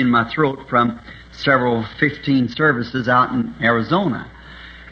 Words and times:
in 0.00 0.10
my 0.10 0.30
throat 0.32 0.68
from 0.68 1.00
several 1.32 1.86
15 1.98 2.48
services 2.48 3.08
out 3.08 3.30
in 3.30 3.54
Arizona. 3.62 4.30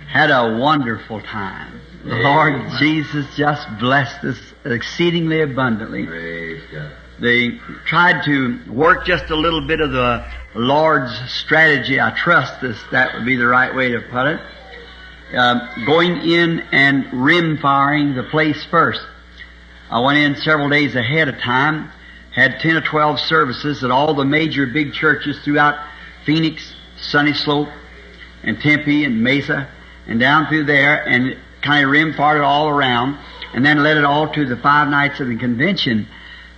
Had 0.08 0.30
a 0.30 0.58
wonderful 0.58 1.20
time. 1.20 1.80
The 2.04 2.14
Lord 2.14 2.70
Jesus 2.78 3.26
just 3.36 3.66
blessed 3.78 4.24
us 4.24 4.38
exceedingly 4.64 5.42
abundantly. 5.42 6.06
God. 6.72 6.92
They 7.20 7.58
tried 7.84 8.24
to 8.24 8.60
work 8.70 9.04
just 9.04 9.30
a 9.30 9.36
little 9.36 9.66
bit 9.66 9.80
of 9.80 9.90
the 9.90 10.24
Lord's 10.54 11.12
strategy. 11.32 12.00
I 12.00 12.10
trust 12.16 12.60
this, 12.60 12.78
that 12.92 13.14
would 13.14 13.26
be 13.26 13.36
the 13.36 13.46
right 13.46 13.74
way 13.74 13.90
to 13.90 14.00
put 14.00 14.26
it. 14.26 14.40
Um, 15.36 15.68
going 15.84 16.16
in 16.16 16.60
and 16.72 17.24
rim 17.24 17.58
firing 17.58 18.14
the 18.14 18.22
place 18.22 18.64
first. 18.70 19.00
I 19.90 20.00
went 20.00 20.18
in 20.18 20.36
several 20.36 20.68
days 20.68 20.94
ahead 20.94 21.28
of 21.28 21.38
time, 21.38 21.90
had 22.38 22.60
10 22.60 22.76
or 22.76 22.80
12 22.80 23.18
services 23.20 23.82
at 23.82 23.90
all 23.90 24.14
the 24.14 24.24
major 24.24 24.66
big 24.66 24.92
churches 24.92 25.38
throughout 25.44 25.74
Phoenix, 26.24 26.74
Sunny 26.96 27.32
Slope, 27.32 27.68
and 28.44 28.60
Tempe 28.60 29.04
and 29.04 29.22
Mesa, 29.22 29.68
and 30.06 30.20
down 30.20 30.46
through 30.46 30.64
there, 30.64 31.06
and 31.08 31.36
kind 31.62 31.84
of 31.84 31.90
rim 31.90 32.10
it 32.10 32.20
all 32.20 32.68
around, 32.68 33.18
and 33.54 33.64
then 33.64 33.82
led 33.82 33.96
it 33.96 34.04
all 34.04 34.32
to 34.32 34.46
the 34.46 34.56
five 34.56 34.88
nights 34.88 35.20
of 35.20 35.28
the 35.28 35.36
convention. 35.36 36.06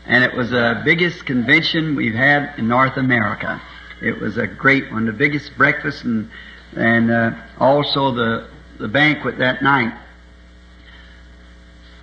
And 0.07 0.23
it 0.23 0.35
was 0.35 0.51
the 0.51 0.83
biggest 0.85 1.25
convention 1.25 1.97
we've 1.97 2.15
had 2.15 2.59
in 2.59 2.69
North 2.69 2.97
America. 2.97 3.61
It 4.03 4.21
was 4.21 4.37
a 4.37 4.47
great 4.47 4.91
one, 4.93 5.07
the 5.07 5.13
biggest 5.13 5.57
breakfast 5.57 6.05
and 6.05 6.31
and 6.77 7.11
uh, 7.11 7.33
also 7.59 8.13
the 8.15 8.49
the 8.79 8.89
banquet 8.89 9.39
that 9.39 9.63
night. 9.63 9.93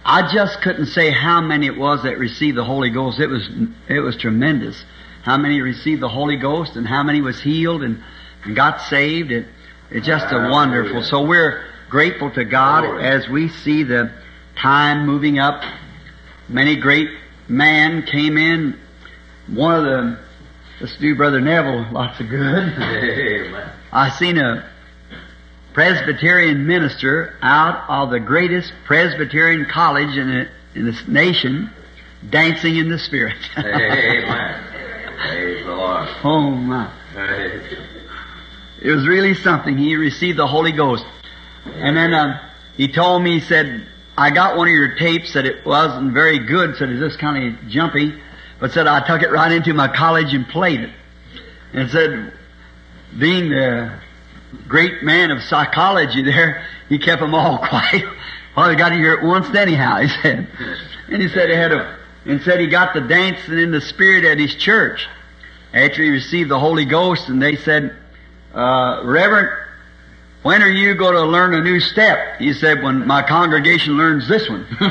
I 0.09 0.34
just 0.34 0.61
couldn't 0.61 0.85
say 0.85 1.11
how 1.11 1.41
many 1.41 1.67
it 1.67 1.77
was 1.77 2.03
that 2.03 2.17
received 2.17 2.57
the 2.57 2.63
Holy 2.63 2.89
Ghost. 2.89 3.20
It 3.20 3.27
was 3.27 3.49
it 3.89 3.99
was 3.99 4.15
tremendous. 4.15 4.81
How 5.23 5.35
many 5.35 5.59
received 5.59 6.02
the 6.02 6.07
Holy 6.07 6.38
Ghost 6.38 6.77
and 6.77 6.88
how 6.88 7.03
many 7.03 7.20
was 7.20 7.41
healed 7.41 7.84
and, 7.84 8.02
and 8.45 8.55
got 8.55 8.79
saved. 8.79 9.31
It 9.31 9.48
it's 9.91 10.07
just 10.07 10.32
a 10.32 10.48
wonderful. 10.49 11.04
So 11.04 11.26
we're 11.26 11.65
grateful 11.90 12.32
to 12.32 12.45
God 12.45 13.01
as 13.01 13.27
we 13.27 13.49
see 13.49 13.84
the 13.84 14.13
time 14.55 15.05
moving 15.05 15.40
up. 15.40 15.62
Many 16.48 16.77
great 16.77 17.10
men 17.49 18.04
came 18.04 18.37
in. 18.37 18.79
One 19.48 19.76
of 19.76 19.84
the 19.84 20.20
let's 20.79 20.95
do 20.95 21.17
Brother 21.17 21.41
Neville 21.41 21.91
lots 21.91 22.17
of 22.21 22.29
good. 22.29 22.41
I 23.91 24.10
seen 24.17 24.37
a 24.37 24.71
Presbyterian 25.77 26.65
minister 26.65 27.37
out 27.39 27.87
of 27.87 28.09
the 28.09 28.20
greatest 28.20 28.73
Presbyterian 28.85 29.67
college 29.71 30.17
in, 30.17 30.27
the, 30.27 30.47
in 30.73 30.85
this 30.87 31.07
nation 31.07 31.70
dancing 32.31 32.77
in 32.77 32.89
the 32.89 32.97
Spirit. 32.97 33.37
Amen. 33.55 34.63
Praise 35.20 35.63
the 35.63 35.75
Lord. 35.75 36.07
oh 36.23 36.49
my. 36.49 36.91
It 38.81 38.89
was 38.89 39.07
really 39.07 39.35
something. 39.35 39.77
He 39.77 39.95
received 39.95 40.39
the 40.39 40.48
Holy 40.48 40.71
Ghost. 40.71 41.05
And 41.65 41.95
then 41.95 42.11
uh, 42.11 42.49
he 42.75 42.91
told 42.91 43.21
me, 43.21 43.39
he 43.39 43.45
said, 43.45 43.85
I 44.17 44.31
got 44.31 44.57
one 44.57 44.67
of 44.67 44.73
your 44.73 44.95
tapes 44.95 45.35
that 45.35 45.45
it 45.45 45.63
wasn't 45.63 46.11
very 46.11 46.39
good, 46.39 46.75
said 46.77 46.89
it's 46.89 47.01
just 47.01 47.20
kind 47.20 47.53
of 47.53 47.70
jumpy, 47.70 48.20
but 48.59 48.71
said 48.71 48.87
I 48.87 49.05
took 49.05 49.21
it 49.21 49.29
right 49.29 49.51
into 49.51 49.75
my 49.75 49.95
college 49.95 50.33
and 50.33 50.48
played 50.48 50.79
it. 50.79 50.91
And 51.71 51.87
said, 51.91 52.33
being 53.20 53.51
the 53.51 54.07
great 54.67 55.03
man 55.03 55.31
of 55.31 55.41
psychology 55.43 56.23
there, 56.23 56.65
he 56.90 56.99
kept 56.99 57.21
them 57.21 57.34
all 57.34 57.57
quiet. 57.70 58.03
well, 58.55 58.70
we 58.70 58.76
got 58.76 58.89
to 58.89 58.95
hear 58.95 59.13
it 59.13 59.23
once 59.23 59.54
anyhow, 59.55 59.99
he 59.99 60.07
said. 60.07 60.48
And 61.09 61.21
he 61.21 61.29
said 61.29 61.49
he 61.49 61.55
had 61.55 61.71
a, 61.71 61.98
and 62.26 62.41
said 62.41 62.59
he 62.59 62.67
got 62.67 62.93
the 62.93 63.01
dancing 63.01 63.57
in 63.57 63.71
the 63.71 63.81
spirit 63.81 64.25
at 64.25 64.38
his 64.38 64.56
church 64.56 65.07
after 65.73 66.03
he 66.03 66.09
received 66.09 66.50
the 66.50 66.59
Holy 66.59 66.85
Ghost, 66.85 67.29
and 67.29 67.41
they 67.41 67.56
said, 67.56 67.95
uh, 68.53 69.01
Reverend, 69.03 69.50
when 70.44 70.61
are 70.61 70.69
you 70.69 70.95
going 70.95 71.13
to 71.13 71.25
learn 71.25 71.53
a 71.53 71.61
new 71.61 71.79
step? 71.79 72.39
He 72.39 72.53
said, 72.53 72.81
when 72.81 73.06
my 73.06 73.28
congregation 73.28 73.97
learns 73.97 74.27
this 74.27 74.49
one. 74.49 74.66
oh, 74.79 74.88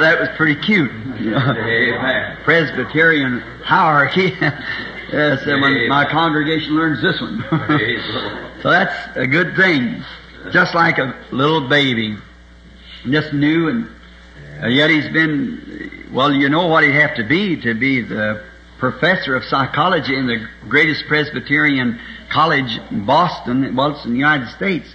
that 0.00 0.18
was 0.18 0.28
pretty 0.36 0.60
cute. 0.60 0.90
Presbyterian 2.44 3.40
hierarchy. 3.62 4.32
Yes, 5.12 5.42
and 5.46 5.60
when 5.60 5.88
my 5.88 6.04
congregation 6.10 6.74
learns 6.74 7.02
this 7.02 7.20
one. 7.20 7.42
Praise 7.42 8.02
the 8.06 8.12
Lord. 8.12 8.52
so 8.62 8.70
that's 8.70 9.16
a 9.16 9.26
good 9.26 9.56
thing. 9.56 10.02
Just 10.52 10.74
like 10.74 10.98
a 10.98 11.14
little 11.32 11.68
baby. 11.68 12.16
Just 13.08 13.32
new 13.32 13.68
and 13.68 13.88
uh, 14.62 14.68
yet 14.68 14.88
he's 14.88 15.08
been, 15.12 16.08
well, 16.12 16.32
you 16.32 16.48
know 16.48 16.66
what 16.66 16.82
he'd 16.82 16.92
have 16.92 17.14
to 17.16 17.24
be 17.24 17.60
to 17.60 17.74
be 17.74 18.00
the 18.00 18.42
professor 18.78 19.34
of 19.34 19.44
psychology 19.44 20.16
in 20.16 20.26
the 20.26 20.46
greatest 20.68 21.06
Presbyterian 21.06 22.00
college 22.30 22.78
in 22.90 23.04
Boston, 23.04 23.76
well, 23.76 23.94
it's 23.94 24.04
in 24.04 24.12
the 24.12 24.18
United 24.18 24.48
States. 24.48 24.94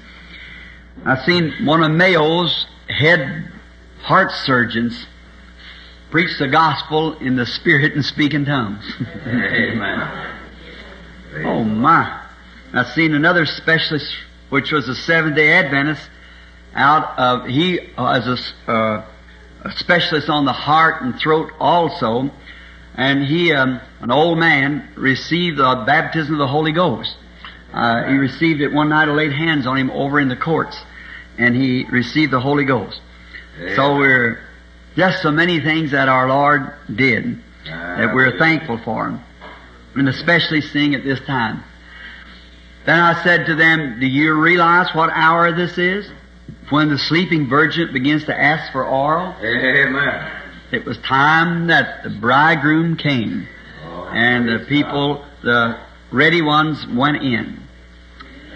I've 1.05 1.23
seen 1.23 1.65
one 1.65 1.83
of 1.83 1.91
Mayo's 1.91 2.67
head 2.89 3.51
heart 4.01 4.31
surgeons 4.31 5.05
preach 6.11 6.37
the 6.37 6.47
gospel 6.47 7.17
in 7.19 7.37
the 7.37 7.45
spirit 7.45 7.93
and 7.93 8.03
speak 8.03 8.33
in 8.33 8.45
tongues. 8.45 8.83
Amen. 9.25 10.37
oh 11.45 11.63
my. 11.63 12.21
I've 12.73 12.89
seen 12.89 13.13
another 13.13 13.45
specialist, 13.45 14.13
which 14.49 14.71
was 14.71 14.87
a 14.89 14.95
Seventh 14.95 15.37
day 15.37 15.53
Adventist, 15.53 16.09
out 16.75 17.17
of, 17.17 17.47
he 17.47 17.79
was 17.97 18.53
a, 18.67 18.71
uh, 18.71 19.05
a 19.63 19.71
specialist 19.77 20.29
on 20.29 20.45
the 20.45 20.53
heart 20.53 21.01
and 21.01 21.17
throat 21.17 21.51
also, 21.59 22.29
and 22.95 23.23
he, 23.23 23.53
um, 23.53 23.79
an 24.01 24.11
old 24.11 24.37
man, 24.37 24.89
received 24.95 25.57
the 25.57 25.83
baptism 25.85 26.35
of 26.35 26.39
the 26.39 26.47
Holy 26.47 26.71
Ghost. 26.71 27.15
Uh, 27.73 28.03
he 28.07 28.15
received 28.15 28.61
it 28.61 28.73
one 28.73 28.89
night. 28.89 29.07
I 29.07 29.13
laid 29.13 29.31
hands 29.31 29.65
on 29.65 29.77
him 29.77 29.91
over 29.91 30.19
in 30.19 30.27
the 30.27 30.35
courts, 30.35 30.77
and 31.37 31.55
he 31.55 31.85
received 31.89 32.33
the 32.33 32.39
Holy 32.39 32.65
Ghost. 32.65 32.99
So 33.75 33.95
we're 33.95 34.39
just 34.95 35.21
so 35.21 35.31
many 35.31 35.59
things 35.59 35.91
that 35.91 36.09
our 36.09 36.27
Lord 36.27 36.73
did 36.93 37.41
ah, 37.67 37.97
that 37.97 38.13
we're 38.13 38.37
thankful 38.37 38.77
for 38.83 39.09
Him, 39.09 39.21
and 39.95 40.09
especially 40.09 40.61
seeing 40.61 40.95
at 40.95 41.03
this 41.03 41.19
time. 41.21 41.63
Then 42.85 42.99
I 42.99 43.23
said 43.23 43.45
to 43.45 43.55
them, 43.55 43.99
"Do 43.99 44.07
you 44.07 44.33
realize 44.33 44.93
what 44.93 45.09
hour 45.13 45.51
this 45.51 45.77
is? 45.77 46.09
When 46.69 46.89
the 46.89 46.97
sleeping 46.97 47.47
virgin 47.47 47.93
begins 47.93 48.25
to 48.25 48.39
ask 48.39 48.71
for 48.71 48.85
oil, 48.85 49.35
Amen. 49.41 50.31
it 50.71 50.85
was 50.85 50.97
time 50.99 51.67
that 51.67 52.03
the 52.03 52.09
bridegroom 52.09 52.97
came, 52.97 53.47
oh, 53.85 54.09
and 54.13 54.47
the 54.47 54.65
people, 54.65 55.23
the 55.43 55.79
ready 56.11 56.41
ones, 56.41 56.85
went 56.87 57.17
in." 57.17 57.59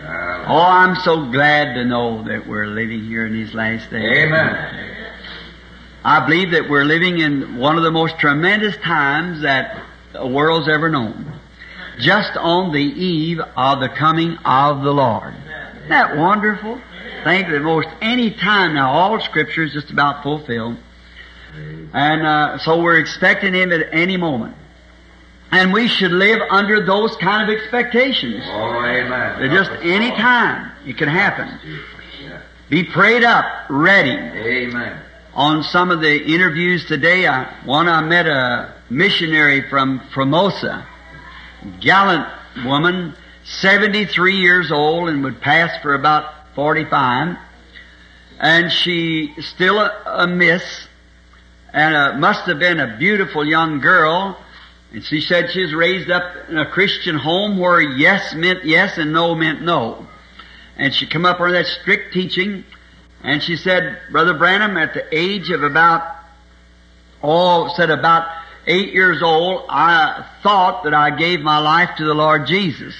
Ah. 0.08 0.46
Oh, 0.48 0.62
I'm 0.62 0.96
so 0.98 1.32
glad 1.32 1.74
to 1.76 1.86
know 1.86 2.24
that 2.24 2.46
we're 2.48 2.68
living 2.68 3.06
here 3.06 3.26
in 3.26 3.34
these 3.34 3.54
last 3.54 3.90
days. 3.90 4.04
Amen. 4.04 4.95
I 6.06 6.24
believe 6.24 6.52
that 6.52 6.70
we're 6.70 6.86
living 6.86 7.18
in 7.18 7.58
one 7.58 7.78
of 7.78 7.84
the 7.84 7.90
most 7.90 8.20
tremendous 8.20 8.78
times 8.78 9.42
that 9.42 9.82
the 10.14 10.28
world's 10.28 10.70
ever 10.70 10.88
known. 10.88 11.34
Just 11.98 12.38
on 12.38 12.72
the 12.72 12.80
eve 12.80 13.40
of 13.58 13.80
the 13.80 13.90
coming 13.90 14.38
of 14.46 14.84
the 14.84 14.92
Lord. 14.92 15.34
Isn't 15.78 15.90
that 15.90 16.16
wonderful? 16.16 16.80
Think 17.24 17.48
that 17.50 17.60
most 17.62 17.88
any 18.02 18.30
time 18.30 18.76
now, 18.76 18.92
all 18.92 19.20
Scripture 19.20 19.64
is 19.64 19.74
just 19.74 19.90
about 19.90 20.22
fulfilled. 20.22 20.78
And 21.92 22.22
uh, 22.22 22.60
so 22.60 22.84
we're 22.84 23.00
expecting 23.00 23.56
Him 23.56 23.72
at 23.72 23.92
any 23.92 24.16
moment. 24.16 24.56
And 25.50 25.74
we 25.74 25.88
should 25.88 26.12
live 26.12 26.40
under 26.52 26.86
those 26.86 27.16
kind 27.16 27.50
of 27.50 27.58
expectations. 27.58 28.44
Oh, 28.46 28.86
amen. 28.86 29.50
Just 29.50 29.72
any 29.82 30.12
time 30.12 30.72
it 30.86 31.00
can 31.00 31.10
happen. 31.10 31.60
Be 32.70 32.84
prayed 32.84 33.24
up, 33.24 33.46
ready 33.70 34.12
Amen. 34.12 35.02
On 35.36 35.64
some 35.64 35.92
of 35.92 36.00
the 36.00 36.34
interviews 36.34 36.86
today, 36.86 37.28
I, 37.28 37.54
one 37.66 37.90
I 37.90 38.02
met 38.02 38.26
a 38.26 38.74
missionary 38.90 39.70
from 39.70 40.02
Formosa, 40.14 40.88
gallant 41.82 42.28
woman, 42.66 43.14
73 43.44 44.38
years 44.38 44.72
old 44.72 45.10
and 45.10 45.24
would 45.24 45.42
pass 45.42 45.72
for 45.82 45.94
about 45.94 46.56
45, 46.56 47.38
and 48.40 48.72
she 48.72 49.34
still 49.40 49.78
a, 49.80 50.04
a 50.06 50.28
miss, 50.28 50.88
and 51.74 51.96
uh 51.96 52.14
must 52.18 52.48
have 52.48 52.60
been 52.60 52.80
a 52.80 52.98
beautiful 52.98 53.46
young 53.46 53.82
girl, 53.82 54.40
and 54.94 55.04
she 55.04 55.20
said 55.20 55.52
she 55.52 55.62
was 55.62 55.74
raised 55.74 56.10
up 56.10 56.24
in 56.50 56.58
a 56.58 56.66
Christian 56.66 57.18
home 57.18 57.58
where 57.58 57.82
yes 57.82 58.34
meant 58.34 58.64
yes 58.64 58.98
and 58.98 59.12
no 59.12 59.36
meant 59.36 59.62
no. 59.62 60.08
And 60.78 60.94
she 60.94 61.06
come 61.06 61.26
up 61.26 61.40
under 61.42 61.54
that 61.54 61.68
strict 61.68 62.14
teaching, 62.14 62.64
and 63.26 63.42
she 63.42 63.58
said, 63.58 63.98
Brother 64.12 64.36
Branham, 64.36 64.78
at 64.78 64.94
the 64.94 65.04
age 65.12 65.50
of 65.50 65.64
about, 65.64 66.16
oh, 67.24 67.74
said 67.76 67.90
about 67.90 68.28
eight 68.68 68.94
years 68.94 69.24
old, 69.24 69.66
I 69.68 70.24
thought 70.44 70.84
that 70.84 70.94
I 70.94 71.10
gave 71.10 71.40
my 71.40 71.58
life 71.58 71.90
to 71.98 72.06
the 72.06 72.14
Lord 72.14 72.46
Jesus. 72.46 72.96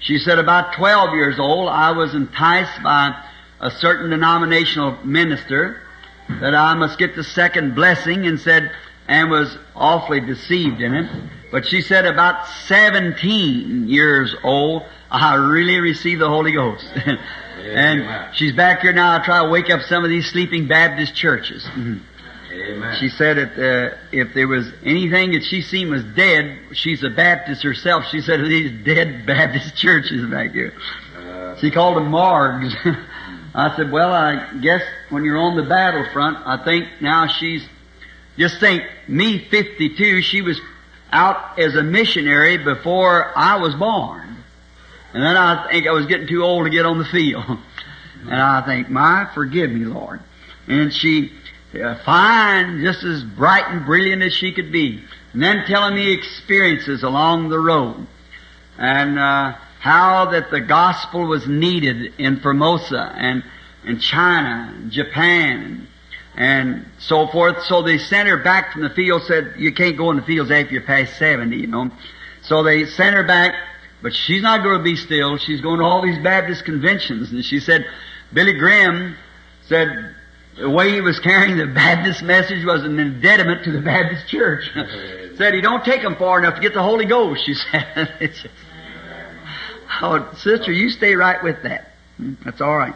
She 0.00 0.18
said 0.18 0.40
about 0.40 0.74
12 0.74 1.14
years 1.14 1.38
old, 1.38 1.68
I 1.68 1.92
was 1.92 2.14
enticed 2.14 2.82
by 2.82 3.14
a 3.60 3.70
certain 3.70 4.10
denominational 4.10 4.98
minister 5.04 5.80
that 6.28 6.54
I 6.56 6.74
must 6.74 6.98
get 6.98 7.14
the 7.14 7.22
second 7.22 7.76
blessing 7.76 8.26
and 8.26 8.40
said, 8.40 8.72
and 9.06 9.30
was 9.30 9.56
awfully 9.76 10.18
deceived 10.18 10.80
in 10.80 10.94
it. 10.94 11.10
But 11.52 11.64
she 11.64 11.80
said 11.80 12.06
about 12.06 12.48
17 12.66 13.88
years 13.88 14.34
old, 14.42 14.82
I 15.12 15.34
really 15.34 15.78
received 15.78 16.20
the 16.20 16.28
Holy 16.28 16.50
Ghost. 16.50 16.86
and 17.64 18.34
she's 18.34 18.52
back 18.54 18.80
here 18.80 18.92
now. 18.92 19.20
I 19.20 19.24
try 19.24 19.42
to 19.42 19.48
wake 19.50 19.70
up 19.70 19.80
some 19.82 20.04
of 20.04 20.10
these 20.10 20.30
sleeping 20.30 20.68
Baptist 20.68 21.14
churches. 21.14 21.66
Amen. 21.76 22.96
She 23.00 23.08
said 23.08 23.36
that 23.36 23.52
uh, 23.58 23.96
if 24.12 24.32
there 24.34 24.46
was 24.46 24.70
anything 24.84 25.32
that 25.32 25.42
she 25.42 25.60
seen 25.60 25.90
was 25.90 26.04
dead, 26.16 26.58
she's 26.72 27.02
a 27.02 27.10
Baptist 27.10 27.62
herself. 27.62 28.04
She 28.10 28.20
said 28.20 28.40
these 28.44 28.84
dead 28.84 29.26
Baptist 29.26 29.76
churches 29.76 30.24
back 30.30 30.52
here. 30.52 30.72
Uh, 31.16 31.56
She 31.58 31.70
called 31.70 31.96
them 31.96 32.08
morgues. 32.10 32.74
I 33.56 33.74
said, 33.76 33.90
well, 33.92 34.12
I 34.12 34.52
guess 34.60 34.82
when 35.10 35.24
you're 35.24 35.38
on 35.38 35.56
the 35.56 35.62
battlefront, 35.62 36.38
I 36.44 36.62
think 36.64 36.86
now 37.00 37.28
she's, 37.28 37.64
just 38.36 38.58
think, 38.58 38.82
me 39.06 39.38
52, 39.48 40.22
she 40.22 40.42
was 40.42 40.60
out 41.12 41.58
as 41.58 41.76
a 41.76 41.82
missionary 41.82 42.58
before 42.58 43.30
I 43.36 43.56
was 43.58 43.74
born. 43.76 44.33
And 45.14 45.22
then 45.22 45.36
I 45.36 45.68
think 45.70 45.86
I 45.86 45.92
was 45.92 46.06
getting 46.06 46.26
too 46.26 46.42
old 46.42 46.66
to 46.66 46.70
get 46.70 46.84
on 46.84 46.98
the 46.98 47.04
field. 47.04 47.44
and 48.22 48.34
I 48.34 48.62
think, 48.66 48.90
my, 48.90 49.30
forgive 49.34 49.70
me, 49.70 49.84
Lord. 49.84 50.20
And 50.66 50.92
she, 50.92 51.32
uh, 51.82 51.96
fine, 52.04 52.82
just 52.82 53.04
as 53.04 53.22
bright 53.22 53.64
and 53.68 53.86
brilliant 53.86 54.22
as 54.22 54.34
she 54.34 54.52
could 54.52 54.72
be. 54.72 55.02
And 55.32 55.42
then 55.42 55.64
telling 55.66 55.94
me 55.94 56.12
experiences 56.12 57.02
along 57.02 57.48
the 57.48 57.58
road. 57.58 58.06
And, 58.76 59.18
uh, 59.18 59.54
how 59.84 60.30
that 60.30 60.50
the 60.50 60.60
gospel 60.62 61.26
was 61.26 61.46
needed 61.46 62.14
in 62.16 62.40
Formosa 62.40 63.12
and 63.16 63.44
in 63.84 64.00
China, 64.00 64.72
and 64.74 64.90
Japan, 64.90 65.86
and 66.34 66.86
so 66.98 67.26
forth. 67.26 67.62
So 67.64 67.82
they 67.82 67.98
sent 67.98 68.26
her 68.26 68.38
back 68.38 68.72
from 68.72 68.80
the 68.80 68.88
field, 68.88 69.24
said, 69.24 69.56
you 69.58 69.72
can't 69.72 69.98
go 69.98 70.10
in 70.10 70.16
the 70.16 70.22
fields 70.22 70.50
after 70.50 70.72
you're 70.72 70.82
past 70.82 71.18
70, 71.18 71.56
you 71.56 71.66
know. 71.66 71.90
So 72.40 72.62
they 72.62 72.86
sent 72.86 73.14
her 73.14 73.24
back, 73.24 73.54
but 74.04 74.12
she's 74.14 74.42
not 74.42 74.62
going 74.62 74.76
to 74.76 74.84
be 74.84 74.96
still. 74.96 75.38
She's 75.38 75.62
going 75.62 75.78
to 75.78 75.84
all 75.84 76.02
these 76.02 76.18
Baptist 76.22 76.66
conventions. 76.66 77.32
And 77.32 77.42
she 77.42 77.58
said, 77.58 77.86
Billy 78.34 78.52
Graham 78.52 79.16
said, 79.66 80.14
the 80.58 80.68
way 80.68 80.90
he 80.92 81.00
was 81.00 81.18
carrying 81.20 81.56
the 81.56 81.66
Baptist 81.68 82.22
message 82.22 82.66
was 82.66 82.82
an 82.84 83.00
impediment 83.00 83.64
to 83.64 83.72
the 83.72 83.80
Baptist 83.80 84.28
church. 84.28 84.62
said 85.38 85.54
he 85.54 85.62
don't 85.62 85.82
take 85.86 86.02
them 86.02 86.16
far 86.16 86.38
enough 86.38 86.56
to 86.56 86.60
get 86.60 86.74
the 86.74 86.82
Holy 86.82 87.06
Ghost, 87.06 87.46
she 87.46 87.54
said. 87.72 88.30
Oh, 90.02 90.30
sister, 90.36 90.70
you 90.70 90.90
stay 90.90 91.14
right 91.14 91.42
with 91.42 91.62
that. 91.62 91.92
Hmm, 92.18 92.34
That's 92.44 92.60
all 92.60 92.76
right. 92.76 92.94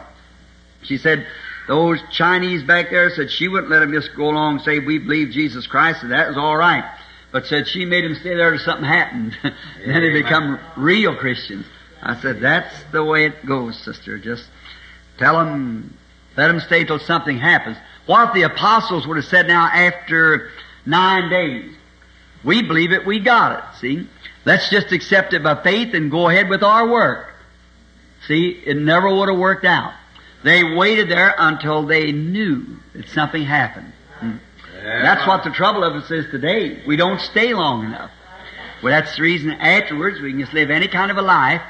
She 0.83 0.97
said, 0.99 1.25
those 1.67 1.99
Chinese 2.11 2.61
back 2.63 2.91
there 2.91 3.09
said 3.09 3.31
she 3.31 3.47
wouldn't 3.47 3.71
let 3.71 3.79
them 3.79 3.91
just 3.93 4.15
go 4.15 4.25
along 4.29 4.57
and 4.57 4.61
say, 4.61 4.77
we 4.77 4.99
believe 4.99 5.31
Jesus 5.31 5.65
Christ, 5.65 6.03
and 6.03 6.11
that 6.11 6.27
was 6.27 6.37
all 6.37 6.55
right. 6.55 6.83
But 7.31 7.45
said 7.45 7.67
she 7.67 7.85
made 7.85 8.03
him 8.03 8.15
stay 8.15 8.35
there 8.35 8.51
till 8.51 8.59
something 8.59 8.85
happened. 8.85 9.37
then 9.43 10.01
they 10.01 10.09
become 10.09 10.59
real 10.75 11.15
Christians. 11.15 11.65
I 12.01 12.19
said, 12.21 12.39
that's 12.39 12.83
the 12.91 13.03
way 13.03 13.25
it 13.25 13.45
goes, 13.45 13.77
sister. 13.77 14.17
Just 14.17 14.45
tell 15.17 15.37
them, 15.37 15.97
let 16.37 16.47
them 16.47 16.59
stay 16.59 16.85
till 16.85 16.99
something 16.99 17.37
happens. 17.37 17.77
What 18.05 18.29
if 18.29 18.33
the 18.33 18.43
apostles 18.43 19.05
would 19.05 19.17
have 19.17 19.25
said 19.25 19.47
now 19.47 19.65
after 19.65 20.49
nine 20.85 21.29
days? 21.29 21.75
We 22.43 22.63
believe 22.63 22.93
it, 22.93 23.05
we 23.05 23.19
got 23.19 23.59
it, 23.59 23.79
see? 23.79 24.07
Let's 24.45 24.69
just 24.69 24.91
accept 24.91 25.33
it 25.33 25.43
by 25.43 25.61
faith 25.61 25.93
and 25.93 26.09
go 26.09 26.29
ahead 26.29 26.49
with 26.49 26.63
our 26.63 26.87
work. 26.87 27.33
See, 28.27 28.49
it 28.65 28.77
never 28.77 29.13
would 29.13 29.29
have 29.29 29.37
worked 29.37 29.65
out. 29.65 29.93
They 30.43 30.63
waited 30.63 31.09
there 31.09 31.35
until 31.37 31.85
they 31.85 32.11
knew 32.11 32.77
that 32.93 33.09
something 33.09 33.43
happened. 33.43 33.91
Hmm. 34.19 34.37
That's 34.83 35.27
what 35.27 35.43
the 35.43 35.51
trouble 35.51 35.83
of 35.83 35.93
us 35.95 36.09
is 36.11 36.25
today. 36.31 36.81
We 36.85 36.95
don't 36.95 37.19
stay 37.19 37.53
long 37.53 37.85
enough. 37.85 38.11
Well, 38.81 38.91
that's 38.91 39.15
the 39.17 39.23
reason 39.23 39.51
afterwards 39.51 40.21
we 40.21 40.31
can 40.31 40.39
just 40.39 40.53
live 40.53 40.69
any 40.69 40.87
kind 40.87 41.11
of 41.11 41.17
a 41.17 41.21
life, 41.21 41.61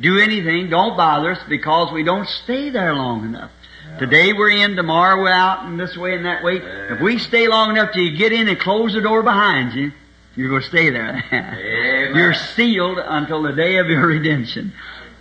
do 0.00 0.18
anything, 0.18 0.68
don't 0.68 0.96
bother 0.96 1.32
us 1.32 1.40
because 1.48 1.92
we 1.92 2.02
don't 2.02 2.28
stay 2.28 2.70
there 2.70 2.94
long 2.94 3.24
enough. 3.24 3.50
Today 3.98 4.32
we're 4.32 4.50
in, 4.50 4.76
tomorrow 4.76 5.22
we're 5.22 5.30
out, 5.30 5.64
and 5.64 5.78
this 5.78 5.96
way 5.96 6.14
and 6.14 6.26
that 6.26 6.42
way. 6.42 6.56
If 6.56 7.00
we 7.00 7.18
stay 7.18 7.48
long 7.48 7.70
enough 7.70 7.92
till 7.92 8.02
you 8.02 8.16
get 8.16 8.32
in 8.32 8.48
and 8.48 8.58
close 8.58 8.92
the 8.92 9.00
door 9.00 9.22
behind 9.22 9.72
you, 9.74 9.92
you're 10.34 10.50
going 10.50 10.62
to 10.62 10.68
stay 10.68 10.90
there. 10.90 12.12
You're 12.14 12.34
sealed 12.34 12.98
until 12.98 13.42
the 13.42 13.52
day 13.52 13.78
of 13.78 13.86
your 13.86 14.06
redemption. 14.06 14.74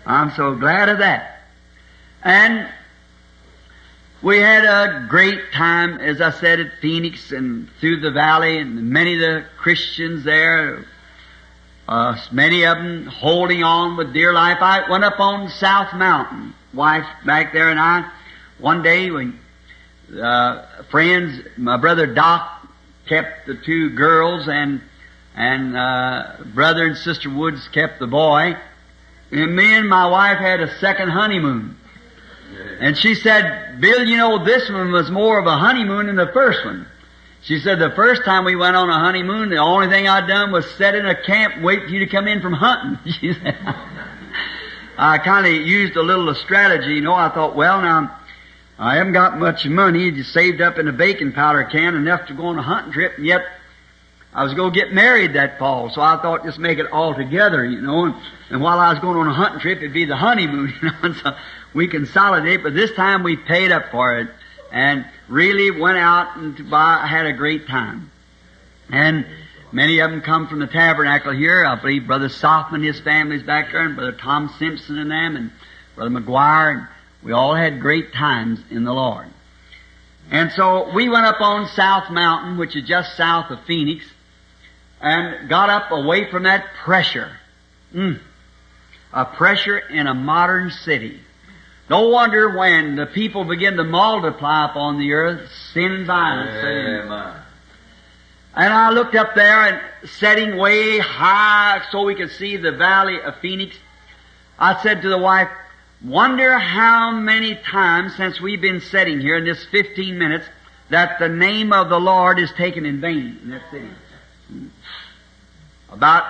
I'm 0.05 0.31
so 0.31 0.55
glad 0.55 0.89
of 0.89 0.97
that. 0.97 1.47
And 2.21 2.67
we 4.25 4.39
had 4.39 4.65
a 4.65 5.05
great 5.07 5.51
time, 5.53 5.99
as 5.99 6.19
I 6.19 6.31
said, 6.31 6.59
at 6.59 6.71
Phoenix 6.81 7.31
and 7.31 7.69
through 7.79 7.99
the 7.99 8.09
valley, 8.09 8.57
and 8.57 8.89
many 8.89 9.13
of 9.13 9.19
the 9.19 9.45
Christians 9.55 10.23
there, 10.23 10.83
uh, 11.87 12.19
many 12.31 12.65
of 12.65 12.75
them 12.75 13.05
holding 13.05 13.63
on 13.63 13.97
with 13.97 14.13
dear 14.13 14.33
life. 14.33 14.57
I 14.61 14.89
went 14.89 15.03
up 15.03 15.19
on 15.19 15.49
South 15.49 15.93
Mountain, 15.93 16.55
wife 16.73 17.05
back 17.23 17.53
there 17.53 17.69
and 17.69 17.79
I, 17.79 18.09
one 18.57 18.81
day 18.81 19.11
when, 19.11 19.39
uh, 20.19 20.65
friends, 20.89 21.45
my 21.55 21.77
brother 21.77 22.07
Doc 22.07 22.67
kept 23.05 23.45
the 23.45 23.53
two 23.53 23.91
girls 23.91 24.47
and, 24.47 24.81
and, 25.35 25.77
uh, 25.77 26.37
brother 26.45 26.87
and 26.87 26.97
sister 26.97 27.29
Woods 27.29 27.67
kept 27.67 27.99
the 27.99 28.07
boy. 28.07 28.57
And 29.31 29.55
me 29.55 29.75
and 29.75 29.87
my 29.87 30.07
wife 30.07 30.39
had 30.39 30.61
a 30.61 30.79
second 30.79 31.11
honeymoon. 31.11 31.77
And 32.79 32.97
she 32.97 33.15
said, 33.15 33.79
Bill, 33.79 34.05
you 34.05 34.17
know, 34.17 34.43
this 34.43 34.69
one 34.69 34.91
was 34.91 35.09
more 35.11 35.39
of 35.39 35.45
a 35.45 35.57
honeymoon 35.57 36.07
than 36.07 36.15
the 36.15 36.31
first 36.33 36.63
one. 36.65 36.87
She 37.41 37.59
said, 37.59 37.77
the 37.77 37.91
first 37.91 38.25
time 38.25 38.43
we 38.43 38.55
went 38.55 38.75
on 38.75 38.89
a 38.89 38.99
honeymoon, 38.99 39.49
the 39.49 39.57
only 39.57 39.87
thing 39.87 40.07
I'd 40.07 40.27
done 40.27 40.51
was 40.51 40.69
set 40.77 40.95
in 40.95 41.05
a 41.05 41.21
camp 41.23 41.61
wait 41.61 41.83
for 41.83 41.89
you 41.89 41.99
to 41.99 42.07
come 42.07 42.27
in 42.27 42.41
from 42.41 42.53
hunting. 42.53 42.97
She 43.19 43.33
said, 43.33 43.55
I 44.97 45.17
kind 45.19 45.45
of 45.45 45.53
used 45.53 45.95
a 45.95 46.01
little 46.01 46.33
strategy, 46.33 46.93
you 46.93 47.01
know. 47.01 47.13
I 47.13 47.29
thought, 47.29 47.55
well, 47.55 47.81
now, 47.81 48.19
I 48.79 48.95
haven't 48.95 49.13
got 49.13 49.37
much 49.37 49.65
money, 49.65 50.11
just 50.11 50.33
saved 50.33 50.59
up 50.59 50.77
in 50.77 50.87
a 50.87 50.91
baking 50.91 51.33
powder 51.33 51.63
can, 51.65 51.95
enough 51.95 52.27
to 52.27 52.33
go 52.33 52.47
on 52.47 52.57
a 52.57 52.63
hunting 52.63 52.93
trip, 52.93 53.17
and 53.17 53.25
yet 53.25 53.45
I 54.33 54.43
was 54.43 54.53
going 54.53 54.73
to 54.73 54.79
get 54.79 54.93
married 54.93 55.33
that 55.35 55.59
fall, 55.59 55.89
so 55.89 56.01
I 56.01 56.21
thought 56.21 56.43
just 56.43 56.59
make 56.59 56.77
it 56.77 56.91
all 56.91 57.15
together, 57.15 57.63
you 57.63 57.81
know. 57.81 58.05
And, 58.05 58.15
and 58.49 58.61
while 58.61 58.79
I 58.79 58.91
was 58.91 58.99
going 58.99 59.17
on 59.17 59.27
a 59.27 59.33
hunting 59.33 59.61
trip, 59.61 59.77
it'd 59.77 59.93
be 59.93 60.05
the 60.05 60.17
honeymoon, 60.17 60.73
you 60.81 60.89
know. 60.89 60.95
And 61.03 61.15
so 61.15 61.35
we 61.75 61.89
consolidate, 61.89 62.63
but 62.63 62.73
this 62.73 62.91
time 62.93 63.21
we 63.21 63.35
paid 63.35 63.71
up 63.71 63.91
for 63.91 64.17
it 64.17 64.29
and 64.71 65.05
really 65.27 65.69
went 65.69 65.97
out 65.97 66.37
and 66.37 66.57
had 66.57 67.25
a 67.25 67.33
great 67.33 67.67
time. 67.67 68.09
And 68.89 69.25
many 69.73 69.99
of 69.99 70.09
them 70.09 70.21
come 70.21 70.47
from 70.47 70.59
the 70.59 70.67
tabernacle 70.67 71.33
here. 71.33 71.65
I 71.65 71.75
believe 71.75 72.07
Brother 72.07 72.29
Sothmann, 72.29 72.83
his 72.83 72.99
family's 73.01 73.43
back 73.43 73.73
there, 73.73 73.81
and 73.81 73.95
Brother 73.95 74.13
Tom 74.13 74.53
Simpson 74.57 74.97
and 74.97 75.11
them, 75.11 75.35
and 75.35 75.51
Brother 75.95 76.11
McGuire. 76.11 76.71
And 76.71 76.87
we 77.21 77.33
all 77.33 77.53
had 77.53 77.81
great 77.81 78.13
times 78.13 78.59
in 78.71 78.85
the 78.85 78.93
Lord. 78.93 79.27
And 80.31 80.51
so 80.53 80.93
we 80.93 81.09
went 81.09 81.25
up 81.25 81.41
on 81.41 81.67
South 81.67 82.09
Mountain, 82.09 82.57
which 82.57 82.75
is 82.75 82.87
just 82.87 83.17
south 83.17 83.51
of 83.51 83.59
Phoenix, 83.65 84.05
and 85.01 85.49
got 85.49 85.69
up 85.69 85.91
away 85.91 86.31
from 86.31 86.43
that 86.43 86.65
pressure. 86.83 87.31
Mm. 87.93 88.19
A 89.13 89.25
pressure 89.25 89.77
in 89.77 90.07
a 90.07 90.13
modern 90.13 90.71
city. 90.71 91.19
No 91.89 92.07
wonder 92.09 92.57
when 92.57 92.95
the 92.95 93.05
people 93.05 93.43
begin 93.43 93.77
to 93.77 93.83
multiply 93.83 94.65
upon 94.65 94.97
the 94.97 95.13
earth, 95.13 95.51
sin 95.73 95.91
and 95.91 96.07
violence. 96.07 96.49
Amen. 96.49 97.41
And 98.55 98.73
I 98.73 98.89
looked 98.89 99.15
up 99.15 99.35
there 99.35 99.61
and 99.61 100.09
setting 100.09 100.57
way 100.57 100.97
high 100.97 101.81
so 101.91 102.03
we 102.03 102.15
could 102.15 102.31
see 102.31 102.57
the 102.57 102.71
valley 102.71 103.21
of 103.21 103.35
Phoenix. 103.37 103.75
I 104.57 104.81
said 104.81 105.01
to 105.01 105.09
the 105.09 105.17
wife, 105.17 105.49
wonder 106.03 106.57
how 106.57 107.11
many 107.11 107.55
times 107.55 108.15
since 108.15 108.39
we've 108.39 108.61
been 108.61 108.79
sitting 108.79 109.19
here 109.19 109.35
in 109.35 109.43
this 109.45 109.65
15 109.65 110.17
minutes 110.17 110.45
that 110.89 111.19
the 111.19 111.27
name 111.27 111.73
of 111.73 111.89
the 111.89 111.99
Lord 111.99 112.39
is 112.39 112.51
taken 112.53 112.85
in 112.85 113.01
vain 113.01 113.39
in 113.43 113.49
that 113.49 113.63
city. 113.71 113.89
About, 115.91 116.25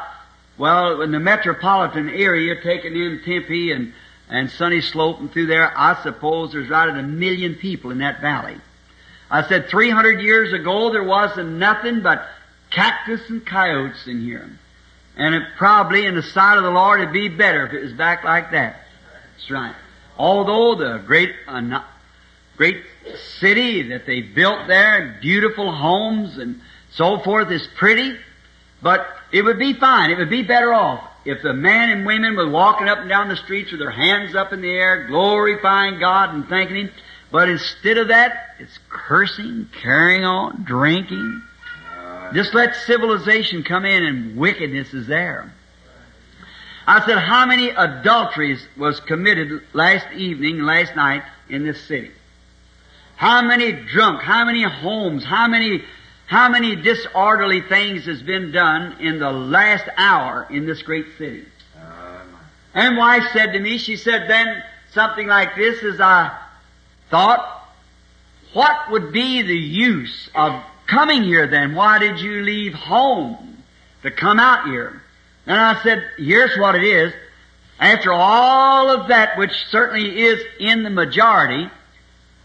well, 0.57 1.01
in 1.01 1.11
the 1.11 1.19
metropolitan 1.19 2.09
area, 2.09 2.59
taken 2.61 2.95
in 2.95 3.21
Tempe 3.23 3.71
and, 3.71 3.93
and 4.29 4.49
Sunny 4.49 4.81
Slope 4.81 5.19
and 5.19 5.31
through 5.31 5.47
there, 5.47 5.71
I 5.77 6.01
suppose 6.03 6.51
there's 6.51 6.69
right 6.69 6.89
at 6.89 6.97
a 6.97 7.03
million 7.03 7.55
people 7.55 7.91
in 7.91 7.99
that 7.99 8.21
valley. 8.21 8.57
I 9.29 9.47
said 9.47 9.69
300 9.69 10.21
years 10.21 10.53
ago 10.53 10.91
there 10.91 11.03
wasn't 11.03 11.53
nothing 11.53 12.01
but 12.01 12.27
cactus 12.69 13.21
and 13.29 13.45
coyotes 13.45 14.07
in 14.07 14.21
here. 14.21 14.49
And 15.17 15.35
it 15.35 15.43
probably 15.57 16.05
in 16.05 16.15
the 16.15 16.23
sight 16.23 16.57
of 16.57 16.63
the 16.63 16.71
Lord 16.71 17.01
it'd 17.01 17.13
be 17.13 17.29
better 17.29 17.65
if 17.65 17.73
it 17.73 17.81
was 17.81 17.93
back 17.93 18.23
like 18.23 18.51
that. 18.51 18.81
That's 19.33 19.51
right. 19.51 19.75
Although 20.17 20.75
the 20.75 21.03
great, 21.05 21.33
uh, 21.47 21.83
great 22.57 22.83
city 23.39 23.89
that 23.89 24.05
they 24.05 24.21
built 24.21 24.67
there, 24.67 25.01
and 25.01 25.21
beautiful 25.21 25.71
homes 25.71 26.37
and 26.37 26.61
so 26.91 27.19
forth 27.19 27.51
is 27.51 27.67
pretty, 27.77 28.17
but 28.81 29.07
it 29.31 29.43
would 29.43 29.59
be 29.59 29.73
fine. 29.73 30.11
It 30.11 30.17
would 30.17 30.29
be 30.29 30.43
better 30.43 30.73
off 30.73 31.03
if 31.25 31.41
the 31.41 31.53
men 31.53 31.89
and 31.89 32.05
women 32.05 32.35
were 32.35 32.49
walking 32.49 32.87
up 32.87 32.99
and 32.99 33.09
down 33.09 33.29
the 33.29 33.35
streets 33.35 33.71
with 33.71 33.79
their 33.79 33.91
hands 33.91 34.35
up 34.35 34.53
in 34.53 34.61
the 34.61 34.69
air, 34.69 35.07
glorifying 35.07 35.99
God 35.99 36.33
and 36.33 36.47
thanking 36.47 36.75
Him. 36.75 36.91
But 37.31 37.49
instead 37.49 37.97
of 37.97 38.09
that, 38.09 38.55
it's 38.59 38.77
cursing, 38.89 39.67
carrying 39.81 40.23
on, 40.23 40.63
drinking, 40.63 41.41
Just 42.33 42.53
let 42.53 42.75
civilization 42.75 43.63
come 43.63 43.85
in 43.85 44.03
and 44.03 44.37
wickedness 44.37 44.93
is 44.93 45.07
there. 45.07 45.53
I 46.87 47.05
said, 47.05 47.17
how 47.17 47.45
many 47.45 47.69
adulteries 47.69 48.65
was 48.77 48.99
committed 48.99 49.61
last 49.73 50.05
evening, 50.13 50.59
last 50.59 50.95
night 50.95 51.23
in 51.49 51.63
this 51.63 51.81
city? 51.83 52.11
How 53.15 53.41
many 53.41 53.71
drunk? 53.71 54.21
How 54.21 54.45
many 54.45 54.63
homes? 54.63 55.23
How 55.23 55.47
many, 55.47 55.83
how 56.27 56.49
many 56.49 56.75
disorderly 56.75 57.61
things 57.61 58.05
has 58.05 58.21
been 58.21 58.51
done 58.51 58.99
in 58.99 59.19
the 59.19 59.31
last 59.31 59.85
hour 59.97 60.47
in 60.49 60.65
this 60.65 60.81
great 60.81 61.05
city? 61.17 61.45
Amen. 61.77 62.27
And 62.73 62.97
wife 62.97 63.23
said 63.31 63.53
to 63.53 63.59
me, 63.59 63.77
she 63.77 63.95
said 63.95 64.27
then 64.29 64.63
something 64.91 65.27
like 65.27 65.55
this 65.55 65.83
as 65.83 66.01
I 66.01 66.35
thought, 67.11 67.69
what 68.53 68.89
would 68.91 69.11
be 69.11 69.41
the 69.43 69.53
use 69.53 70.29
of 70.33 70.63
coming 70.87 71.23
here 71.23 71.47
then? 71.47 71.75
Why 71.75 71.99
did 71.99 72.19
you 72.19 72.41
leave 72.41 72.73
home 72.73 73.63
to 74.01 74.09
come 74.09 74.39
out 74.39 74.67
here? 74.67 75.01
And 75.45 75.59
I 75.59 75.81
said, 75.83 76.09
here's 76.17 76.57
what 76.57 76.75
it 76.75 76.83
is. 76.83 77.13
After 77.79 78.11
all 78.13 78.89
of 78.89 79.09
that, 79.09 79.37
which 79.37 79.51
certainly 79.69 80.21
is 80.23 80.43
in 80.59 80.83
the 80.83 80.89
majority, 80.89 81.69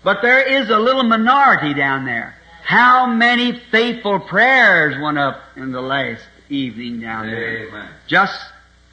but 0.03 0.21
there 0.23 0.43
is 0.43 0.69
a 0.69 0.79
little 0.79 1.05
minority 1.05 1.73
down 1.73 2.05
there. 2.05 2.35
How 2.71 3.07
many 3.07 3.59
faithful 3.73 4.21
prayers 4.21 4.95
went 5.03 5.19
up 5.19 5.43
in 5.57 5.73
the 5.73 5.81
last 5.81 6.23
evening 6.49 7.01
down 7.01 7.27
there? 7.27 7.67
Amen. 7.67 7.89
just 8.07 8.41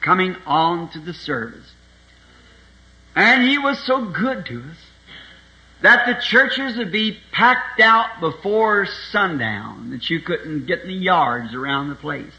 coming 0.00 0.34
on 0.46 0.90
to 0.90 0.98
the 0.98 1.14
service. 1.14 1.74
And 3.14 3.48
he 3.48 3.56
was 3.56 3.78
so 3.78 4.04
good 4.04 4.46
to 4.46 4.62
us 4.62 4.76
that 5.82 6.06
the 6.06 6.20
churches 6.20 6.76
would 6.76 6.90
be 6.90 7.18
packed 7.30 7.78
out 7.78 8.18
before 8.18 8.84
sundown, 9.12 9.90
that 9.90 10.10
you 10.10 10.22
couldn't 10.22 10.66
get 10.66 10.80
in 10.80 10.88
the 10.88 10.94
yards 10.94 11.54
around 11.54 11.88
the 11.88 11.94
place. 11.94 12.34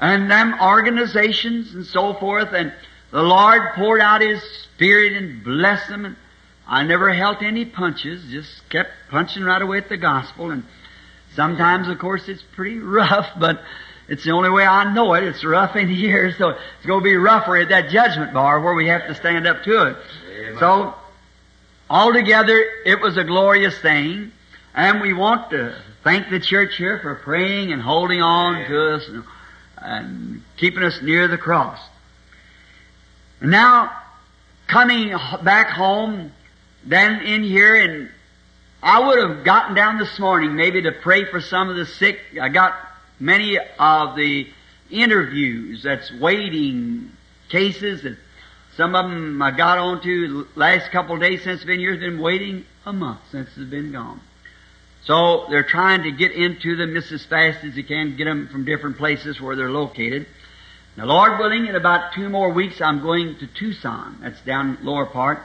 And 0.00 0.28
them 0.28 0.60
organizations 0.60 1.72
and 1.72 1.86
so 1.86 2.14
forth, 2.14 2.52
and 2.52 2.72
the 3.12 3.22
Lord 3.22 3.62
poured 3.76 4.00
out 4.00 4.22
His 4.22 4.42
Spirit 4.42 5.12
and 5.12 5.44
blessed 5.44 5.88
them, 5.88 6.04
and 6.04 6.16
I 6.68 6.82
never 6.82 7.12
held 7.12 7.42
any 7.42 7.64
punches, 7.64 8.24
just 8.30 8.68
kept 8.68 8.90
punching 9.10 9.42
right 9.44 9.62
away 9.62 9.78
at 9.78 9.88
the 9.88 9.96
gospel, 9.96 10.50
and 10.50 10.64
sometimes, 11.34 11.88
of 11.88 11.98
course, 11.98 12.28
it's 12.28 12.42
pretty 12.54 12.78
rough, 12.80 13.28
but 13.38 13.62
it's 14.08 14.24
the 14.24 14.32
only 14.32 14.50
way 14.50 14.64
I 14.64 14.92
know 14.92 15.14
it. 15.14 15.24
It's 15.24 15.44
rough 15.44 15.76
in 15.76 15.88
here, 15.88 16.34
so 16.36 16.50
it's 16.50 16.86
going 16.86 17.00
to 17.00 17.04
be 17.04 17.16
rougher 17.16 17.56
at 17.56 17.68
that 17.68 17.90
judgment 17.90 18.32
bar 18.32 18.60
where 18.60 18.74
we 18.74 18.88
have 18.88 19.06
to 19.06 19.14
stand 19.14 19.46
up 19.46 19.62
to 19.64 19.88
it. 19.88 19.96
Amen. 20.30 20.56
So, 20.58 20.94
altogether, 21.88 22.64
it 22.84 23.00
was 23.00 23.16
a 23.16 23.24
glorious 23.24 23.78
thing, 23.78 24.32
and 24.74 25.00
we 25.00 25.12
want 25.12 25.50
to 25.50 25.76
thank 26.02 26.30
the 26.30 26.40
church 26.40 26.76
here 26.76 26.98
for 27.00 27.14
praying 27.16 27.72
and 27.72 27.82
holding 27.82 28.22
on 28.22 28.68
to 28.68 28.94
us 28.94 29.08
and, 29.08 29.24
and 29.78 30.42
keeping 30.56 30.82
us 30.82 31.00
near 31.02 31.26
the 31.28 31.38
cross. 31.38 31.80
And 33.40 33.50
now, 33.50 33.90
coming 34.68 35.16
back 35.42 35.70
home, 35.70 36.32
then 36.86 37.20
in 37.22 37.42
here, 37.42 37.74
and 37.74 38.08
I 38.82 39.06
would 39.06 39.18
have 39.18 39.44
gotten 39.44 39.74
down 39.74 39.98
this 39.98 40.18
morning 40.18 40.54
maybe 40.54 40.82
to 40.82 40.92
pray 40.92 41.24
for 41.24 41.40
some 41.40 41.68
of 41.68 41.76
the 41.76 41.86
sick. 41.86 42.20
I 42.40 42.48
got 42.48 42.74
many 43.18 43.58
of 43.78 44.16
the 44.16 44.48
interviews 44.90 45.82
that's 45.82 46.12
waiting 46.12 47.12
cases 47.48 48.02
that 48.02 48.16
some 48.76 48.94
of 48.94 49.10
them 49.10 49.42
I 49.42 49.50
got 49.50 49.78
onto 49.78 50.46
last 50.54 50.90
couple 50.90 51.16
days 51.18 51.42
since 51.42 51.60
it's 51.60 51.64
been 51.64 51.80
here. 51.80 51.94
It's 51.94 52.00
been 52.00 52.20
waiting 52.20 52.64
a 52.84 52.92
month 52.92 53.20
since 53.30 53.48
it's 53.56 53.70
been 53.70 53.90
gone. 53.90 54.20
So 55.04 55.46
they're 55.48 55.64
trying 55.64 56.02
to 56.02 56.12
get 56.12 56.32
into 56.32 56.76
them 56.76 56.92
just 56.94 57.10
as 57.12 57.24
fast 57.24 57.64
as 57.64 57.74
they 57.74 57.82
can, 57.82 58.16
get 58.16 58.24
them 58.24 58.48
from 58.48 58.64
different 58.64 58.98
places 58.98 59.40
where 59.40 59.56
they're 59.56 59.70
located. 59.70 60.26
Now, 60.96 61.06
Lord 61.06 61.38
willing, 61.38 61.66
in 61.66 61.74
about 61.74 62.12
two 62.12 62.28
more 62.28 62.50
weeks, 62.50 62.80
I'm 62.80 63.02
going 63.02 63.38
to 63.38 63.46
Tucson. 63.46 64.18
That's 64.20 64.40
down 64.42 64.78
lower 64.82 65.06
part. 65.06 65.42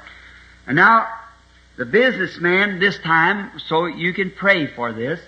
And 0.65 0.75
now, 0.75 1.07
the 1.77 1.85
businessman 1.85 2.79
this 2.79 2.97
time, 2.99 3.59
so 3.67 3.85
you 3.85 4.13
can 4.13 4.31
pray 4.31 4.67
for 4.67 4.91
this. 4.91 5.19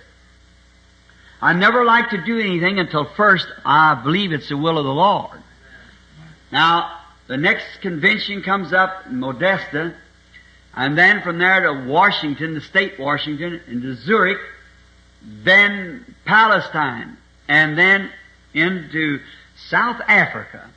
I 1.41 1.53
never 1.53 1.83
like 1.83 2.09
to 2.11 2.23
do 2.23 2.39
anything 2.39 2.79
until 2.79 3.05
first 3.05 3.47
I 3.65 3.95
believe 3.95 4.31
it's 4.31 4.49
the 4.49 4.57
will 4.57 4.77
of 4.77 4.85
the 4.85 4.93
Lord. 4.93 5.41
Now, 6.51 6.99
the 7.27 7.37
next 7.37 7.81
convention 7.81 8.43
comes 8.43 8.73
up 8.73 9.07
in 9.07 9.15
Modesto, 9.15 9.93
and 10.75 10.97
then 10.97 11.21
from 11.21 11.39
there 11.39 11.61
to 11.61 11.85
Washington, 11.87 12.53
the 12.53 12.61
state 12.61 12.99
Washington, 12.99 13.61
and 13.67 13.81
to 13.81 13.95
Zurich, 13.95 14.39
then 15.21 16.15
Palestine, 16.25 17.17
and 17.47 17.77
then 17.77 18.09
into 18.53 19.19
South 19.55 20.01
Africa. 20.07 20.69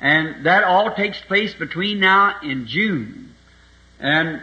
And 0.00 0.44
that 0.46 0.64
all 0.64 0.94
takes 0.94 1.20
place 1.20 1.54
between 1.54 2.00
now 2.00 2.36
and 2.42 2.66
June. 2.66 3.34
And 3.98 4.42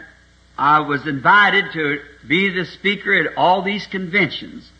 I 0.56 0.80
was 0.80 1.06
invited 1.06 1.72
to 1.72 2.00
be 2.26 2.50
the 2.50 2.64
speaker 2.64 3.12
at 3.14 3.36
all 3.36 3.62
these 3.62 3.86
conventions. 3.86 4.70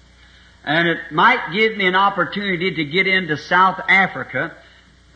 And 0.65 0.89
it 0.89 0.99
might 1.11 1.53
give 1.53 1.77
me 1.77 1.87
an 1.87 1.95
opportunity 1.95 2.75
to 2.77 2.85
get 2.85 3.07
into 3.07 3.37
South 3.37 3.81
Africa. 3.89 4.55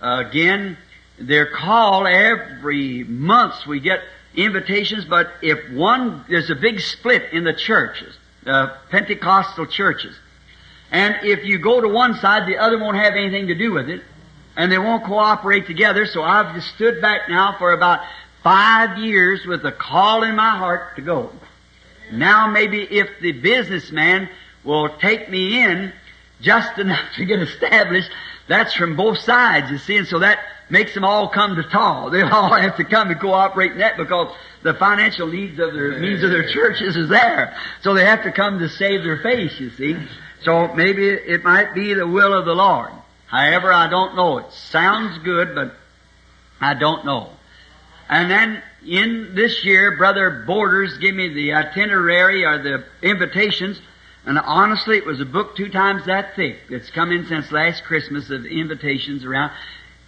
Uh, 0.02 0.24
again, 0.26 0.76
they're 1.18 1.50
called 1.50 2.06
every 2.06 3.04
month. 3.04 3.66
We 3.66 3.80
get 3.80 4.00
invitations, 4.34 5.04
but 5.04 5.32
if 5.42 5.70
one, 5.72 6.24
there's 6.28 6.50
a 6.50 6.54
big 6.54 6.80
split 6.80 7.32
in 7.32 7.44
the 7.44 7.54
churches, 7.54 8.14
the 8.44 8.72
Pentecostal 8.90 9.66
churches. 9.66 10.14
And 10.90 11.16
if 11.22 11.44
you 11.44 11.58
go 11.58 11.80
to 11.80 11.88
one 11.88 12.14
side, 12.14 12.48
the 12.48 12.58
other 12.58 12.78
won't 12.78 12.96
have 12.96 13.14
anything 13.14 13.48
to 13.48 13.54
do 13.54 13.72
with 13.72 13.88
it. 13.88 14.02
And 14.56 14.72
they 14.72 14.78
won't 14.78 15.04
cooperate 15.04 15.66
together. 15.66 16.04
So 16.06 16.22
I've 16.22 16.54
just 16.54 16.74
stood 16.74 17.00
back 17.00 17.28
now 17.28 17.56
for 17.58 17.72
about 17.72 18.00
five 18.42 18.98
years 18.98 19.44
with 19.46 19.64
a 19.64 19.72
call 19.72 20.22
in 20.22 20.36
my 20.36 20.56
heart 20.56 20.96
to 20.96 21.02
go. 21.02 21.30
Now 22.12 22.50
maybe 22.50 22.82
if 22.82 23.08
the 23.20 23.32
businessman 23.32 24.28
will 24.64 24.88
take 24.98 25.30
me 25.30 25.60
in 25.60 25.92
just 26.40 26.78
enough 26.78 27.14
to 27.16 27.24
get 27.24 27.40
established, 27.40 28.10
that's 28.48 28.74
from 28.74 28.96
both 28.96 29.18
sides, 29.18 29.70
you 29.70 29.78
see, 29.78 29.96
and 29.98 30.06
so 30.06 30.20
that 30.20 30.38
makes 30.70 30.94
them 30.94 31.04
all 31.04 31.28
come 31.28 31.56
to 31.56 31.62
tall. 31.62 32.10
They'll 32.10 32.28
all 32.32 32.54
have 32.54 32.76
to 32.76 32.84
come 32.84 33.10
and 33.10 33.20
cooperate 33.20 33.72
in 33.72 33.78
that 33.78 33.96
because 33.96 34.34
the 34.62 34.74
financial 34.74 35.26
needs 35.26 35.58
of 35.58 35.72
their 35.72 35.98
needs 36.00 36.22
of 36.22 36.30
their 36.30 36.48
churches 36.50 36.96
is 36.96 37.08
there. 37.08 37.56
So 37.82 37.94
they 37.94 38.04
have 38.04 38.22
to 38.24 38.32
come 38.32 38.58
to 38.58 38.68
save 38.68 39.02
their 39.02 39.18
face, 39.22 39.58
you 39.60 39.70
see. 39.70 39.96
So 40.42 40.72
maybe 40.74 41.08
it 41.08 41.44
might 41.44 41.74
be 41.74 41.94
the 41.94 42.06
will 42.06 42.32
of 42.32 42.44
the 42.44 42.54
Lord. 42.54 42.90
However, 43.26 43.72
I 43.72 43.88
don't 43.88 44.16
know. 44.16 44.38
It 44.38 44.52
sounds 44.52 45.18
good, 45.18 45.54
but 45.54 45.74
I 46.60 46.74
don't 46.74 47.04
know. 47.04 47.30
And 48.08 48.30
then 48.30 48.62
in 48.86 49.34
this 49.34 49.64
year, 49.64 49.96
Brother 49.96 50.44
Borders 50.46 50.96
gave 50.98 51.14
me 51.14 51.28
the 51.28 51.52
itinerary 51.52 52.44
or 52.44 52.62
the 52.62 52.84
invitations, 53.02 53.80
and 54.24 54.38
honestly, 54.38 54.96
it 54.96 55.06
was 55.06 55.20
a 55.20 55.24
book 55.24 55.56
two 55.56 55.68
times 55.68 56.06
that 56.06 56.36
thick. 56.36 56.58
It's 56.68 56.90
come 56.90 57.12
in 57.12 57.26
since 57.26 57.50
last 57.52 57.84
Christmas 57.84 58.30
of 58.30 58.44
invitations 58.44 59.24
around. 59.24 59.52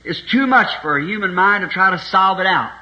It's 0.05 0.21
too 0.31 0.47
much 0.47 0.69
for 0.83 0.97
a 0.97 1.05
human 1.05 1.35
mind 1.35 1.63
to 1.63 1.69
try 1.69 1.91
to 1.91 1.99
solve 1.99 2.41
it 2.41 2.47
out. 2.47 2.73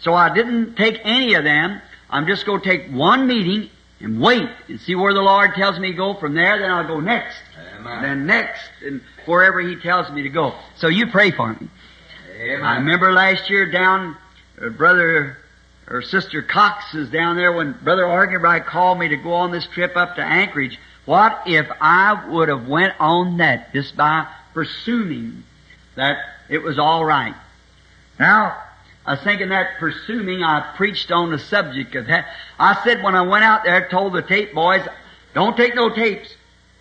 So 0.00 0.14
I 0.14 0.32
didn't 0.32 0.76
take 0.76 1.00
any 1.04 1.34
of 1.34 1.44
them. 1.44 1.80
I'm 2.10 2.26
just 2.26 2.46
going 2.46 2.60
to 2.60 2.68
take 2.68 2.90
one 2.90 3.26
meeting 3.26 3.70
and 4.00 4.20
wait 4.20 4.48
and 4.68 4.80
see 4.80 4.94
where 4.94 5.12
the 5.12 5.20
Lord 5.20 5.54
tells 5.54 5.78
me 5.78 5.90
to 5.90 5.96
go. 5.96 6.14
From 6.14 6.34
there, 6.34 6.58
then 6.58 6.70
I'll 6.70 6.86
go 6.86 7.00
next. 7.00 7.36
Amen. 7.76 8.02
Then 8.02 8.26
next, 8.26 8.70
and 8.84 9.00
wherever 9.26 9.60
He 9.60 9.76
tells 9.76 10.10
me 10.10 10.22
to 10.22 10.28
go. 10.28 10.54
So 10.76 10.88
you 10.88 11.08
pray 11.08 11.32
for 11.32 11.52
me. 11.52 11.68
Amen. 12.40 12.64
I 12.64 12.76
remember 12.76 13.12
last 13.12 13.50
year 13.50 13.70
down, 13.70 14.16
Uh, 14.60 14.68
brother 14.70 15.36
or 15.88 16.02
sister 16.02 16.42
Cox 16.42 16.94
is 16.94 17.08
down 17.10 17.36
there 17.36 17.52
when 17.52 17.72
brother 17.82 18.04
Arganbright 18.04 18.66
called 18.66 18.98
me 18.98 19.08
to 19.08 19.16
go 19.16 19.32
on 19.32 19.50
this 19.50 19.66
trip 19.66 19.96
up 19.96 20.16
to 20.16 20.22
Anchorage. 20.22 20.78
What 21.04 21.42
if 21.46 21.66
I 21.80 22.28
would 22.28 22.48
have 22.48 22.68
went 22.68 22.94
on 23.00 23.38
that 23.38 23.72
just 23.72 23.96
by 23.96 24.26
presuming 24.52 25.44
that 25.94 26.18
it 26.48 26.62
was 26.62 26.78
all 26.78 27.04
right? 27.04 27.34
Now, 28.18 28.56
I 29.06 29.12
was 29.12 29.22
thinking 29.22 29.48
that 29.50 29.78
presuming 29.78 30.42
I 30.42 30.74
preached 30.76 31.10
on 31.10 31.30
the 31.30 31.38
subject 31.38 31.94
of 31.94 32.08
that. 32.08 32.26
I 32.58 32.82
said 32.84 33.02
when 33.02 33.14
I 33.14 33.22
went 33.22 33.44
out 33.44 33.64
there, 33.64 33.88
told 33.88 34.12
the 34.12 34.22
tape 34.22 34.54
boys, 34.54 34.86
don't 35.34 35.56
take 35.56 35.74
no 35.74 35.88
tapes. 35.88 36.34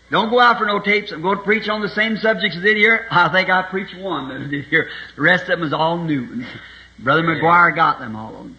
Don't 0.10 0.30
go 0.30 0.40
out 0.40 0.58
for 0.58 0.66
no 0.66 0.80
tapes. 0.80 1.12
I'm 1.12 1.22
going 1.22 1.38
to 1.38 1.44
preach 1.44 1.70
on 1.70 1.82
the 1.82 1.90
same 1.90 2.18
subjects 2.18 2.58
as 2.58 2.64
did 2.64 2.78
here. 2.78 3.08
I 3.12 3.30
think 3.30 3.50
I 3.50 3.62
preached 3.64 3.98
one 3.98 4.30
that 4.30 4.50
did 4.50 4.66
here. 4.66 4.90
The 5.16 5.22
rest 5.22 5.44
of 5.44 5.60
them 5.60 5.64
is 5.64 5.74
all 5.74 5.98
new. 5.98 6.44
Brother 7.00 7.24
McGuire 7.24 7.76
got 7.76 8.00
them 8.00 8.16
all 8.16 8.36
of 8.36 8.44
them. 8.44 8.58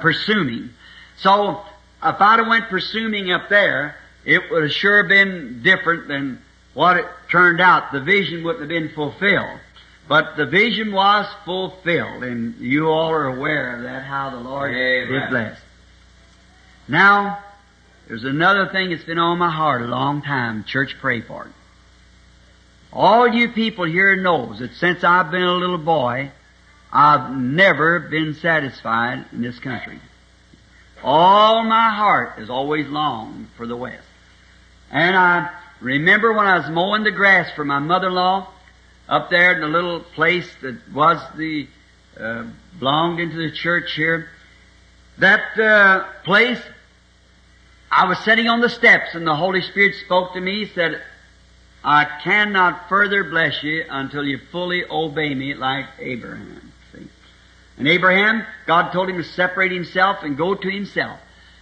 Presuming. 0.00 0.70
So, 1.16 1.60
if 2.02 2.20
I'd 2.20 2.38
have 2.38 2.48
went 2.48 2.68
presuming 2.68 3.32
up 3.32 3.48
there, 3.48 3.96
it 4.24 4.50
would 4.50 4.64
have 4.64 4.72
sure 4.72 5.04
been 5.04 5.62
different 5.62 6.08
than 6.08 6.42
what 6.74 6.96
it 6.96 7.06
turned 7.30 7.60
out. 7.60 7.92
The 7.92 8.00
vision 8.00 8.42
wouldn't 8.44 8.60
have 8.60 8.68
been 8.68 8.90
fulfilled. 8.90 9.60
But 10.06 10.36
the 10.36 10.44
vision 10.44 10.92
was 10.92 11.26
fulfilled, 11.44 12.24
and 12.24 12.58
you 12.58 12.88
all 12.88 13.10
are 13.10 13.26
aware 13.26 13.76
of 13.76 13.82
that, 13.84 14.02
how 14.02 14.30
the 14.30 14.36
Lord 14.36 14.70
Amen. 14.74 15.08
did 15.08 15.30
bless. 15.30 15.58
Now, 16.88 17.42
there's 18.06 18.24
another 18.24 18.68
thing 18.68 18.90
that's 18.90 19.04
been 19.04 19.18
on 19.18 19.38
my 19.38 19.50
heart 19.50 19.80
a 19.80 19.86
long 19.86 20.20
time. 20.20 20.64
Church, 20.64 20.96
pray 21.00 21.22
for 21.22 21.46
it. 21.46 21.52
All 22.92 23.26
you 23.26 23.48
people 23.48 23.84
here 23.84 24.14
knows 24.14 24.58
that 24.58 24.74
since 24.74 25.02
I've 25.02 25.30
been 25.30 25.42
a 25.42 25.52
little 25.54 25.78
boy, 25.78 26.30
I've 26.94 27.36
never 27.36 27.98
been 27.98 28.34
satisfied 28.34 29.24
in 29.32 29.42
this 29.42 29.58
country. 29.58 29.98
All 31.02 31.64
my 31.64 31.90
heart 31.90 32.38
has 32.38 32.48
always 32.48 32.86
longed 32.86 33.48
for 33.56 33.66
the 33.66 33.76
West. 33.76 34.06
And 34.92 35.16
I 35.16 35.50
remember 35.80 36.32
when 36.32 36.46
I 36.46 36.58
was 36.58 36.70
mowing 36.70 37.02
the 37.02 37.10
grass 37.10 37.50
for 37.56 37.64
my 37.64 37.80
mother-in-law 37.80 38.48
up 39.08 39.28
there 39.28 39.52
in 39.54 39.60
the 39.60 39.66
little 39.66 40.00
place 40.00 40.48
that 40.62 40.76
was 40.94 41.18
the, 41.36 41.66
uh, 42.18 42.44
belonged 42.78 43.18
into 43.18 43.38
the 43.38 43.50
church 43.50 43.92
here. 43.94 44.28
That, 45.18 45.58
uh, 45.58 46.04
place, 46.22 46.62
I 47.90 48.06
was 48.08 48.18
sitting 48.20 48.48
on 48.48 48.60
the 48.60 48.70
steps 48.70 49.16
and 49.16 49.26
the 49.26 49.34
Holy 49.34 49.62
Spirit 49.62 49.96
spoke 49.96 50.34
to 50.34 50.40
me, 50.40 50.66
said, 50.66 51.02
I 51.82 52.04
cannot 52.22 52.88
further 52.88 53.24
bless 53.24 53.64
you 53.64 53.84
until 53.90 54.24
you 54.24 54.38
fully 54.52 54.84
obey 54.88 55.34
me 55.34 55.54
like 55.54 55.86
Abraham. 55.98 56.63
And 57.76 57.88
Abraham, 57.88 58.46
God 58.66 58.92
told 58.92 59.10
him 59.10 59.16
to 59.16 59.24
separate 59.24 59.72
himself 59.72 60.18
and 60.22 60.36
go 60.36 60.54
to 60.54 60.70
himself. 60.70 61.18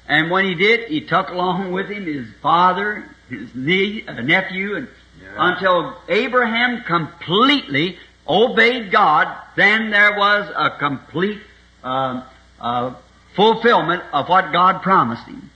And 0.09 0.31
when 0.31 0.45
he 0.45 0.55
did, 0.55 0.89
he 0.89 1.01
took 1.01 1.29
along 1.31 1.73
with 1.73 1.89
him 1.89 2.05
his 2.07 2.27
father, 2.43 3.05
his 3.31 3.55
nie- 3.55 4.05
uh, 4.07 4.21
nephew, 4.21 4.77
and 4.77 4.89
Yeah. 5.23 5.29
until 5.53 5.97
Abraham 6.09 6.83
completely 6.83 7.99
obeyed 8.29 8.91
God, 8.91 9.29
then 9.57 9.91
there 9.91 10.17
was 10.17 10.51
a 10.55 10.71
complete 10.79 11.41
uh, 11.85 12.23
uh, 12.61 12.95
fulfillment 13.35 14.03
of 14.13 14.29
what 14.29 14.53
God 14.53 14.83
promised 14.83 15.27
him. 15.27 15.51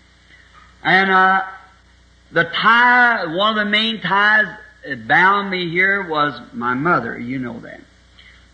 And 0.83 1.11
uh, 1.11 1.45
the 2.33 2.45
tie, 2.45 3.27
one 3.27 3.51
of 3.59 3.65
the 3.65 3.71
main 3.71 4.01
ties 4.01 4.47
that 4.87 5.07
bound 5.09 5.51
me 5.51 5.69
here 5.69 6.03
was 6.03 6.41
my 6.53 6.75
mother. 6.75 7.19
You 7.19 7.39
know 7.39 7.59
that. 7.61 7.81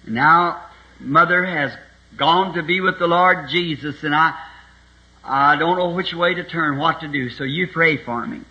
Now, 0.06 0.62
mother 0.98 1.44
has 1.44 1.72
gone 2.22 2.54
to 2.54 2.62
be 2.62 2.80
with 2.80 3.00
the 3.00 3.06
Lord 3.08 3.48
Jesus, 3.48 4.04
and 4.04 4.14
I, 4.14 4.32
I 5.24 5.56
don't 5.56 5.76
know 5.76 5.90
which 5.90 6.14
way 6.14 6.34
to 6.34 6.44
turn, 6.44 6.78
what 6.78 7.00
to 7.00 7.08
do. 7.08 7.30
So 7.30 7.42
you 7.42 7.66
pray 7.66 7.96
for 7.96 8.24
me. 8.24 8.42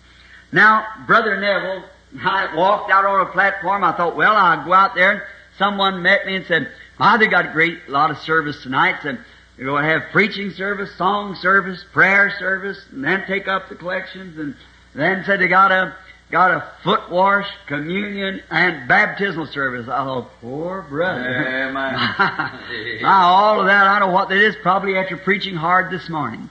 Now, 0.52 0.84
Brother 1.06 1.40
Neville, 1.40 1.82
I 2.22 2.54
walked 2.54 2.90
out 2.90 3.06
on 3.06 3.26
a 3.26 3.30
platform. 3.32 3.82
I 3.82 3.92
thought, 3.92 4.14
well, 4.14 4.36
I'll 4.36 4.62
go 4.66 4.74
out 4.74 4.94
there. 4.94 5.26
Someone 5.56 6.02
met 6.02 6.26
me 6.26 6.36
and 6.36 6.44
said, 6.44 6.70
"Ah, 7.00 7.16
they 7.16 7.28
got 7.28 7.46
a 7.46 7.52
great 7.52 7.88
lot 7.88 8.10
of 8.10 8.18
service 8.18 8.62
tonight." 8.62 8.96
Said 9.02 9.18
they're 9.56 9.64
going 9.64 9.84
to 9.84 9.88
have 9.88 10.12
preaching 10.12 10.50
service, 10.50 10.94
song 10.96 11.34
service, 11.36 11.82
prayer 11.94 12.30
service, 12.38 12.78
and 12.92 13.02
then 13.02 13.24
take 13.26 13.48
up 13.48 13.70
the 13.70 13.74
collections, 13.74 14.38
and 14.38 14.54
then 14.94 15.24
said 15.24 15.40
they 15.40 15.48
got 15.48 15.72
a 15.72 15.96
got 16.32 16.50
a 16.50 16.66
foot 16.82 17.10
wash, 17.10 17.46
communion, 17.66 18.42
and 18.50 18.88
baptismal 18.88 19.46
service. 19.48 19.86
I 19.86 20.02
thought, 20.02 20.30
poor 20.40 20.80
brother. 20.80 21.68
Amen. 21.68 21.72
now, 23.02 23.28
all 23.28 23.60
of 23.60 23.66
that, 23.66 23.86
I 23.86 24.00
know 24.00 24.08
what 24.08 24.30
that 24.30 24.38
is, 24.38 24.56
probably 24.62 24.96
after 24.96 25.18
preaching 25.18 25.54
hard 25.54 25.92
this 25.92 26.08
morning. 26.08 26.48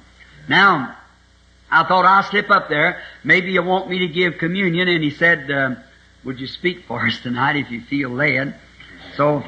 Now, 0.47 0.95
I 1.71 1.83
thought 1.83 2.05
I'll 2.05 2.29
slip 2.29 2.51
up 2.51 2.69
there. 2.69 3.01
Maybe 3.23 3.51
you 3.51 3.63
want 3.63 3.89
me 3.89 3.99
to 3.99 4.07
give 4.07 4.37
communion. 4.37 4.87
And 4.87 5.03
he 5.03 5.09
said, 5.09 5.49
uh, 5.49 5.75
would 6.23 6.39
you 6.39 6.47
speak 6.47 6.85
for 6.87 7.05
us 7.05 7.19
tonight 7.19 7.55
if 7.55 7.71
you 7.71 7.81
feel 7.81 8.11
led? 8.11 8.53
So, 9.15 9.43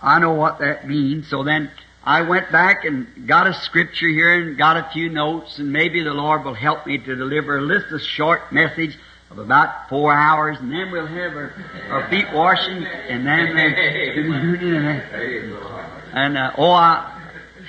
I 0.00 0.18
know 0.18 0.34
what 0.34 0.58
that 0.58 0.86
means. 0.86 1.28
So 1.28 1.44
then, 1.44 1.70
I 2.04 2.22
went 2.22 2.52
back 2.52 2.84
and 2.84 3.26
got 3.26 3.46
a 3.46 3.54
scripture 3.54 4.08
here 4.08 4.32
and 4.32 4.56
got 4.56 4.76
a 4.76 4.88
few 4.92 5.08
notes 5.08 5.58
and 5.58 5.72
maybe 5.72 6.02
the 6.02 6.14
Lord 6.14 6.44
will 6.44 6.54
help 6.54 6.86
me 6.86 6.96
to 6.96 7.16
deliver 7.16 7.58
a 7.58 7.80
just 7.80 7.92
a 7.92 7.98
short 7.98 8.50
message 8.50 8.96
of 9.30 9.38
about 9.38 9.88
four 9.88 10.12
hours 10.12 10.58
and 10.60 10.70
then 10.72 10.90
we'll 10.90 11.06
have 11.06 11.32
our, 11.36 11.52
our 11.90 12.08
feet 12.10 12.26
washing 12.32 12.84
and 12.84 13.26
then 13.26 13.54
the 13.54 14.12
communion 14.14 14.74
and 14.74 14.86
then, 14.86 15.08
Praise 15.10 15.50
the 15.50 15.60
Lord. 15.60 15.84
and 16.12 16.38
uh, 16.38 16.52
oh, 16.56 16.70
I, 16.70 17.20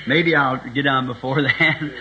maybe 0.08 0.36
I'll 0.36 0.58
get 0.70 0.88
on 0.88 1.08
before 1.08 1.42
then. 1.60 1.94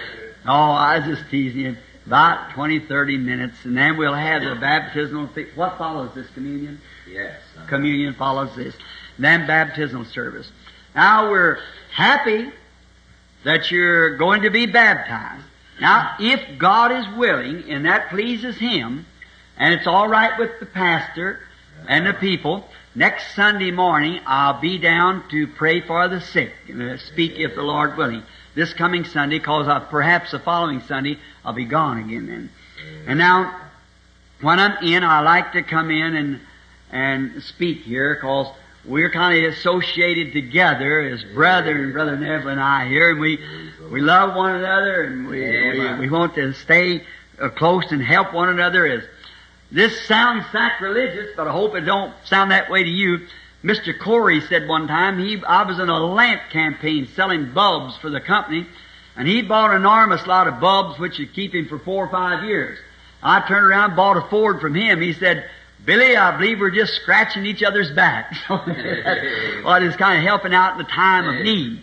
oh, 0.46 0.52
I 0.52 0.98
was 0.98 1.18
just 1.18 1.30
teasing 1.30 1.60
you. 1.60 1.76
About 2.06 2.52
20, 2.52 2.86
30 2.86 3.18
minutes, 3.18 3.66
and 3.66 3.76
then 3.76 3.98
we'll 3.98 4.14
have 4.14 4.40
the 4.42 4.54
baptismal. 4.54 5.26
What 5.54 5.76
follows 5.76 6.14
this 6.14 6.26
communion? 6.30 6.80
Yes. 7.06 7.38
son. 7.54 7.66
Communion 7.66 8.14
follows 8.14 8.56
this. 8.56 8.74
Then 9.18 9.46
baptismal 9.46 10.06
service. 10.06 10.50
Now 10.94 11.30
we're 11.30 11.58
happy 11.92 12.50
that 13.44 13.70
you're 13.70 14.16
going 14.16 14.40
to 14.42 14.50
be 14.50 14.64
baptized. 14.64 15.44
Now, 15.82 16.16
if 16.18 16.58
God 16.58 16.92
is 16.92 17.06
willing 17.18 17.70
and 17.70 17.84
that 17.84 18.08
pleases 18.08 18.56
Him, 18.56 19.04
and 19.58 19.74
it's 19.74 19.86
all 19.86 20.08
right 20.08 20.38
with 20.38 20.58
the 20.60 20.66
pastor 20.66 21.40
and 21.86 22.06
the 22.06 22.14
people, 22.14 22.66
next 22.94 23.34
Sunday 23.34 23.70
morning 23.70 24.20
I'll 24.26 24.60
be 24.60 24.78
down 24.78 25.28
to 25.30 25.46
pray 25.46 25.80
for 25.80 26.08
the 26.08 26.20
sick 26.20 26.52
and 26.68 26.82
uh, 26.82 26.98
speak 26.98 27.32
if 27.36 27.54
the 27.54 27.62
Lord 27.62 27.96
willing. 27.96 28.22
This 28.54 28.72
coming 28.74 29.04
Sunday, 29.04 29.38
cause 29.38 29.68
uh, 29.68 29.80
perhaps 29.80 30.32
the 30.32 30.38
following 30.38 30.80
Sunday 30.82 31.18
I'll 31.44 31.52
be 31.52 31.64
gone 31.64 31.98
again 31.98 32.26
then. 32.26 32.50
And 33.06 33.18
now, 33.18 33.54
when 34.40 34.58
I'm 34.58 34.82
in, 34.84 35.04
I 35.04 35.20
like 35.20 35.52
to 35.52 35.62
come 35.62 35.90
in 35.90 36.16
and 36.16 36.40
and 36.90 37.42
speak 37.42 37.82
here, 37.82 38.16
cause 38.16 38.48
we're 38.84 39.10
kind 39.10 39.44
of 39.44 39.52
associated 39.52 40.32
together 40.32 41.02
as 41.02 41.22
brother 41.34 41.82
and 41.82 41.92
brother 41.92 42.16
Neville 42.16 42.48
and 42.48 42.60
I 42.60 42.88
here, 42.88 43.10
and 43.10 43.20
we 43.20 43.38
we 43.90 44.00
love 44.00 44.34
one 44.34 44.54
another, 44.54 45.02
and 45.02 45.28
we 45.28 45.40
we, 45.40 45.98
we 46.00 46.08
want 46.08 46.34
to 46.36 46.52
stay 46.54 47.04
uh, 47.40 47.48
close 47.50 47.90
and 47.92 48.02
help 48.02 48.32
one 48.32 48.48
another. 48.48 48.86
As 48.86 49.04
this 49.70 50.06
sounds 50.06 50.44
sacrilegious, 50.50 51.34
but 51.36 51.46
I 51.46 51.52
hope 51.52 51.74
it 51.74 51.82
don't 51.82 52.14
sound 52.24 52.50
that 52.50 52.70
way 52.70 52.82
to 52.82 52.88
you. 52.88 53.26
Mr. 53.62 53.98
Corey 53.98 54.40
said 54.40 54.68
one 54.68 54.86
time 54.86 55.18
he 55.18 55.42
I 55.44 55.64
was 55.64 55.78
in 55.78 55.88
a 55.88 55.98
lamp 55.98 56.42
campaign 56.50 57.08
selling 57.14 57.52
bulbs 57.52 57.96
for 57.98 58.08
the 58.08 58.20
company, 58.20 58.66
and 59.16 59.26
he 59.28 59.42
bought 59.42 59.70
an 59.70 59.78
enormous 59.78 60.26
lot 60.26 60.46
of 60.46 60.60
bulbs 60.60 60.98
which 60.98 61.18
would 61.18 61.34
keep 61.34 61.54
him 61.54 61.68
for 61.68 61.78
four 61.78 62.06
or 62.06 62.08
five 62.08 62.44
years. 62.44 62.78
I 63.22 63.40
turned 63.46 63.66
around 63.66 63.90
and 63.90 63.96
bought 63.96 64.16
a 64.16 64.28
Ford 64.28 64.60
from 64.60 64.74
him. 64.74 65.00
He 65.00 65.12
said, 65.12 65.50
Billy, 65.84 66.16
I 66.16 66.36
believe 66.36 66.60
we're 66.60 66.70
just 66.70 66.94
scratching 66.94 67.46
each 67.46 67.62
other's 67.62 67.90
back. 67.90 68.34
So 68.46 68.60
it's 68.66 69.96
kind 69.96 70.18
of 70.18 70.24
helping 70.24 70.54
out 70.54 70.72
in 70.72 70.78
the 70.78 70.84
time 70.84 71.28
of 71.28 71.44
need. 71.44 71.82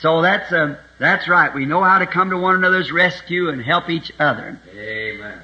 So 0.00 0.22
that's 0.22 0.52
uh, 0.52 0.76
that's 0.98 1.28
right. 1.28 1.54
We 1.54 1.66
know 1.66 1.82
how 1.82 1.98
to 1.98 2.06
come 2.06 2.30
to 2.30 2.38
one 2.38 2.54
another's 2.56 2.92
rescue 2.92 3.48
and 3.48 3.62
help 3.62 3.88
each 3.88 4.12
other. 4.18 4.58
Amen. 4.76 5.40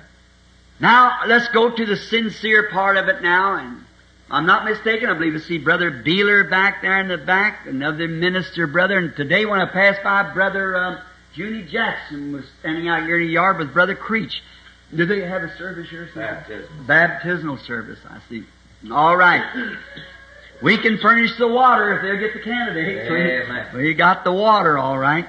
Now 0.81 1.21
let's 1.27 1.49
go 1.49 1.71
to 1.71 1.87
the 1.87 1.97
sincere 1.97 2.71
part 2.71 2.97
of 2.97 3.09
it 3.09 3.23
now. 3.23 3.57
And 3.57 3.85
I'm 4.31 4.47
not 4.47 4.64
mistaken. 4.64 5.09
I 5.09 5.14
believe 5.14 5.35
I 5.35 5.38
see 5.38 5.59
Brother 5.59 5.90
Beeler 5.90 6.49
back 6.49 6.83
there 6.83 7.01
in 7.01 7.09
the 7.09 7.19
back, 7.19 7.66
another 7.66 8.09
minister 8.09 8.66
brother. 8.66 8.99
And 8.99 9.14
today 9.14 9.45
when 9.45 9.61
I 9.61 9.66
passed 9.66 10.03
by, 10.03 10.33
Brother 10.33 10.77
uh, 10.77 11.03
Junie 11.35 11.64
Jackson 11.64 12.33
was 12.33 12.45
standing 12.61 12.88
out 12.88 13.03
here 13.03 13.19
in 13.19 13.27
the 13.27 13.33
yard 13.33 13.59
with 13.59 13.73
Brother 13.73 13.95
Creech. 13.95 14.43
Do 14.95 15.07
they 15.07 15.21
have 15.21 15.43
a 15.43 15.57
service 15.57 15.88
here? 15.88 16.05
or 16.05 16.07
something? 16.07 16.23
Baptism. 16.23 16.87
Baptismal 16.87 17.59
service, 17.59 17.99
I 18.09 18.21
see. 18.29 18.45
All 18.90 19.16
right. 19.16 19.77
We 20.62 20.77
can 20.77 20.99
furnish 20.99 21.37
the 21.38 21.49
water 21.49 21.95
if 21.95 22.03
they'll 22.03 22.19
get 22.19 22.35
the 22.35 22.40
candidates. 22.40 23.11
Amen. 23.11 23.77
We 23.77 23.95
got 23.95 24.25
the 24.25 24.33
water, 24.33 24.77
all 24.77 24.99
right. 24.99 25.27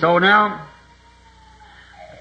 So 0.00 0.18
now, 0.18 0.66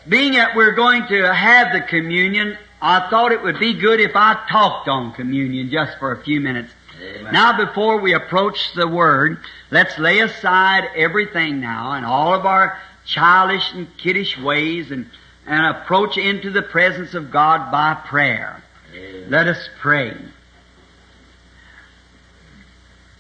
being 0.08 0.34
that 0.34 0.56
we're 0.56 0.74
going 0.74 1.08
to 1.08 1.34
have 1.34 1.74
the 1.74 1.82
communion, 1.82 2.58
I 2.86 3.10
thought 3.10 3.32
it 3.32 3.42
would 3.42 3.58
be 3.58 3.74
good 3.74 4.00
if 4.00 4.16
I 4.16 4.46
talked 4.48 4.88
on 4.88 5.12
communion 5.14 5.72
just 5.72 5.98
for 5.98 6.12
a 6.12 6.24
few 6.24 6.40
minutes. 6.40 6.72
Amen. 7.02 7.34
Now, 7.34 7.58
before 7.58 8.00
we 8.00 8.14
approach 8.14 8.74
the 8.76 8.88
Word, 8.88 9.40
let's 9.72 9.98
lay 9.98 10.20
aside 10.20 10.84
everything 10.96 11.62
now 11.62 11.94
and 11.94 12.06
all 12.06 12.36
of 12.36 12.46
our 12.46 12.80
childish 13.04 13.74
and 13.74 13.88
kiddish 13.98 14.38
ways 14.38 14.92
and, 14.92 15.10
and 15.48 15.76
approach 15.76 16.16
into 16.16 16.52
the 16.52 16.62
presence 16.62 17.16
of 17.16 17.32
God 17.32 17.72
by 17.72 17.96
prayer. 17.96 18.64
Amen. 18.94 19.32
Let 19.32 19.48
us 19.48 19.68
pray. 19.80 20.16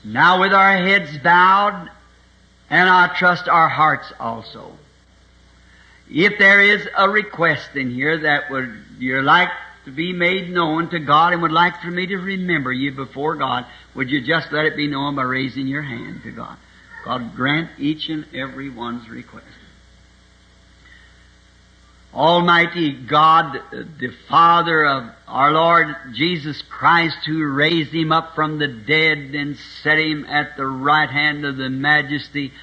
Now 0.03 0.41
with 0.41 0.53
our 0.53 0.77
heads 0.77 1.17
bowed, 1.17 1.89
and 2.69 2.87
I 2.87 3.07
trust 3.17 3.47
our 3.47 3.69
hearts 3.69 4.13
also. 4.19 4.73
If 6.07 6.37
there 6.37 6.61
is 6.61 6.87
a 6.95 7.09
request 7.09 7.75
in 7.75 7.89
here 7.89 8.19
that 8.19 8.51
would 8.51 8.84
you're 8.99 9.23
like 9.23 9.49
to 9.85 9.91
be 9.91 10.13
made 10.13 10.49
known 10.49 10.89
to 10.89 10.99
God 10.99 11.33
and 11.33 11.41
would 11.41 11.51
like 11.51 11.81
for 11.81 11.91
me 11.91 12.07
to 12.07 12.17
remember 12.17 12.71
you 12.71 12.91
before 12.91 13.35
God, 13.35 13.65
would 13.93 14.09
you 14.09 14.21
just 14.21 14.51
let 14.51 14.65
it 14.65 14.75
be 14.75 14.87
known 14.87 15.15
by 15.15 15.23
raising 15.23 15.67
your 15.67 15.83
hand 15.83 16.23
to 16.23 16.31
God? 16.31 16.57
God 17.03 17.35
grant 17.35 17.69
each 17.77 18.09
and 18.09 18.25
every 18.33 18.69
one's 18.69 19.07
request. 19.07 19.45
Almighty 22.15 22.93
God, 22.93 23.61
the 23.71 24.13
Father 24.29 24.85
of 24.85 25.03
our 25.27 25.51
Lord 25.51 25.87
Jesus 26.13 26.61
Christ, 26.61 27.17
who 27.25 27.45
raised 27.45 27.93
him 27.93 28.13
up 28.13 28.35
from 28.35 28.57
the 28.57 28.69
dead 28.69 29.35
and 29.35 29.57
set 29.83 29.99
him 29.99 30.25
at 30.25 30.55
the 30.55 30.65
right 30.65 31.09
hand 31.09 31.45
of 31.45 31.57
the 31.57 31.69
majesty, 31.69 32.53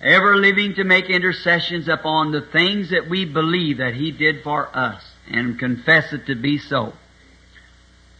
ever 0.00 0.36
living 0.36 0.74
to 0.76 0.84
make 0.84 1.10
intercessions 1.10 1.88
upon 1.88 2.30
the 2.30 2.42
things 2.42 2.90
that 2.90 3.10
we 3.10 3.24
believe 3.24 3.78
that 3.78 3.94
he 3.94 4.12
did 4.12 4.44
for 4.44 4.68
us. 4.74 5.02
And 5.28 5.58
confess 5.58 6.12
it 6.12 6.26
to 6.26 6.34
be 6.34 6.58
so. 6.58 6.92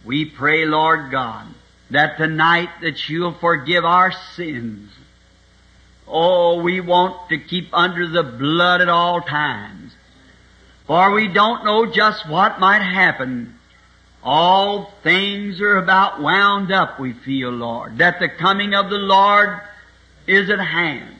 We 0.04 0.24
pray, 0.24 0.64
Lord 0.64 1.10
God, 1.10 1.46
that 1.90 2.16
tonight 2.16 2.70
that 2.82 3.08
you'll 3.08 3.34
forgive 3.34 3.84
our 3.84 4.12
sins. 4.34 4.90
Oh, 6.06 6.62
we 6.62 6.80
want 6.80 7.28
to 7.30 7.38
keep 7.38 7.68
under 7.72 8.06
the 8.06 8.22
blood 8.22 8.80
at 8.80 8.88
all 8.88 9.20
times. 9.20 9.92
For 10.86 11.12
we 11.12 11.26
don't 11.28 11.64
know 11.64 11.86
just 11.86 12.28
what 12.28 12.60
might 12.60 12.82
happen. 12.82 13.58
All 14.22 14.92
things 15.02 15.60
are 15.60 15.76
about 15.76 16.20
wound 16.20 16.72
up, 16.72 16.98
we 17.00 17.12
feel, 17.12 17.50
Lord, 17.50 17.98
that 17.98 18.20
the 18.20 18.28
coming 18.28 18.74
of 18.74 18.90
the 18.90 18.98
Lord 18.98 19.60
is 20.26 20.50
at 20.50 20.60
hand. 20.60 21.16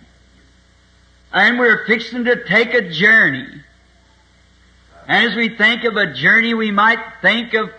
And 1.33 1.59
we're 1.59 1.87
fixing 1.87 2.25
to 2.25 2.45
take 2.45 2.75
a 2.75 2.89
journey. 2.89 3.63
As 5.09 5.37
we 5.37 5.57
think 5.57 5.85
of 5.85 5.97
a 5.97 6.13
journey, 6.13 6.55
we 6.55 6.71
might 6.71 6.99
think 7.23 7.55
of 7.55 7.71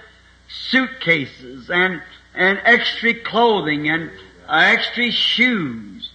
suitcases 0.47 1.69
and, 1.69 2.01
and 2.33 2.59
extra 2.63 3.13
clothing 3.13 3.89
and 3.89 4.09
uh, 4.47 4.53
extra 4.53 5.11
shoes. 5.11 6.09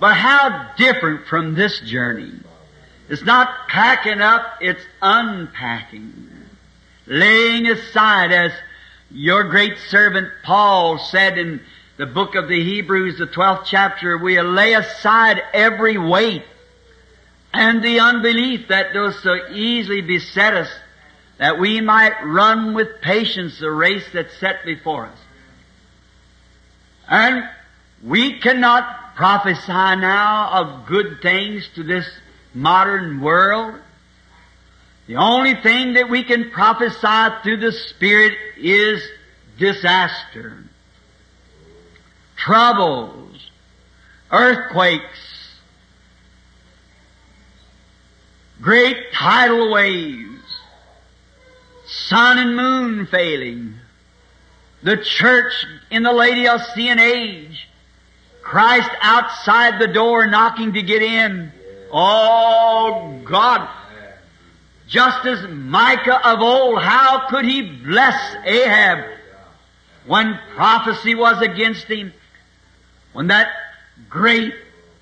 But 0.00 0.14
how 0.14 0.72
different 0.76 1.26
from 1.26 1.54
this 1.54 1.80
journey. 1.80 2.32
It's 3.08 3.22
not 3.22 3.68
packing 3.68 4.20
up, 4.20 4.58
it's 4.60 4.82
unpacking. 5.00 6.28
Laying 7.06 7.66
aside, 7.66 8.32
as 8.32 8.52
your 9.10 9.44
great 9.44 9.78
servant 9.88 10.28
Paul 10.42 10.98
said 10.98 11.38
in 11.38 11.60
the 11.96 12.06
book 12.06 12.34
of 12.34 12.48
the 12.48 12.62
Hebrews, 12.62 13.18
the 13.18 13.26
12th 13.26 13.64
chapter, 13.64 14.18
we 14.18 14.40
lay 14.40 14.74
aside 14.74 15.40
every 15.54 15.96
weight 15.96 16.44
and 17.52 17.82
the 17.82 18.00
unbelief 18.00 18.68
that 18.68 18.92
does 18.92 19.20
so 19.22 19.34
easily 19.52 20.00
beset 20.00 20.54
us, 20.54 20.70
that 21.38 21.58
we 21.58 21.80
might 21.80 22.24
run 22.24 22.74
with 22.74 23.00
patience 23.00 23.58
the 23.58 23.70
race 23.70 24.04
that's 24.12 24.36
set 24.38 24.64
before 24.64 25.06
us. 25.06 25.18
And 27.08 27.48
we 28.04 28.38
cannot 28.40 29.16
prophesy 29.16 29.72
now 29.72 30.50
of 30.52 30.86
good 30.86 31.20
things 31.22 31.68
to 31.74 31.82
this 31.82 32.06
modern 32.54 33.20
world. 33.20 33.74
The 35.06 35.16
only 35.16 35.54
thing 35.54 35.94
that 35.94 36.10
we 36.10 36.22
can 36.22 36.50
prophesy 36.50 37.34
through 37.42 37.60
the 37.60 37.72
Spirit 37.72 38.36
is 38.58 39.02
disaster, 39.58 40.64
troubles, 42.36 43.50
earthquakes, 44.30 45.27
great 48.60 49.12
tidal 49.12 49.72
waves, 49.72 50.42
sun 51.86 52.38
and 52.38 52.56
moon 52.56 53.06
failing, 53.06 53.74
the 54.82 54.96
church 54.96 55.66
in 55.90 56.02
the 56.02 56.12
Laodicean 56.12 56.98
age, 56.98 57.68
Christ 58.42 58.90
outside 59.00 59.80
the 59.80 59.88
door 59.88 60.26
knocking 60.26 60.72
to 60.72 60.82
get 60.82 61.02
in. 61.02 61.52
Oh 61.92 63.20
God, 63.24 63.68
just 64.86 65.26
as 65.26 65.46
Micah 65.48 66.26
of 66.26 66.40
old, 66.40 66.82
how 66.82 67.28
could 67.28 67.44
he 67.44 67.62
bless 67.62 68.36
Ahab? 68.44 69.04
When 70.06 70.38
prophecy 70.54 71.14
was 71.14 71.42
against 71.42 71.84
him? 71.84 72.14
When 73.12 73.26
that 73.26 73.48
great, 74.08 74.54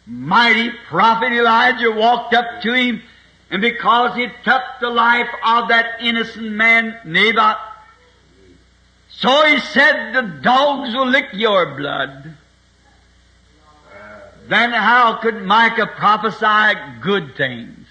mighty 0.06 0.70
prophet 0.88 1.32
Elijah 1.32 1.92
walked 1.92 2.34
up 2.34 2.62
to 2.62 2.72
him 2.72 3.02
and 3.50 3.62
because 3.62 4.16
he 4.16 4.26
took 4.44 4.62
the 4.80 4.90
life 4.90 5.28
of 5.44 5.68
that 5.68 6.00
innocent 6.00 6.50
man, 6.50 6.98
Naboth, 7.04 7.58
so 9.08 9.46
he 9.46 9.60
said, 9.60 10.12
the 10.12 10.22
dogs 10.42 10.94
will 10.94 11.06
lick 11.06 11.28
your 11.32 11.74
blood. 11.76 12.34
Then 14.48 14.72
how 14.72 15.16
could 15.16 15.42
Micah 15.42 15.86
prophesy 15.86 16.78
good 17.00 17.34
things? 17.36 17.86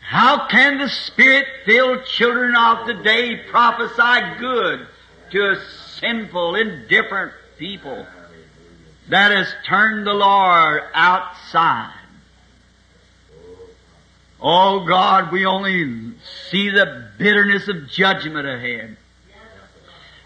How 0.00 0.46
can 0.48 0.78
the 0.78 0.88
Spirit-filled 0.88 2.04
children 2.04 2.54
of 2.54 2.86
today 2.86 3.36
prophesy 3.50 4.38
good 4.38 4.86
to 5.30 5.50
a 5.52 5.56
sinful, 6.00 6.56
indifferent 6.56 7.32
people 7.56 8.06
that 9.08 9.30
has 9.30 9.54
turned 9.66 10.06
the 10.06 10.12
Lord 10.12 10.82
outside? 10.92 12.01
Oh 14.42 14.84
God, 14.84 15.30
we 15.30 15.46
only 15.46 16.14
see 16.50 16.68
the 16.68 17.10
bitterness 17.16 17.68
of 17.68 17.88
judgment 17.88 18.46
ahead. 18.46 18.96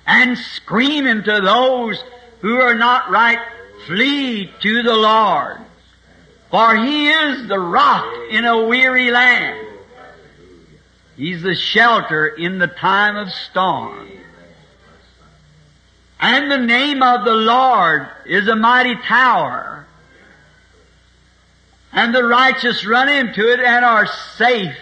And 0.07 0.38
screaming 0.38 1.22
to 1.24 1.40
those 1.42 2.02
who 2.40 2.57
are 2.57 2.74
not 2.74 3.11
right, 3.11 3.40
flee 3.87 4.50
to 4.62 4.83
the 4.83 4.94
Lord. 4.94 5.59
For 6.50 6.76
He 6.76 7.09
is 7.09 7.46
the 7.48 7.59
rock 7.59 8.07
in 8.31 8.46
a 8.46 8.64
weary 8.64 9.11
land. 9.11 9.66
He's 11.16 11.42
the 11.42 11.55
shelter 11.55 12.26
in 12.26 12.59
the 12.59 12.68
time 12.68 13.16
of 13.16 13.31
storm. 13.33 14.09
And 16.20 16.50
the 16.50 16.59
name 16.59 17.02
of 17.02 17.24
the 17.24 17.35
Lord 17.35 18.09
is 18.24 18.48
a 18.48 18.57
mighty 18.57 18.96
tower. 18.96 19.86
And 21.96 22.14
the 22.14 22.22
righteous 22.22 22.85
run 22.85 23.09
into 23.09 23.50
it 23.50 23.59
and 23.59 23.82
are 23.82 24.06
safe. 24.06 24.76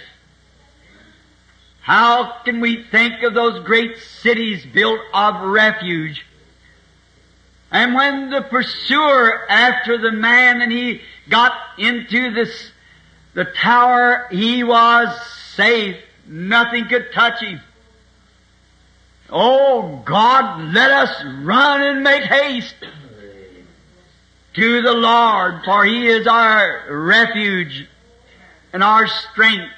How 1.81 2.42
can 2.44 2.61
we 2.61 2.83
think 2.90 3.22
of 3.22 3.35
those 3.35 3.64
great 3.64 3.98
cities 3.98 4.66
built 4.66 4.98
of 5.12 5.40
refuge? 5.42 6.27
And 7.70 7.94
when 7.94 8.31
the 8.31 8.42
pursuer 8.42 9.48
after 9.48 9.96
the 9.96 10.11
man 10.11 10.61
and 10.61 10.72
he 10.72 11.03
got 11.29 11.53
into 11.79 12.33
this, 12.33 12.72
the 13.35 13.44
tower, 13.44 14.27
he 14.33 14.64
was 14.64 15.09
safe. 15.55 15.96
Nothing 16.27 16.88
could 16.88 17.12
touch 17.12 17.40
him. 17.40 17.61
Oh 19.31 20.03
God, 20.05 20.74
let 20.74 20.90
us 20.90 21.24
run 21.42 21.81
and 21.81 22.03
make 22.03 22.24
haste 22.24 22.74
to 24.55 24.83
the 24.83 24.93
Lord, 24.93 25.64
for 25.64 25.85
He 25.85 26.07
is 26.07 26.27
our 26.27 26.85
refuge 26.88 27.88
and 28.73 28.83
our 28.83 29.07
strength 29.07 29.73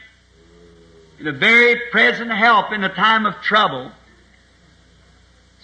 and 1.19 1.29
a 1.29 1.33
very 1.33 1.81
present 1.91 2.31
help 2.31 2.73
in 2.73 2.85
a 2.85 2.95
time 2.95 3.27
of 3.27 3.41
trouble. 3.41 3.91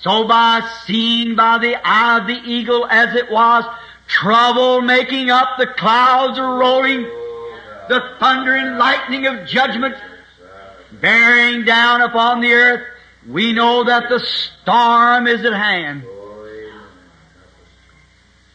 So 0.01 0.27
by 0.27 0.69
seeing 0.87 1.37
by 1.37 1.59
the 1.59 1.77
eye 1.77 2.19
of 2.19 2.27
the 2.27 2.41
eagle 2.45 2.87
as 2.87 3.15
it 3.15 3.31
was, 3.31 3.65
trouble 4.09 4.81
making 4.81 5.31
up, 5.31 5.59
the 5.59 5.67
clouds 5.67 6.39
are 6.39 6.59
rolling, 6.59 7.03
the 7.89 8.03
thunder 8.19 8.55
and 8.55 8.79
lightning 8.79 9.27
of 9.27 9.47
judgment 9.47 9.95
bearing 11.01 11.65
down 11.65 12.01
upon 12.01 12.41
the 12.41 12.53
earth, 12.53 12.87
we 13.29 13.53
know 13.53 13.85
that 13.85 14.09
the 14.09 14.21
storm 14.21 15.27
is 15.27 15.45
at 15.45 15.53
hand. 15.53 16.05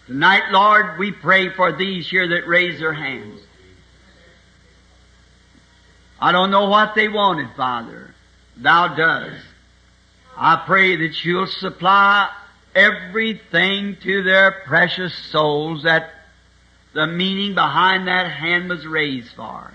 Tonight, 0.07 0.51
Lord, 0.51 0.97
we 0.97 1.11
pray 1.11 1.49
for 1.49 1.73
these 1.73 2.09
here 2.09 2.29
that 2.29 2.47
raise 2.47 2.79
their 2.79 2.93
hands. 2.93 3.41
I 6.19 6.31
don't 6.31 6.49
know 6.49 6.69
what 6.69 6.95
they 6.95 7.09
wanted, 7.09 7.49
Father. 7.57 8.15
Thou 8.55 8.95
does. 8.95 9.33
I 10.35 10.63
pray 10.65 10.95
that 10.95 11.25
you'll 11.25 11.47
supply 11.47 12.29
everything 12.73 13.97
to 14.03 14.23
their 14.23 14.63
precious 14.65 15.13
souls 15.29 15.83
that 15.83 16.11
the 16.93 17.05
meaning 17.05 17.53
behind 17.53 18.07
that 18.07 18.31
hand 18.31 18.69
was 18.69 18.87
raised 18.87 19.33
for. 19.33 19.73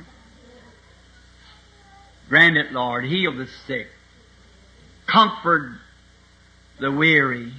Grant 2.31 2.57
it, 2.57 2.73
Lord. 2.73 3.05
Heal 3.05 3.37
the 3.37 3.49
sick. 3.67 3.89
Comfort 5.07 5.73
the 6.81 6.91
weary. 6.91 7.53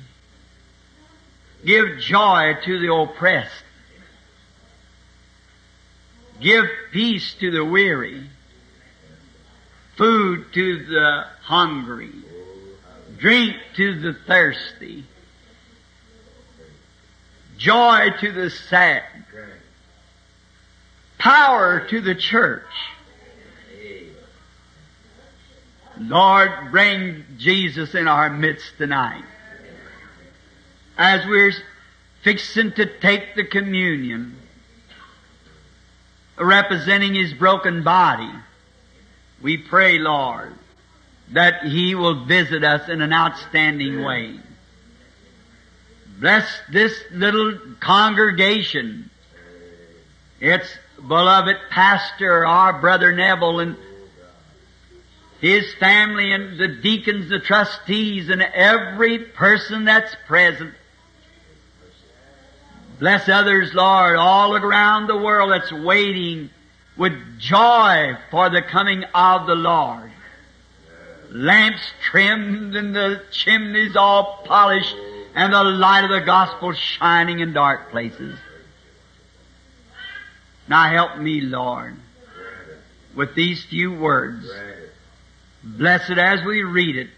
Give 1.65 1.99
joy 1.99 2.55
to 2.65 2.79
the 2.79 2.93
oppressed. 2.93 3.63
Give 6.41 6.65
peace 6.91 7.33
to 7.35 7.51
the 7.51 7.63
weary. 7.63 8.29
Food 9.95 10.45
to 10.53 10.85
the 10.85 11.25
hungry. 11.41 12.11
Drink 13.17 13.55
to 13.75 13.99
the 14.01 14.13
thirsty. 14.13 15.05
Joy 17.57 18.09
to 18.19 18.31
the 18.31 18.49
sad. 18.49 19.03
Power 21.17 21.87
to 21.89 22.01
the 22.01 22.15
church. 22.15 22.63
Lord, 25.97 26.51
bring 26.71 27.23
Jesus 27.37 27.95
in 27.95 28.07
our 28.07 28.29
midst 28.29 28.77
tonight. 28.77 29.23
As 30.97 31.25
we're 31.25 31.53
fixing 32.23 32.71
to 32.73 32.85
take 32.99 33.35
the 33.35 33.43
communion, 33.43 34.37
representing 36.37 37.15
His 37.15 37.33
broken 37.33 37.83
body, 37.83 38.31
We 39.41 39.57
pray, 39.57 39.99
Lord, 39.99 40.53
that 41.31 41.63
He 41.63 41.95
will 41.95 42.25
visit 42.25 42.63
us 42.63 42.89
in 42.89 43.01
an 43.01 43.11
outstanding 43.11 44.03
way. 44.03 44.39
Bless 46.19 46.45
this 46.71 47.03
little 47.11 47.57
congregation. 47.79 49.09
Its 50.39 50.67
beloved 51.07 51.57
pastor, 51.69 52.45
our 52.45 52.79
brother 52.79 53.11
Neville, 53.13 53.59
and 53.59 53.77
his 55.43 55.73
family, 55.73 56.31
and 56.31 56.57
the 56.57 56.69
deacons, 56.69 57.27
the 57.27 57.39
trustees, 57.39 58.29
and 58.29 58.41
every 58.41 59.19
person 59.19 59.83
that's 59.83 60.15
present. 60.25 60.73
Bless 63.03 63.27
others, 63.27 63.73
Lord, 63.73 64.15
all 64.15 64.55
around 64.55 65.07
the 65.07 65.17
world 65.17 65.51
that's 65.51 65.73
waiting 65.73 66.49
with 66.95 67.11
joy 67.37 68.13
for 68.31 68.49
the 68.49 68.61
coming 68.61 69.03
of 69.13 69.45
the 69.45 69.55
Lord. 69.55 70.09
Lamps 71.29 71.81
trimmed 72.09 72.77
and 72.77 72.95
the 72.95 73.21
chimneys 73.29 73.97
all 73.97 74.41
polished 74.45 74.95
and 75.35 75.51
the 75.51 75.65
light 75.65 76.05
of 76.05 76.11
the 76.11 76.25
gospel 76.25 76.71
shining 76.71 77.41
in 77.41 77.51
dark 77.51 77.91
places. 77.91 78.39
Now 80.69 80.87
help 80.87 81.17
me, 81.17 81.41
Lord, 81.41 81.97
with 83.13 83.35
these 83.35 83.65
few 83.65 83.93
words. 83.93 84.49
Bless 85.61 86.09
it 86.09 86.17
as 86.17 86.41
we 86.45 86.63
read 86.63 86.95
it 86.95 87.09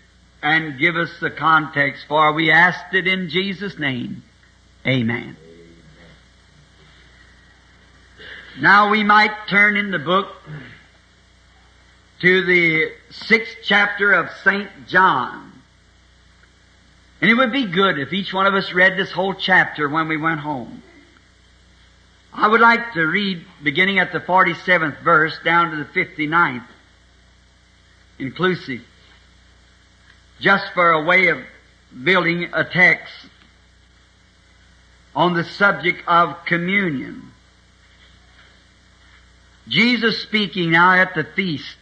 and 0.41 0.79
give 0.79 0.95
us 0.95 1.11
the 1.21 1.29
context 1.29 2.05
for 2.07 2.33
we 2.33 2.49
asked 2.49 2.95
it 2.95 3.05
in 3.05 3.29
Jesus' 3.29 3.77
name. 3.77 4.23
Amen. 4.87 5.37
Now 8.59 8.89
we 8.89 9.03
might 9.03 9.47
turn 9.49 9.75
in 9.75 9.91
the 9.91 9.99
book 9.99 10.33
to 12.21 12.45
the 12.45 12.91
sixth 13.09 13.57
chapter 13.63 14.13
of 14.13 14.29
St. 14.45 14.69
John. 14.87 15.51
And 17.19 17.29
it 17.29 17.33
would 17.33 17.51
be 17.51 17.65
good 17.65 17.99
if 17.99 18.13
each 18.13 18.33
one 18.33 18.45
of 18.45 18.53
us 18.53 18.71
read 18.71 18.97
this 18.97 19.11
whole 19.11 19.33
chapter 19.33 19.89
when 19.89 20.07
we 20.07 20.15
went 20.15 20.39
home. 20.39 20.83
I 22.33 22.47
would 22.47 22.61
like 22.61 22.93
to 22.93 23.05
read 23.05 23.43
beginning 23.61 23.99
at 23.99 24.13
the 24.13 24.19
47th 24.19 25.01
verse 25.01 25.37
down 25.43 25.71
to 25.71 25.77
the 25.77 25.85
59th, 25.85 26.65
inclusive, 28.19 28.81
just 30.39 30.71
for 30.73 30.91
a 30.91 31.03
way 31.03 31.27
of 31.27 31.39
building 32.03 32.49
a 32.53 32.63
text 32.63 33.13
on 35.13 35.33
the 35.33 35.43
subject 35.43 36.07
of 36.07 36.45
communion. 36.45 37.31
Jesus 39.67 40.21
speaking 40.21 40.71
now 40.71 40.93
at 40.93 41.15
the 41.15 41.23
feast. 41.23 41.77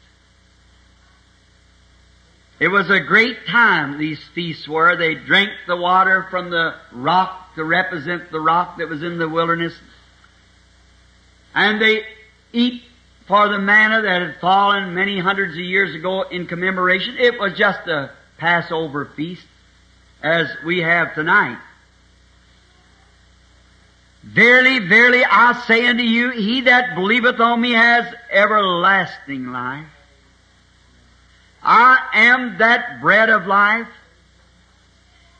It 2.59 2.69
was 2.69 2.89
a 2.89 2.99
great 2.99 3.45
time, 3.47 3.97
these 3.97 4.23
feasts 4.33 4.67
were. 4.67 4.95
They 4.95 5.15
drank 5.15 5.49
the 5.67 5.75
water 5.75 6.27
from 6.29 6.49
the 6.49 6.75
rock 6.93 7.55
to 7.55 7.63
represent 7.63 8.31
the 8.31 8.39
rock 8.39 8.77
that 8.77 8.87
was 8.87 9.03
in 9.03 9.17
the 9.17 9.27
wilderness. 9.27 9.73
And 11.53 11.81
they 11.81 12.03
eat 12.53 12.83
for 13.27 13.49
the 13.49 13.59
manna 13.59 14.01
that 14.01 14.21
had 14.21 14.39
fallen 14.39 14.93
many 14.93 15.19
hundreds 15.19 15.53
of 15.53 15.59
years 15.59 15.93
ago 15.95 16.23
in 16.23 16.47
commemoration. 16.47 17.17
It 17.17 17.39
was 17.39 17.53
just 17.57 17.87
a 17.87 18.11
Passover 18.37 19.05
feast 19.15 19.45
as 20.21 20.47
we 20.65 20.79
have 20.79 21.15
tonight. 21.15 21.57
Verily, 24.23 24.79
verily, 24.79 25.23
I 25.25 25.61
say 25.67 25.85
unto 25.85 26.03
you, 26.03 26.31
he 26.31 26.61
that 26.61 26.95
believeth 26.95 27.39
on 27.39 27.59
me 27.59 27.73
has 27.73 28.13
everlasting 28.31 29.51
life. 29.51 29.85
I 31.61 31.99
am 32.13 32.57
that 32.57 33.01
bread 33.01 33.29
of 33.29 33.47
life. 33.47 33.87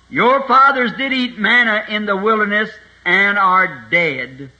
Your 0.10 0.46
fathers 0.48 0.92
did 0.94 1.14
eat 1.14 1.38
manna 1.38 1.86
in 1.90 2.06
the 2.06 2.16
wilderness 2.16 2.70
and 3.06 3.38
are 3.38 3.86
dead. 3.90 4.52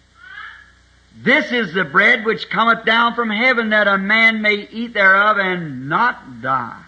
This 1.16 1.52
is 1.52 1.74
the 1.74 1.84
bread 1.84 2.26
which 2.26 2.50
cometh 2.50 2.86
down 2.86 3.14
from 3.14 3.30
heaven 3.30 3.70
that 3.70 3.88
a 3.88 3.98
man 3.98 4.42
may 4.42 4.68
eat 4.72 4.94
thereof 4.94 5.38
and 5.38 5.90
not 5.90 6.42
die. 6.42 6.82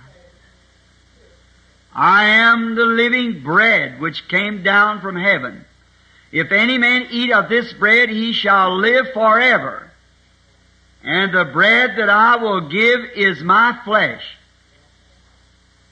I 1.94 2.26
am 2.26 2.76
the 2.76 2.86
living 2.86 3.44
bread 3.44 4.02
which 4.02 4.28
came 4.28 4.64
down 4.64 5.00
from 5.02 5.16
heaven. 5.16 5.64
If 6.36 6.52
any 6.52 6.78
man 6.78 7.08
eat 7.12 7.32
of 7.32 7.48
this 7.48 7.72
bread, 7.72 8.10
he 8.10 8.34
shall 8.34 8.76
live 8.78 9.14
forever. 9.14 9.90
And 11.02 11.34
the 11.34 11.46
bread 11.46 11.92
that 11.96 12.10
I 12.10 12.36
will 12.36 12.68
give 12.68 13.06
is 13.16 13.42
my 13.42 13.80
flesh, 13.86 14.22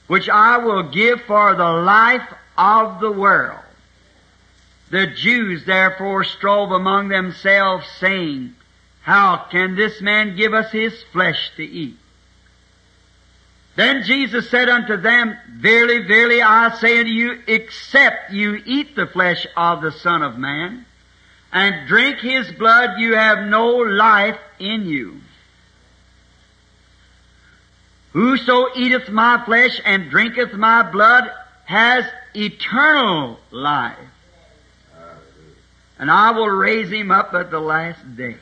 which 0.06 0.28
I 0.28 0.58
will 0.58 0.90
give 0.90 1.22
for 1.22 1.54
the 1.54 1.72
life 1.72 2.28
of 2.58 3.00
the 3.00 3.10
world. 3.10 3.58
The 4.90 5.06
Jews 5.06 5.64
therefore 5.64 6.24
strove 6.24 6.72
among 6.72 7.08
themselves, 7.08 7.86
saying, 7.98 8.54
How 9.00 9.46
can 9.50 9.76
this 9.76 10.02
man 10.02 10.36
give 10.36 10.52
us 10.52 10.70
his 10.70 11.02
flesh 11.04 11.52
to 11.56 11.64
eat? 11.64 11.96
Then 13.76 14.04
Jesus 14.04 14.48
said 14.50 14.68
unto 14.68 14.96
them, 14.96 15.36
Verily, 15.50 16.06
verily, 16.06 16.40
I 16.40 16.74
say 16.76 17.00
unto 17.00 17.10
you, 17.10 17.42
except 17.46 18.32
you 18.32 18.62
eat 18.64 18.94
the 18.94 19.06
flesh 19.06 19.46
of 19.56 19.82
the 19.82 19.90
Son 19.90 20.22
of 20.22 20.38
Man, 20.38 20.86
and 21.52 21.88
drink 21.88 22.18
his 22.18 22.50
blood, 22.52 23.00
you 23.00 23.14
have 23.14 23.48
no 23.48 23.76
life 23.76 24.38
in 24.60 24.86
you. 24.86 25.20
Whoso 28.12 28.68
eateth 28.76 29.08
my 29.08 29.44
flesh 29.44 29.80
and 29.84 30.08
drinketh 30.08 30.52
my 30.52 30.88
blood 30.88 31.28
has 31.64 32.04
eternal 32.34 33.40
life, 33.50 33.98
and 35.98 36.08
I 36.08 36.30
will 36.30 36.48
raise 36.48 36.90
him 36.90 37.10
up 37.10 37.34
at 37.34 37.50
the 37.50 37.58
last 37.58 38.16
day. 38.16 38.36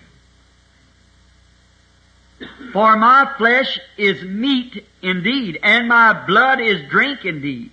For 2.72 2.96
my 2.96 3.32
flesh 3.36 3.78
is 3.96 4.22
meat 4.22 4.86
indeed, 5.02 5.58
and 5.62 5.88
my 5.88 6.26
blood 6.26 6.60
is 6.60 6.88
drink 6.88 7.24
indeed. 7.24 7.70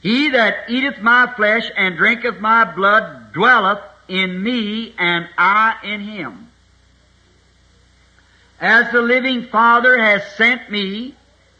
He 0.00 0.30
that 0.30 0.68
eateth 0.68 1.00
my 1.00 1.32
flesh 1.34 1.70
and 1.76 1.96
drinketh 1.96 2.38
my 2.38 2.64
blood 2.64 3.32
dwelleth 3.32 3.80
in 4.06 4.42
me, 4.42 4.94
and 4.98 5.28
I 5.38 5.76
in 5.82 6.00
him. 6.00 6.48
As 8.60 8.92
the 8.92 9.00
living 9.00 9.46
Father 9.46 9.96
has 9.96 10.22
sent 10.36 10.70
me, 10.70 11.14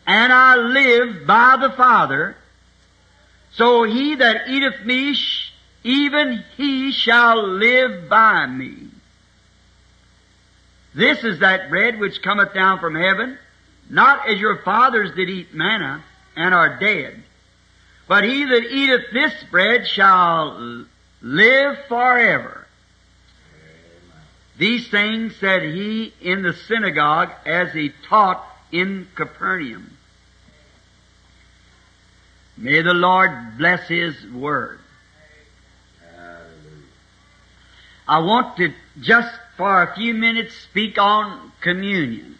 and 0.06 0.32
I 0.32 0.56
live 0.56 1.26
by 1.26 1.56
the 1.60 1.70
Father, 1.70 2.36
so 3.52 3.84
he 3.84 4.16
that 4.16 4.48
eateth 4.48 4.84
me, 4.84 5.16
even 5.82 6.44
he 6.56 6.92
shall 6.92 7.46
live 7.46 8.08
by 8.08 8.46
me. 8.46 8.90
This 10.94 11.24
is 11.24 11.40
that 11.40 11.70
bread 11.70 11.98
which 11.98 12.22
cometh 12.22 12.54
down 12.54 12.78
from 12.78 12.94
heaven, 12.94 13.38
not 13.90 14.28
as 14.28 14.38
your 14.38 14.58
fathers 14.58 15.14
did 15.14 15.28
eat 15.28 15.52
manna 15.52 16.02
and 16.36 16.54
are 16.54 16.78
dead. 16.78 17.22
But 18.06 18.24
he 18.24 18.44
that 18.44 18.64
eateth 18.70 19.12
this 19.12 19.32
bread 19.50 19.86
shall 19.86 20.86
live 21.20 21.78
forever. 21.88 22.66
These 24.56 24.88
things 24.88 25.34
said 25.36 25.62
he 25.62 26.12
in 26.20 26.42
the 26.42 26.52
synagogue 26.52 27.30
as 27.44 27.72
he 27.72 27.92
taught 28.08 28.44
in 28.70 29.08
Capernaum. 29.16 29.96
May 32.56 32.82
the 32.82 32.94
Lord 32.94 33.58
bless 33.58 33.88
his 33.88 34.14
word. 34.26 34.78
I 38.06 38.18
want 38.18 38.58
to 38.58 38.72
just 39.00 39.34
for 39.56 39.82
a 39.82 39.94
few 39.94 40.14
minutes 40.14 40.54
speak 40.54 40.98
on 40.98 41.52
communion. 41.60 42.36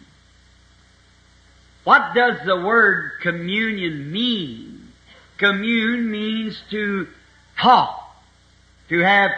What 1.83 2.13
does 2.13 2.37
the 2.45 2.59
word 2.59 3.11
communion 3.21 4.11
mean? 4.11 4.87
Commune 5.37 6.09
means 6.09 6.61
to 6.71 7.07
talk, 7.57 8.15
to 8.89 8.99
have, 8.99 9.31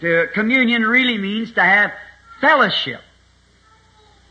to, 0.00 0.28
communion 0.32 0.82
really 0.82 1.18
means 1.18 1.52
to 1.52 1.62
have 1.62 1.92
fellowship. 2.40 3.02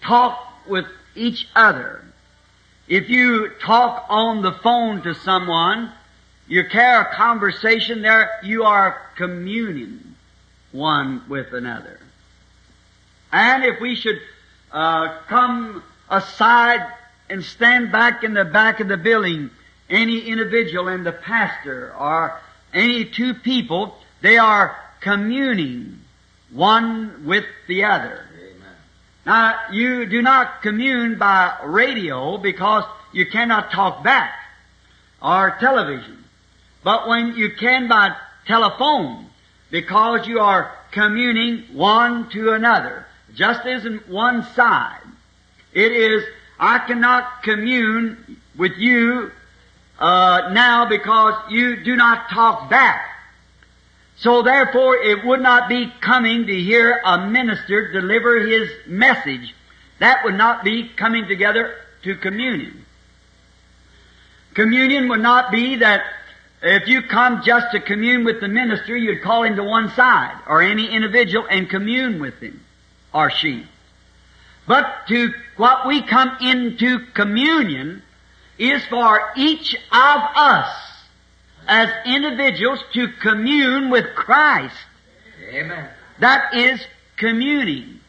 Talk 0.02 0.40
with 0.68 0.86
each 1.16 1.48
other. 1.56 2.04
If 2.88 3.10
you 3.10 3.52
talk 3.62 4.06
on 4.10 4.42
the 4.42 4.54
phone 4.54 5.02
to 5.04 5.14
someone, 5.14 5.92
you 6.48 6.64
carry 6.64 7.02
a 7.02 7.16
conversation 7.16 8.02
there, 8.02 8.32
you 8.44 8.64
are 8.64 9.00
communing 9.16 10.16
one 10.72 11.24
with 11.28 11.54
another. 11.54 11.99
And 13.32 13.64
if 13.64 13.80
we 13.80 13.96
should 13.96 14.20
uh, 14.72 15.20
come 15.28 15.84
aside 16.10 16.86
and 17.30 17.44
stand 17.44 17.92
back 17.92 18.24
in 18.24 18.34
the 18.34 18.46
back 18.46 18.80
of 18.80 18.88
the 18.88 18.98
building, 18.98 19.52
any 19.90 20.22
individual 20.22 20.88
and 20.88 21.06
the 21.06 21.12
pastor 21.12 21.94
or 21.98 22.40
any 22.74 23.06
two 23.06 23.34
people, 23.34 23.96
they 24.22 24.38
are 24.38 24.76
communing 25.02 26.00
one 26.52 27.26
with 27.26 27.46
the 27.68 27.84
other. 27.84 28.26
Amen. 28.36 28.76
Now, 29.26 29.60
you 29.72 30.06
do 30.06 30.22
not 30.22 30.62
commune 30.62 31.18
by 31.18 31.58
radio 31.64 32.38
because 32.38 32.84
you 33.14 33.26
cannot 33.28 33.72
talk 33.72 34.04
back 34.04 34.34
or 35.22 35.56
television. 35.60 36.24
But 36.84 37.08
when 37.08 37.36
you 37.36 37.52
can 37.60 37.88
by 37.88 38.16
telephone 38.46 39.28
because 39.70 40.28
you 40.28 40.40
are 40.40 40.72
communing 40.92 41.66
one 41.74 42.30
to 42.30 42.54
another, 42.54 43.06
just 43.36 43.66
in 43.66 43.98
one 44.08 44.44
side. 44.54 45.02
It 45.74 45.92
is, 45.92 46.24
I 46.60 46.80
cannot 46.80 47.44
commune 47.44 48.38
with 48.58 48.78
you 48.78 49.32
uh, 50.00 50.50
now 50.54 50.88
because 50.88 51.36
you 51.52 51.84
do 51.84 51.96
not 51.96 52.30
talk 52.30 52.70
back. 52.70 53.06
So 54.18 54.42
therefore 54.42 54.98
it 54.98 55.24
would 55.26 55.42
not 55.42 55.70
be 55.70 55.92
coming 56.02 56.48
to 56.48 56.60
hear 56.60 57.02
a 57.06 57.28
minister 57.28 57.92
deliver 57.92 58.40
his 58.40 58.70
message. 58.86 59.56
That 60.00 60.24
would 60.24 60.36
not 60.36 60.64
be 60.64 60.90
coming 60.90 61.28
together 61.28 61.76
to 62.04 62.16
communion. 62.16 62.86
Communion 64.54 65.08
would 65.10 65.22
not 65.22 65.52
be 65.52 65.78
that 65.78 66.04
if 66.62 66.88
you 66.88 67.02
come 67.04 67.44
just 67.44 67.72
to 67.72 67.80
commune 67.80 68.26
with 68.26 68.42
the 68.42 68.48
minister, 68.48 68.98
you'd 68.98 69.22
call 69.22 69.44
him 69.44 69.56
to 69.56 69.64
one 69.64 69.90
side, 69.92 70.38
or 70.48 70.62
any 70.62 70.90
individual, 70.90 71.46
and 71.50 71.70
commune 71.70 72.20
with 72.20 72.40
him, 72.40 72.64
or 73.14 73.30
she. 73.30 73.66
But 74.68 75.08
to 75.08 75.34
what 75.58 75.88
we 75.88 76.02
come 76.04 76.38
into 76.42 77.00
communion 77.14 78.04
is 78.58 78.86
for 78.86 79.32
each 79.36 79.74
of 79.76 80.22
us 80.36 80.70
as 81.68 81.90
individuals 82.06 82.80
to 82.94 83.08
commune 83.22 83.90
with 83.90 84.14
Christ. 84.16 84.76
Amen. 85.52 85.90
That 86.20 86.56
is 86.56 86.86
communing. 87.18 88.00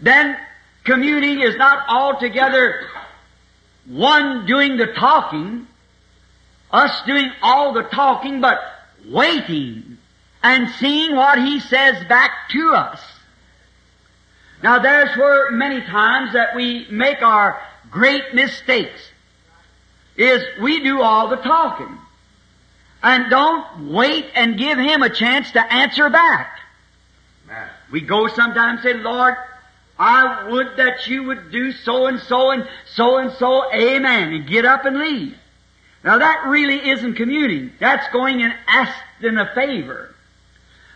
Then 0.00 0.38
communing 0.84 1.40
is 1.40 1.56
not 1.56 1.88
altogether 1.88 2.86
one 3.86 4.46
doing 4.46 4.76
the 4.76 4.86
talking, 4.86 5.66
us 6.70 7.02
doing 7.06 7.30
all 7.42 7.72
the 7.72 7.82
talking, 7.82 8.40
but 8.40 8.58
waiting 9.06 9.98
and 10.42 10.70
seeing 10.70 11.16
what 11.16 11.38
He 11.38 11.60
says 11.60 12.04
back 12.06 12.30
to 12.50 12.70
us. 12.70 13.00
Now 14.62 14.78
there's 14.78 15.16
where 15.16 15.50
many 15.50 15.80
times 15.80 16.34
that 16.34 16.54
we 16.54 16.86
make 16.90 17.22
our 17.22 17.60
great 17.90 18.34
mistakes 18.34 19.00
is 20.16 20.42
we 20.60 20.82
do 20.82 21.00
all 21.00 21.28
the 21.28 21.36
talking 21.36 21.98
and 23.02 23.30
don't 23.30 23.92
wait 23.92 24.26
and 24.34 24.58
give 24.58 24.78
Him 24.78 25.02
a 25.02 25.10
chance 25.10 25.50
to 25.52 25.72
answer 25.72 26.10
back. 26.10 26.60
Amen. 27.46 27.68
We 27.90 28.02
go 28.02 28.28
sometimes 28.28 28.84
and 28.84 28.98
say, 28.98 29.02
Lord, 29.02 29.34
I 29.98 30.48
would 30.48 30.76
that 30.76 31.06
you 31.06 31.24
would 31.24 31.50
do 31.50 31.72
so 31.72 32.06
and 32.06 32.20
so 32.20 32.50
and 32.50 32.68
so 32.94 33.18
and 33.18 33.32
so, 33.32 33.72
amen, 33.72 34.32
and 34.32 34.46
get 34.46 34.64
up 34.64 34.84
and 34.84 34.98
leave. 34.98 35.36
Now 36.04 36.18
that 36.18 36.46
really 36.48 36.90
isn't 36.90 37.14
communing. 37.14 37.72
That's 37.78 38.10
going 38.12 38.42
and 38.42 38.54
asking 38.66 39.36
a 39.36 39.54
favor. 39.54 40.09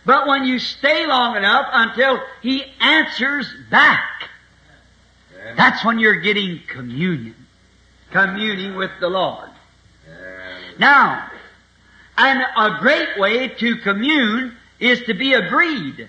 But 0.05 0.27
when 0.27 0.45
you 0.45 0.59
stay 0.59 1.05
long 1.07 1.35
enough 1.35 1.67
until 1.71 2.21
He 2.41 2.63
answers 2.79 3.51
back, 3.69 4.29
Amen. 5.33 5.55
that's 5.57 5.83
when 5.83 5.99
you're 5.99 6.21
getting 6.21 6.61
communion. 6.67 7.35
Communing 8.11 8.75
with 8.75 8.91
the 8.99 9.09
Lord. 9.09 9.49
Amen. 10.07 10.73
Now, 10.77 11.29
and 12.17 12.45
a 12.55 12.77
great 12.79 13.17
way 13.17 13.49
to 13.49 13.77
commune 13.77 14.55
is 14.79 15.01
to 15.03 15.13
be 15.13 15.33
agreed. 15.33 16.07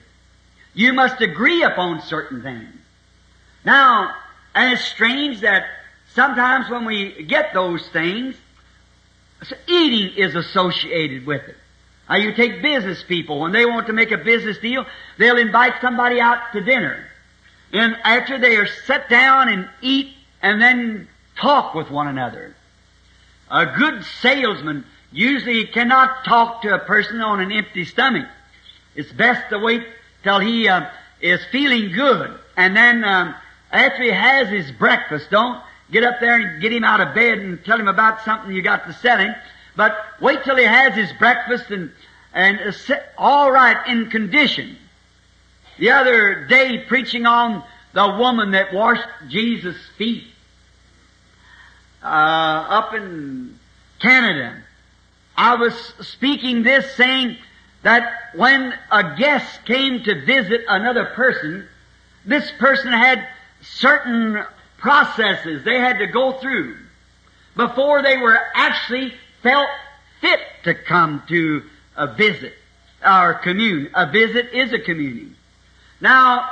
You 0.74 0.92
must 0.92 1.20
agree 1.20 1.62
upon 1.62 2.02
certain 2.02 2.42
things. 2.42 2.74
Now, 3.64 4.14
and 4.54 4.74
it's 4.74 4.84
strange 4.84 5.40
that 5.40 5.64
sometimes 6.14 6.68
when 6.70 6.84
we 6.84 7.24
get 7.24 7.52
those 7.54 7.86
things, 7.88 8.36
eating 9.66 10.16
is 10.16 10.34
associated 10.34 11.26
with 11.26 11.42
it. 11.48 11.56
Now 12.08 12.16
you 12.16 12.34
take 12.34 12.62
business 12.62 13.02
people, 13.02 13.40
when 13.40 13.52
they 13.52 13.66
want 13.66 13.88
to 13.88 13.92
make 13.92 14.12
a 14.12 14.18
business 14.18 14.58
deal, 14.58 14.86
they'll 15.18 15.38
invite 15.38 15.74
somebody 15.80 16.20
out 16.20 16.52
to 16.52 16.60
dinner. 16.60 17.04
And 17.72 17.96
after 18.04 18.38
they 18.38 18.56
are 18.56 18.66
set 18.66 19.08
down 19.08 19.48
and 19.48 19.68
eat 19.82 20.14
and 20.40 20.60
then 20.62 21.08
talk 21.36 21.74
with 21.74 21.90
one 21.90 22.06
another. 22.06 22.54
A 23.50 23.66
good 23.66 24.04
salesman 24.20 24.84
usually 25.12 25.66
cannot 25.66 26.24
talk 26.24 26.62
to 26.62 26.74
a 26.74 26.78
person 26.78 27.20
on 27.20 27.40
an 27.40 27.52
empty 27.52 27.84
stomach. 27.84 28.28
It's 28.94 29.12
best 29.12 29.50
to 29.50 29.58
wait 29.58 29.86
till 30.22 30.38
he 30.38 30.68
uh, 30.68 30.88
is 31.20 31.44
feeling 31.46 31.92
good. 31.92 32.38
And 32.56 32.76
then 32.76 33.04
um, 33.04 33.34
after 33.70 34.02
he 34.02 34.10
has 34.10 34.48
his 34.48 34.70
breakfast, 34.72 35.30
don't 35.30 35.62
get 35.90 36.04
up 36.04 36.20
there 36.20 36.38
and 36.38 36.60
get 36.60 36.72
him 36.72 36.84
out 36.84 37.00
of 37.00 37.14
bed 37.14 37.38
and 37.38 37.64
tell 37.64 37.78
him 37.78 37.88
about 37.88 38.22
something 38.24 38.52
you 38.52 38.62
got 38.62 38.86
to 38.86 38.92
sell 38.94 39.18
him. 39.18 39.34
But 39.76 39.96
wait 40.20 40.42
till 40.44 40.56
he 40.56 40.64
has 40.64 40.94
his 40.94 41.12
breakfast 41.12 41.70
and, 41.70 41.92
and 42.32 42.60
is 42.60 42.90
all 43.16 43.50
right 43.50 43.86
in 43.86 44.10
condition. 44.10 44.76
The 45.78 45.90
other 45.90 46.46
day 46.46 46.84
preaching 46.88 47.26
on 47.26 47.62
the 47.92 48.16
woman 48.18 48.52
that 48.52 48.72
washed 48.72 49.06
Jesus' 49.28 49.76
feet 49.96 50.24
uh, 52.02 52.06
up 52.06 52.94
in 52.94 53.58
Canada. 53.98 54.62
I 55.36 55.56
was 55.56 55.74
speaking 56.00 56.62
this 56.62 56.94
saying 56.94 57.36
that 57.82 58.30
when 58.34 58.74
a 58.90 59.16
guest 59.16 59.64
came 59.66 60.02
to 60.04 60.24
visit 60.24 60.62
another 60.68 61.06
person, 61.06 61.68
this 62.24 62.50
person 62.58 62.92
had 62.92 63.26
certain 63.62 64.44
processes 64.78 65.64
they 65.64 65.78
had 65.78 65.98
to 65.98 66.06
go 66.06 66.32
through 66.32 66.76
before 67.56 68.02
they 68.02 68.16
were 68.16 68.38
actually 68.54 69.12
felt 69.42 69.68
fit 70.20 70.40
to 70.64 70.74
come 70.74 71.22
to 71.28 71.62
a 71.96 72.14
visit 72.14 72.54
or 73.04 73.34
commune. 73.34 73.90
A 73.94 74.10
visit 74.10 74.52
is 74.52 74.72
a 74.72 74.78
communing. 74.78 75.34
Now, 76.00 76.50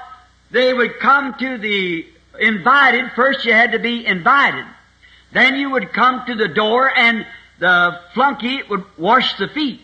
they 0.51 0.73
would 0.73 0.99
come 0.99 1.35
to 1.35 1.59
the 1.59 2.07
invited. 2.39 3.11
First 3.13 3.45
you 3.45 3.53
had 3.53 3.73
to 3.73 3.79
be 3.79 4.07
invited. 4.07 4.65
Then 5.33 5.57
you 5.57 5.71
would 5.71 5.93
come 5.93 6.25
to 6.27 6.35
the 6.35 6.49
door 6.49 6.91
and 6.97 7.27
the 7.59 8.01
flunky 8.15 8.63
would 8.65 8.85
wash 8.97 9.37
the 9.39 9.49
feet. 9.49 9.81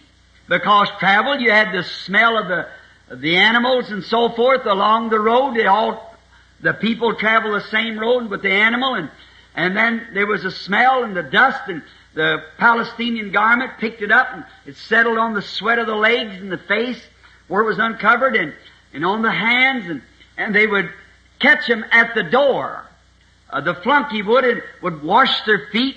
Because 0.49 0.89
travel, 0.99 1.39
you 1.39 1.51
had 1.51 1.73
the 1.73 1.85
smell 1.85 2.39
of 2.39 2.49
the, 2.49 2.69
of 3.09 3.21
the 3.21 3.37
animals 3.37 3.91
and 3.91 4.03
so 4.03 4.29
forth 4.31 4.67
along 4.67 5.11
the 5.11 5.21
road. 5.21 5.55
They 5.55 5.67
all, 5.67 6.17
the 6.61 6.73
people 6.73 7.15
travel 7.15 7.53
the 7.53 7.61
same 7.61 7.99
road 7.99 8.31
with 8.31 8.43
the 8.43 8.53
animal 8.53 8.95
and, 8.95 9.11
and 9.55 9.77
then 9.77 10.09
there 10.15 10.27
was 10.27 10.45
a 10.45 10.51
smell 10.51 11.05
and 11.05 11.17
the 11.17 11.23
dust 11.23 11.63
and 11.67 11.83
the 12.15 12.43
Palestinian 12.59 13.31
garment 13.31 13.73
picked 13.79 14.03
it 14.03 14.11
up 14.11 14.29
and 14.33 14.45
it 14.67 14.77
settled 14.77 15.19
on 15.19 15.35
the 15.35 15.43
sweat 15.43 15.79
of 15.79 15.87
the 15.87 15.95
legs 15.95 16.41
and 16.41 16.51
the 16.51 16.59
face 16.59 17.01
where 17.49 17.63
it 17.63 17.67
was 17.67 17.79
uncovered 17.79 18.37
and, 18.37 18.53
and 18.93 19.05
on 19.05 19.23
the 19.23 19.31
hands 19.31 19.89
and, 19.89 20.03
and 20.37 20.55
they 20.55 20.67
would 20.67 20.91
catch 21.39 21.67
them 21.67 21.85
at 21.93 22.15
the 22.15 22.23
door. 22.23 22.85
Uh, 23.49 23.61
the 23.61 23.75
flunky 23.75 24.23
would 24.23 24.45
and 24.45 24.63
would 24.83 25.03
wash 25.03 25.43
their 25.45 25.69
feet. 25.73 25.97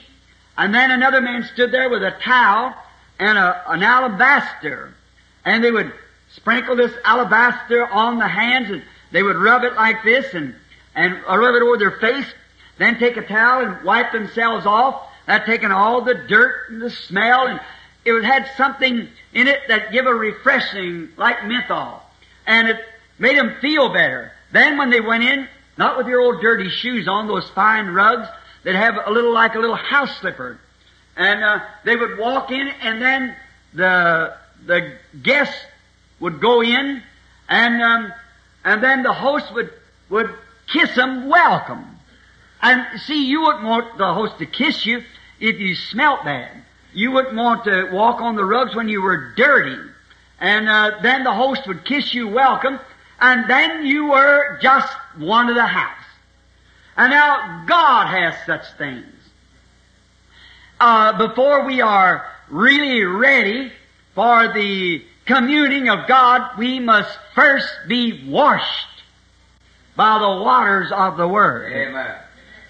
And 0.57 0.73
then 0.73 0.91
another 0.91 1.21
man 1.21 1.43
stood 1.53 1.71
there 1.71 1.89
with 1.89 2.03
a 2.03 2.11
towel 2.11 2.75
and 3.19 3.37
a, 3.37 3.71
an 3.71 3.83
alabaster. 3.83 4.93
And 5.45 5.63
they 5.63 5.71
would 5.71 5.93
sprinkle 6.35 6.75
this 6.75 6.93
alabaster 7.03 7.85
on 7.87 8.19
the 8.19 8.27
hands 8.27 8.69
and 8.69 8.83
they 9.11 9.23
would 9.23 9.35
rub 9.35 9.63
it 9.63 9.73
like 9.73 10.03
this 10.03 10.33
and, 10.33 10.55
and 10.95 11.21
rub 11.23 11.55
it 11.55 11.61
over 11.61 11.77
their 11.77 11.99
face 11.99 12.25
then 12.77 12.97
take 12.99 13.17
a 13.17 13.21
towel 13.21 13.65
and 13.65 13.83
wipe 13.83 14.11
themselves 14.11 14.65
off 14.65 15.07
that 15.25 15.45
taken 15.45 15.71
all 15.71 16.01
the 16.01 16.15
dirt 16.15 16.69
and 16.69 16.81
the 16.81 16.89
smell 16.89 17.47
and 17.47 17.59
it 18.05 18.23
had 18.23 18.49
something 18.57 19.07
in 19.33 19.47
it 19.47 19.61
that 19.67 19.91
give 19.91 20.05
a 20.05 20.13
refreshing 20.13 21.09
like 21.17 21.45
menthol. 21.45 22.03
And 22.45 22.67
it 22.67 22.79
made 23.17 23.37
them 23.37 23.55
feel 23.61 23.93
better. 23.93 24.31
Then 24.51 24.77
when 24.77 24.89
they 24.89 24.99
went 24.99 25.23
in 25.23 25.47
not 25.77 25.97
with 25.97 26.07
your 26.07 26.21
old 26.21 26.41
dirty 26.41 26.69
shoes 26.69 27.07
on 27.07 27.27
those 27.27 27.49
fine 27.51 27.87
rugs 27.87 28.27
that 28.63 28.75
have 28.75 28.95
a 29.05 29.11
little 29.11 29.33
like 29.33 29.55
a 29.55 29.59
little 29.59 29.75
house 29.75 30.19
slipper. 30.19 30.59
And 31.15 31.43
uh, 31.43 31.59
they 31.85 31.95
would 31.95 32.17
walk 32.17 32.51
in 32.51 32.67
and 32.67 33.01
then 33.01 33.35
the 33.73 34.35
the 34.65 34.93
guests 35.21 35.59
would 36.19 36.39
go 36.39 36.61
in 36.61 37.01
and 37.49 37.81
um, 37.81 38.13
and 38.63 38.83
then 38.83 39.03
the 39.03 39.13
host 39.13 39.53
would 39.53 39.71
would 40.09 40.33
kiss 40.71 40.95
them 40.95 41.29
welcome. 41.29 41.85
And 42.61 42.99
see, 43.01 43.25
you 43.25 43.41
wouldn't 43.41 43.65
want 43.65 43.97
the 43.97 44.13
host 44.13 44.39
to 44.39 44.45
kiss 44.45 44.85
you 44.85 45.03
if 45.43 45.59
you 45.59 45.75
smelt 45.75 46.23
bad. 46.23 46.51
You 46.93 47.11
wouldn't 47.11 47.35
want 47.35 47.65
to 47.65 47.89
walk 47.91 48.21
on 48.21 48.35
the 48.35 48.45
rugs 48.45 48.73
when 48.75 48.87
you 48.87 49.01
were 49.01 49.33
dirty. 49.35 49.77
And 50.39 50.69
uh, 50.69 50.99
then 51.01 51.25
the 51.25 51.33
host 51.33 51.67
would 51.67 51.83
kiss 51.83 52.13
you 52.13 52.29
welcome, 52.29 52.79
and 53.19 53.49
then 53.49 53.85
you 53.85 54.07
were 54.07 54.57
just 54.61 54.91
one 55.17 55.49
of 55.49 55.55
the 55.55 55.65
house. 55.65 56.05
And 56.95 57.11
now 57.11 57.65
God 57.67 58.07
has 58.07 58.35
such 58.45 58.71
things. 58.77 59.05
Uh, 60.79 61.27
before 61.27 61.65
we 61.65 61.81
are 61.81 62.25
really 62.49 63.03
ready 63.03 63.71
for 64.15 64.53
the 64.53 65.03
communing 65.25 65.89
of 65.89 66.07
God, 66.07 66.57
we 66.57 66.79
must 66.79 67.17
first 67.35 67.69
be 67.87 68.29
washed. 68.29 68.87
by 69.95 70.19
the 70.19 70.41
waters 70.43 70.91
of 70.91 71.17
the 71.17 71.27
Word. 71.27 71.71
Amen. 71.71 72.15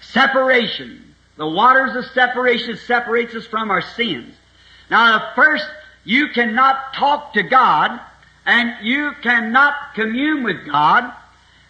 Separation. 0.00 1.03
The 1.36 1.48
waters 1.48 1.96
of 1.96 2.04
separation 2.12 2.76
separates 2.76 3.34
us 3.34 3.46
from 3.46 3.70
our 3.70 3.82
sins. 3.82 4.34
Now, 4.90 5.32
first, 5.34 5.66
you 6.04 6.28
cannot 6.28 6.94
talk 6.94 7.32
to 7.34 7.42
God, 7.42 7.98
and 8.46 8.74
you 8.82 9.12
cannot 9.22 9.74
commune 9.94 10.44
with 10.44 10.66
God, 10.66 11.12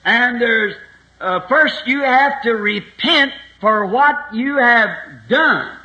and 0.05 0.41
there's, 0.41 0.75
uh, 1.21 1.41
first 1.49 1.87
you 1.87 2.03
have 2.03 2.43
to 2.43 2.53
repent 2.53 3.33
for 3.61 3.87
what 3.87 4.35
you 4.35 4.59
have 4.59 4.91
done. 5.29 5.79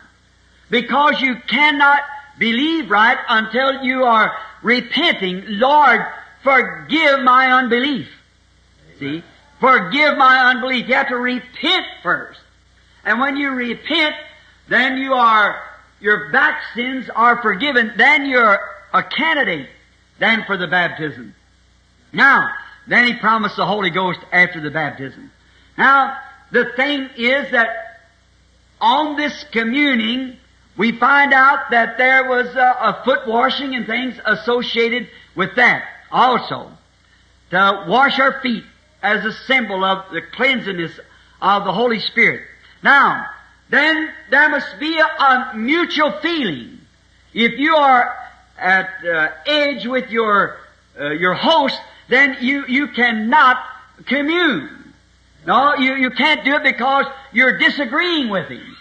Because 0.70 1.22
you 1.22 1.36
cannot 1.48 2.02
believe 2.38 2.92
right 2.92 3.18
until 3.30 3.84
you 3.84 4.04
are 4.04 4.36
repenting, 4.62 5.44
Lord, 5.48 6.02
forgive 6.44 7.22
my 7.22 7.52
unbelief. 7.52 8.10
See? 9.00 9.24
Forgive 9.60 10.18
my 10.18 10.52
unbelief. 10.52 10.88
You 10.88 10.96
have 10.96 11.08
to 11.10 11.18
repent 11.18 11.86
first. 12.04 12.40
And 13.10 13.20
when 13.20 13.38
you 13.38 13.50
repent, 13.50 14.14
then 14.68 14.98
you 14.98 15.16
are, 15.16 15.60
your 16.00 16.30
back 16.32 16.62
sins 16.76 17.10
are 17.10 17.42
forgiven. 17.42 17.94
Then 17.98 18.28
you're 18.28 18.60
a 18.94 19.02
candidate 19.02 19.68
then 20.20 20.44
for 20.46 20.58
the 20.58 20.68
baptism. 20.68 21.34
Now, 22.14 22.52
then 22.86 23.06
he 23.06 23.16
promised 23.16 23.56
the 23.56 23.66
Holy 23.66 23.90
Ghost 23.90 24.20
after 24.32 24.62
the 24.62 24.70
baptism. 24.70 25.32
Now, 25.76 26.20
the 26.52 26.66
thing 26.76 27.10
is 27.18 27.50
that 27.50 28.02
on 28.80 29.16
this 29.16 29.44
communing, 29.54 30.38
we 30.78 30.92
find 30.92 31.34
out 31.34 31.72
that 31.72 31.98
there 31.98 32.30
was 32.30 32.56
a, 32.56 32.60
a 32.60 33.02
foot 33.04 33.28
washing 33.28 33.74
and 33.74 33.88
things 33.88 34.20
associated 34.24 35.08
with 35.34 35.56
that 35.56 35.84
also. 36.12 36.70
To 37.50 37.86
wash 37.88 38.20
our 38.20 38.40
feet 38.42 38.66
as 39.02 39.26
a 39.26 39.34
symbol 39.34 39.84
of 39.84 40.12
the 40.12 40.22
cleansiness 40.22 40.92
of 41.42 41.64
the 41.64 41.74
Holy 41.74 42.02
Spirit. 42.02 42.44
Now, 42.84 43.26
then 43.70 44.10
there 44.30 44.50
must 44.50 44.80
be 44.80 44.98
a, 45.00 45.52
mutual 45.56 46.12
feeling. 46.22 46.80
If 47.34 47.60
you 47.60 47.76
are 47.76 48.16
at 48.58 48.90
uh, 49.06 49.30
edge 49.46 49.86
with 49.86 50.10
your 50.10 50.58
uh, 51.00 51.12
your 51.12 51.34
host, 51.34 51.80
then 52.08 52.38
you 52.42 52.66
you 52.68 52.88
cannot 52.88 53.58
commune. 54.06 54.70
No, 55.46 55.76
you 55.76 55.96
you 55.96 56.10
can't 56.10 56.44
do 56.44 56.56
it 56.56 56.64
because 56.64 57.06
you're 57.32 57.58
disagreeing 57.58 58.30
with 58.30 58.48
him. 58.48 58.76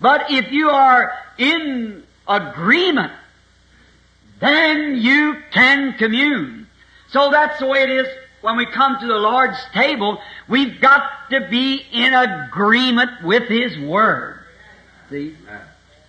But 0.00 0.30
if 0.30 0.50
you 0.52 0.70
are 0.70 1.12
in 1.36 2.04
agreement, 2.26 3.12
then 4.40 4.96
you 4.96 5.36
can 5.50 5.94
commune. 5.94 6.66
So 7.10 7.30
that's 7.30 7.58
the 7.58 7.66
way 7.66 7.82
it 7.82 7.90
is 7.90 8.08
when 8.40 8.56
we 8.56 8.66
come 8.66 8.98
to 8.98 9.06
the 9.06 9.14
Lord's 9.14 9.58
table. 9.72 10.18
We've 10.48 10.80
got 10.80 11.30
to 11.30 11.48
be 11.48 11.84
in 11.92 12.14
agreement 12.14 13.22
with 13.24 13.48
His 13.48 13.78
Word. 13.78 14.40
See? 15.10 15.36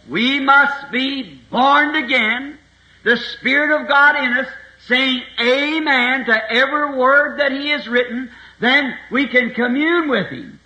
We 0.10 0.40
must 0.40 0.92
be 0.92 1.40
born 1.50 1.96
again, 1.96 2.58
the 3.04 3.18
Spirit 3.18 3.82
of 3.82 3.88
God 3.88 4.16
in 4.16 4.34
us, 4.34 4.48
saying 4.88 5.22
Amen 5.40 6.26
to 6.26 6.52
every 6.52 6.98
word 6.98 7.40
that 7.40 7.52
He 7.52 7.70
has 7.70 7.88
written, 7.88 8.32
then 8.60 8.98
we 9.12 9.28
can 9.28 9.54
commune 9.54 10.10
with 10.10 10.28
Him. 10.28 10.60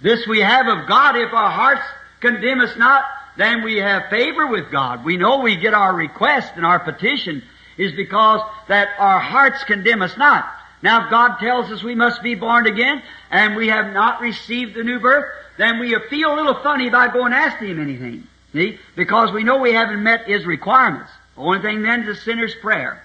This 0.00 0.26
we 0.26 0.40
have 0.40 0.66
of 0.66 0.88
God. 0.88 1.16
If 1.16 1.32
our 1.32 1.50
hearts 1.50 1.82
condemn 2.20 2.60
us 2.60 2.76
not, 2.76 3.04
then 3.36 3.62
we 3.62 3.76
have 3.76 4.10
favor 4.10 4.46
with 4.46 4.70
God. 4.70 5.04
We 5.04 5.16
know 5.16 5.40
we 5.40 5.56
get 5.56 5.74
our 5.74 5.94
request 5.94 6.52
and 6.56 6.66
our 6.66 6.80
petition 6.80 7.42
is 7.78 7.92
because 7.92 8.40
that 8.68 8.88
our 8.98 9.18
hearts 9.18 9.64
condemn 9.64 10.02
us 10.02 10.16
not. 10.16 10.50
Now 10.82 11.04
if 11.04 11.10
God 11.10 11.38
tells 11.38 11.70
us 11.70 11.82
we 11.82 11.94
must 11.94 12.22
be 12.22 12.34
born 12.34 12.66
again 12.66 13.02
and 13.30 13.56
we 13.56 13.68
have 13.68 13.92
not 13.92 14.20
received 14.20 14.74
the 14.74 14.84
new 14.84 15.00
birth, 15.00 15.26
then 15.58 15.78
we 15.78 15.96
feel 16.10 16.34
a 16.34 16.36
little 16.36 16.62
funny 16.62 16.88
about 16.88 17.12
going 17.12 17.32
asking 17.32 17.68
Him 17.68 17.80
anything. 17.80 18.26
See? 18.52 18.78
Because 18.94 19.32
we 19.32 19.44
know 19.44 19.58
we 19.58 19.72
haven't 19.72 20.02
met 20.02 20.26
His 20.26 20.44
requirements. 20.44 21.10
The 21.34 21.42
only 21.42 21.60
thing 21.60 21.82
then 21.82 22.02
is 22.02 22.18
a 22.18 22.20
sinner's 22.20 22.54
prayer. 22.54 23.02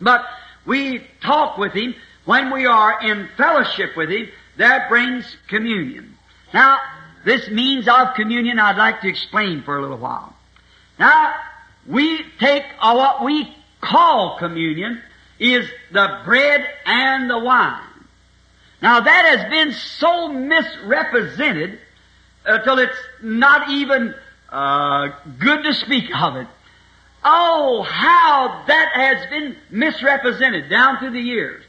But 0.00 0.24
we 0.64 1.06
talk 1.22 1.58
with 1.58 1.72
Him 1.72 1.94
when 2.24 2.52
we 2.52 2.66
are 2.66 3.02
in 3.02 3.28
fellowship 3.36 3.96
with 3.96 4.10
Him, 4.10 4.28
that 4.56 4.88
brings 4.88 5.36
communion. 5.48 6.16
Now, 6.54 6.78
this 7.24 7.48
means 7.48 7.88
of 7.88 8.14
communion 8.14 8.58
I'd 8.58 8.76
like 8.76 9.00
to 9.00 9.08
explain 9.08 9.62
for 9.62 9.76
a 9.76 9.82
little 9.82 9.96
while. 9.96 10.34
Now, 10.98 11.34
we 11.86 12.24
take 12.38 12.64
uh, 12.78 12.94
what 12.94 13.24
we 13.24 13.54
call 13.80 14.38
communion 14.38 15.00
is 15.38 15.68
the 15.92 16.20
bread 16.24 16.64
and 16.84 17.28
the 17.30 17.38
wine. 17.38 17.80
Now 18.80 19.00
that 19.00 19.38
has 19.38 19.50
been 19.50 19.72
so 19.72 20.28
misrepresented 20.28 21.78
until 22.44 22.78
it's 22.78 22.98
not 23.22 23.70
even 23.70 24.14
uh, 24.48 25.10
good 25.38 25.62
to 25.64 25.72
speak 25.74 26.04
of 26.14 26.36
it. 26.36 26.48
Oh, 27.24 27.82
how 27.82 28.64
that 28.66 28.90
has 28.94 29.30
been 29.30 29.56
misrepresented 29.70 30.68
down 30.68 30.98
through 30.98 31.12
the 31.12 31.20
years. 31.20 31.64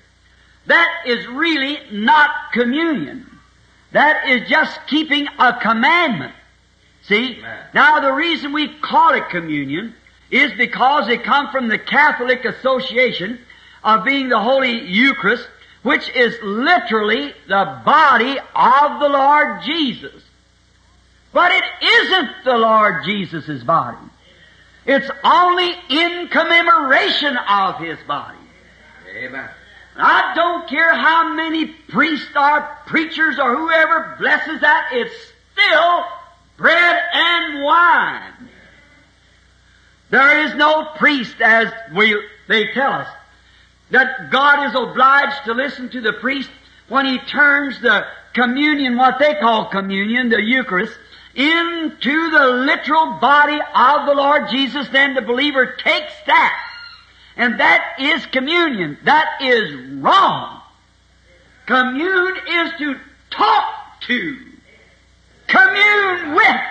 That 0.65 1.03
is 1.05 1.27
really 1.27 1.77
not 1.91 2.51
communion. 2.53 3.29
That 3.91 4.27
is 4.29 4.49
just 4.49 4.79
keeping 4.87 5.27
a 5.37 5.59
commandment. 5.61 6.33
See? 7.03 7.37
Amen. 7.37 7.59
Now 7.73 7.99
the 7.99 8.13
reason 8.13 8.53
we 8.53 8.69
call 8.79 9.13
it 9.13 9.29
communion 9.29 9.93
is 10.31 10.51
because 10.53 11.09
it 11.09 11.23
comes 11.23 11.51
from 11.51 11.67
the 11.67 11.77
Catholic 11.77 12.43
Association 12.45 13.39
of 13.83 14.05
being 14.05 14.29
the 14.29 14.39
Holy 14.39 14.79
Eucharist, 14.87 15.47
which 15.83 16.07
is 16.09 16.35
literally 16.41 17.33
the 17.47 17.81
body 17.85 18.37
of 18.55 18.99
the 18.99 19.09
Lord 19.09 19.61
Jesus. 19.63 20.21
But 21.33 21.51
it 21.51 21.63
isn't 21.81 22.29
the 22.45 22.57
Lord 22.57 23.03
Jesus' 23.03 23.63
body. 23.63 23.97
It's 24.85 25.09
only 25.23 25.73
in 25.89 26.27
commemoration 26.27 27.37
of 27.37 27.79
His 27.79 27.97
body. 28.07 28.37
Amen. 29.15 29.49
I 29.95 30.33
don't 30.35 30.67
care 30.67 30.93
how 30.93 31.33
many 31.33 31.65
priests 31.65 32.35
or 32.35 32.61
preachers 32.85 33.37
or 33.39 33.55
whoever 33.55 34.15
blesses 34.19 34.61
that, 34.61 34.89
it's 34.91 35.13
still 35.53 36.05
bread 36.57 37.03
and 37.13 37.63
wine. 37.63 38.49
There 40.09 40.45
is 40.45 40.55
no 40.55 40.85
priest, 40.97 41.35
as 41.41 41.71
we, 41.95 42.19
they 42.47 42.71
tell 42.73 42.91
us, 42.91 43.07
that 43.91 44.31
God 44.31 44.67
is 44.67 44.75
obliged 44.75 45.45
to 45.45 45.53
listen 45.53 45.89
to 45.89 46.01
the 46.01 46.13
priest 46.13 46.49
when 46.87 47.05
he 47.05 47.17
turns 47.19 47.79
the 47.81 48.05
communion, 48.33 48.97
what 48.97 49.19
they 49.19 49.35
call 49.35 49.69
communion, 49.69 50.29
the 50.29 50.41
Eucharist, 50.41 50.93
into 51.35 52.29
the 52.29 52.47
literal 52.47 53.13
body 53.19 53.59
of 53.73 54.05
the 54.05 54.13
Lord 54.13 54.49
Jesus, 54.49 54.87
then 54.89 55.13
the 55.13 55.21
believer 55.21 55.75
takes 55.77 56.13
that. 56.27 56.59
And 57.35 57.59
that 57.59 57.95
is 57.99 58.25
communion. 58.27 58.97
That 59.03 59.41
is 59.41 59.73
wrong. 60.01 60.61
Commune 61.65 62.37
is 62.47 62.71
to 62.77 62.95
talk 63.31 64.01
to. 64.01 64.37
Commune 65.47 66.35
with. 66.35 66.61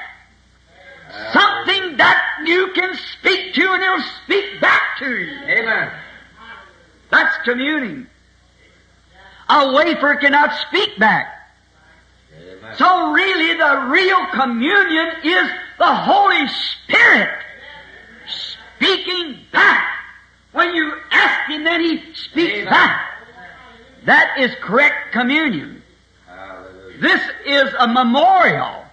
Something 1.32 1.96
that 1.96 2.22
you 2.44 2.72
can 2.74 2.94
speak 2.94 3.54
to 3.54 3.72
and 3.72 3.82
it'll 3.82 4.02
speak 4.24 4.60
back 4.60 4.98
to 4.98 5.10
you. 5.10 5.32
Amen. 5.44 5.92
That's 7.12 7.36
communing. 7.44 8.06
A 9.50 9.72
wafer 9.74 10.16
cannot 10.16 10.50
speak 10.66 10.98
back. 10.98 11.28
Amen. 12.34 12.74
So 12.78 13.12
really 13.12 13.54
the 13.54 13.86
real 13.90 14.26
communion 14.32 15.08
is 15.22 15.50
the 15.78 15.94
Holy 15.94 16.48
Spirit 16.48 17.38
speaking 18.26 19.36
back. 19.52 19.86
When 20.52 20.74
you 20.74 20.94
ask 21.10 21.50
Him, 21.50 21.64
then 21.64 21.82
He 21.82 22.14
speaks 22.14 22.54
Amen. 22.54 22.64
back. 22.64 23.10
That 24.06 24.38
is 24.38 24.50
correct 24.62 25.12
communion. 25.12 25.82
Hallelujah. 26.26 26.98
This 26.98 27.22
is 27.44 27.74
a 27.78 27.88
memorial 27.88 28.84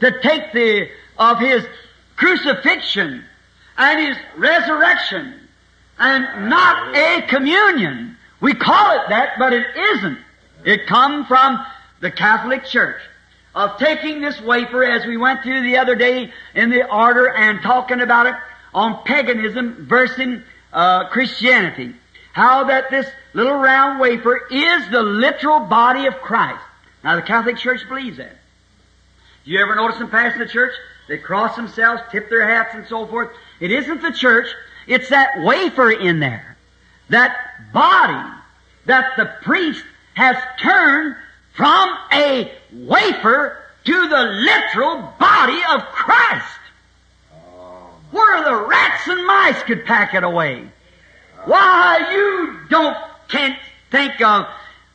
to 0.00 0.20
take 0.22 0.54
the, 0.54 0.88
of 1.18 1.38
His 1.38 1.66
crucifixion 2.16 3.22
and 3.76 4.08
His 4.08 4.16
resurrection 4.38 5.47
and 5.98 6.48
not 6.48 6.96
a 6.96 7.22
communion. 7.26 8.16
We 8.40 8.54
call 8.54 9.00
it 9.00 9.08
that, 9.08 9.38
but 9.38 9.52
it 9.52 9.66
isn't. 9.76 10.18
It 10.64 10.86
come 10.86 11.26
from 11.26 11.64
the 12.00 12.10
Catholic 12.10 12.64
Church 12.64 13.00
of 13.54 13.78
taking 13.78 14.20
this 14.20 14.40
wafer 14.40 14.84
as 14.84 15.06
we 15.06 15.16
went 15.16 15.42
through 15.42 15.62
the 15.62 15.78
other 15.78 15.96
day 15.96 16.32
in 16.54 16.70
the 16.70 16.88
order 16.88 17.32
and 17.32 17.60
talking 17.62 18.00
about 18.00 18.26
it 18.26 18.34
on 18.72 19.02
paganism 19.04 19.86
versus 19.88 20.42
uh, 20.72 21.08
Christianity. 21.08 21.94
How 22.32 22.64
that 22.64 22.90
this 22.90 23.08
little 23.32 23.58
round 23.58 23.98
wafer 23.98 24.46
is 24.50 24.90
the 24.90 25.02
literal 25.02 25.60
body 25.60 26.06
of 26.06 26.14
Christ. 26.20 26.62
Now 27.02 27.16
the 27.16 27.22
Catholic 27.22 27.56
Church 27.56 27.80
believes 27.88 28.18
that. 28.18 28.36
Do 29.44 29.50
You 29.50 29.60
ever 29.60 29.74
notice 29.74 29.98
them 29.98 30.10
passing 30.10 30.38
the 30.38 30.46
church? 30.46 30.74
They 31.08 31.18
cross 31.18 31.56
themselves, 31.56 32.02
tip 32.12 32.28
their 32.28 32.46
hats 32.46 32.74
and 32.74 32.86
so 32.86 33.06
forth. 33.06 33.30
It 33.60 33.72
isn't 33.72 34.02
the 34.02 34.12
church, 34.12 34.46
it's 34.88 35.10
that 35.10 35.42
wafer 35.44 35.90
in 35.90 36.18
there. 36.18 36.56
That 37.10 37.36
body 37.72 38.36
that 38.86 39.16
the 39.16 39.26
priest 39.42 39.84
has 40.14 40.36
turned 40.60 41.14
from 41.54 41.96
a 42.12 42.50
wafer 42.72 43.58
to 43.84 44.08
the 44.08 44.22
literal 44.24 45.12
body 45.20 45.60
of 45.70 45.82
Christ. 45.92 46.58
Where 48.10 48.44
the 48.44 48.66
rats 48.66 49.06
and 49.06 49.26
mice 49.26 49.62
could 49.64 49.84
pack 49.84 50.14
it 50.14 50.24
away. 50.24 50.66
Why, 51.44 52.08
you 52.10 52.60
don't, 52.70 52.96
can't 53.28 53.58
think 53.90 54.20
of 54.22 54.46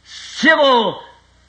civil 0.03 1.01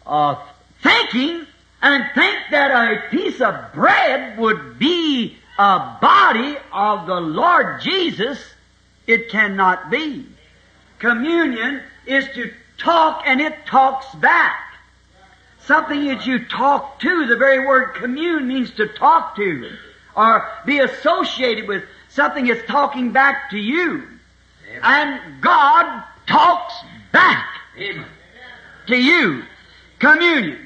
uh, 0.07 0.37
thinking 0.83 1.47
and 1.81 2.05
think 2.15 2.37
that 2.51 2.71
a 2.71 3.11
piece 3.11 3.41
of 3.41 3.73
bread 3.73 4.39
would 4.39 4.79
be 4.79 5.37
a 5.59 5.99
body 6.01 6.57
of 6.73 7.07
the 7.07 7.21
Lord 7.21 7.81
Jesus. 7.81 8.39
It 9.07 9.29
cannot 9.31 9.91
be. 9.91 10.27
Communion 10.99 11.83
is 12.07 12.27
to 12.35 12.53
talk 12.79 13.23
and 13.27 13.41
it 13.41 13.67
talks 13.67 14.13
back. 14.17 14.61
Something 15.61 16.07
that 16.07 16.27
you 16.27 16.45
talk 16.47 17.01
to, 17.01 17.27
the 17.27 17.37
very 17.37 17.67
word 17.67 17.95
commune 17.95 18.47
means 18.49 18.71
to 18.73 18.87
talk 18.87 19.37
to 19.37 19.77
or 20.17 20.49
be 20.67 20.79
associated 20.79 21.67
with 21.67 21.85
something 22.09 22.47
that's 22.47 22.67
talking 22.67 23.13
back 23.13 23.51
to 23.51 23.59
you. 23.59 24.07
amen. 24.69 24.81
And 24.83 25.43
God 25.43 26.05
talks 26.27 26.75
back 27.13 27.47
Amen. 27.79 28.07
to 28.87 28.97
you. 28.97 29.43
Communion. 29.99 30.59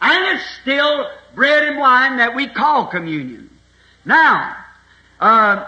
And 0.00 0.36
it's 0.36 0.44
still 0.62 1.10
bread 1.34 1.64
and 1.64 1.78
wine 1.78 2.16
that 2.18 2.34
we 2.34 2.48
call 2.48 2.86
communion. 2.86 3.47
Now, 4.08 4.56
uh, 5.20 5.66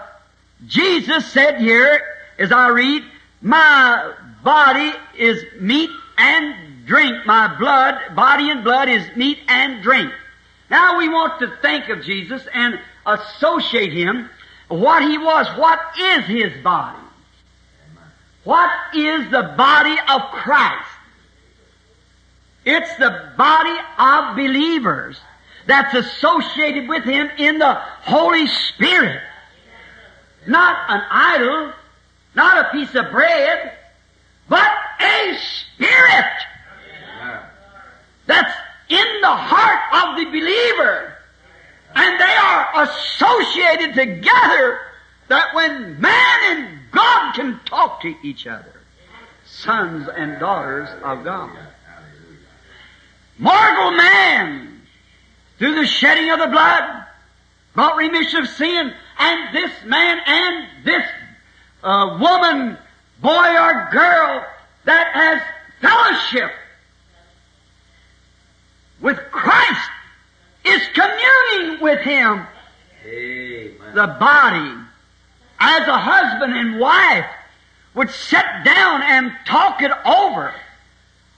Jesus 0.65 1.31
said 1.31 1.61
here, 1.61 2.01
as 2.39 2.51
I 2.51 2.69
read, 2.69 3.03
my 3.39 4.15
body 4.43 4.93
is 5.15 5.45
meat 5.59 5.91
and 6.17 6.87
drink. 6.87 7.23
My 7.27 7.55
blood, 7.59 8.15
body 8.15 8.49
and 8.49 8.63
blood 8.63 8.89
is 8.89 9.15
meat 9.15 9.37
and 9.47 9.83
drink. 9.83 10.11
Now 10.71 10.97
we 10.97 11.07
want 11.07 11.39
to 11.41 11.55
think 11.61 11.89
of 11.89 12.03
Jesus 12.03 12.41
and 12.51 12.79
associate 13.05 13.93
him, 13.93 14.27
what 14.69 15.03
he 15.03 15.19
was. 15.19 15.45
What 15.55 15.79
is 15.99 16.25
his 16.25 16.63
body? 16.63 16.97
What 18.43 18.71
is 18.95 19.29
the 19.29 19.53
body 19.55 19.97
of 20.09 20.21
Christ? 20.31 20.89
It's 22.65 22.95
the 22.95 23.33
body 23.37 23.77
of 23.99 24.35
believers 24.35 25.19
that's 25.67 25.93
associated 25.93 26.87
with 26.87 27.03
Him 27.03 27.29
in 27.37 27.59
the 27.59 27.73
Holy 27.73 28.47
Spirit. 28.47 29.21
Not 30.47 30.77
an 30.89 31.03
idol, 31.09 31.73
not 32.35 32.65
a 32.65 32.69
piece 32.71 32.95
of 32.95 33.11
bread, 33.11 33.73
but 34.49 34.71
a 34.99 35.37
Spirit 35.37 36.33
that's 38.25 38.53
in 38.89 39.21
the 39.21 39.35
heart 39.35 40.09
of 40.09 40.17
the 40.17 40.25
believer. 40.25 41.15
And 41.93 42.19
they 42.19 42.35
are 42.35 42.83
associated 42.83 43.95
together 43.95 44.79
that 45.27 45.53
when 45.53 45.99
man 45.99 46.57
and 46.57 46.79
God 46.91 47.33
can 47.33 47.59
talk 47.65 48.01
to 48.01 48.15
each 48.23 48.47
other, 48.47 48.81
sons 49.45 50.07
and 50.07 50.39
daughters 50.39 50.89
of 51.03 51.23
God. 51.23 51.57
Mortal 53.37 53.91
man, 53.91 54.80
through 55.61 55.75
the 55.75 55.85
shedding 55.85 56.31
of 56.31 56.39
the 56.39 56.47
blood, 56.47 57.05
brought 57.75 57.95
remission 57.95 58.39
of 58.39 58.49
sin, 58.49 58.91
and 59.19 59.55
this 59.55 59.71
man 59.85 60.17
and 60.25 60.67
this 60.83 61.03
uh, 61.83 62.17
woman, 62.19 62.75
boy 63.21 63.29
or 63.59 63.87
girl, 63.91 64.43
that 64.85 65.11
has 65.13 65.39
fellowship 65.79 66.51
with 69.01 69.19
Christ 69.29 69.91
is 70.65 70.81
communing 70.95 71.79
with 71.79 71.99
Him. 71.99 72.47
Amen. 73.05 73.93
The 73.93 74.07
body, 74.19 74.81
as 75.59 75.87
a 75.87 75.97
husband 75.99 76.57
and 76.57 76.79
wife, 76.79 77.29
would 77.93 78.09
sit 78.09 78.45
down 78.65 79.03
and 79.03 79.31
talk 79.45 79.83
it 79.83 79.91
over. 80.07 80.55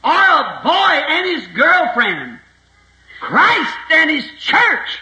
Or 0.01 0.11
a 0.11 0.61
boy 0.63 0.71
and 0.71 1.25
his 1.25 1.47
girlfriend. 1.47 2.39
Christ 3.23 3.77
and 3.89 4.11
his 4.11 4.25
church 4.37 4.99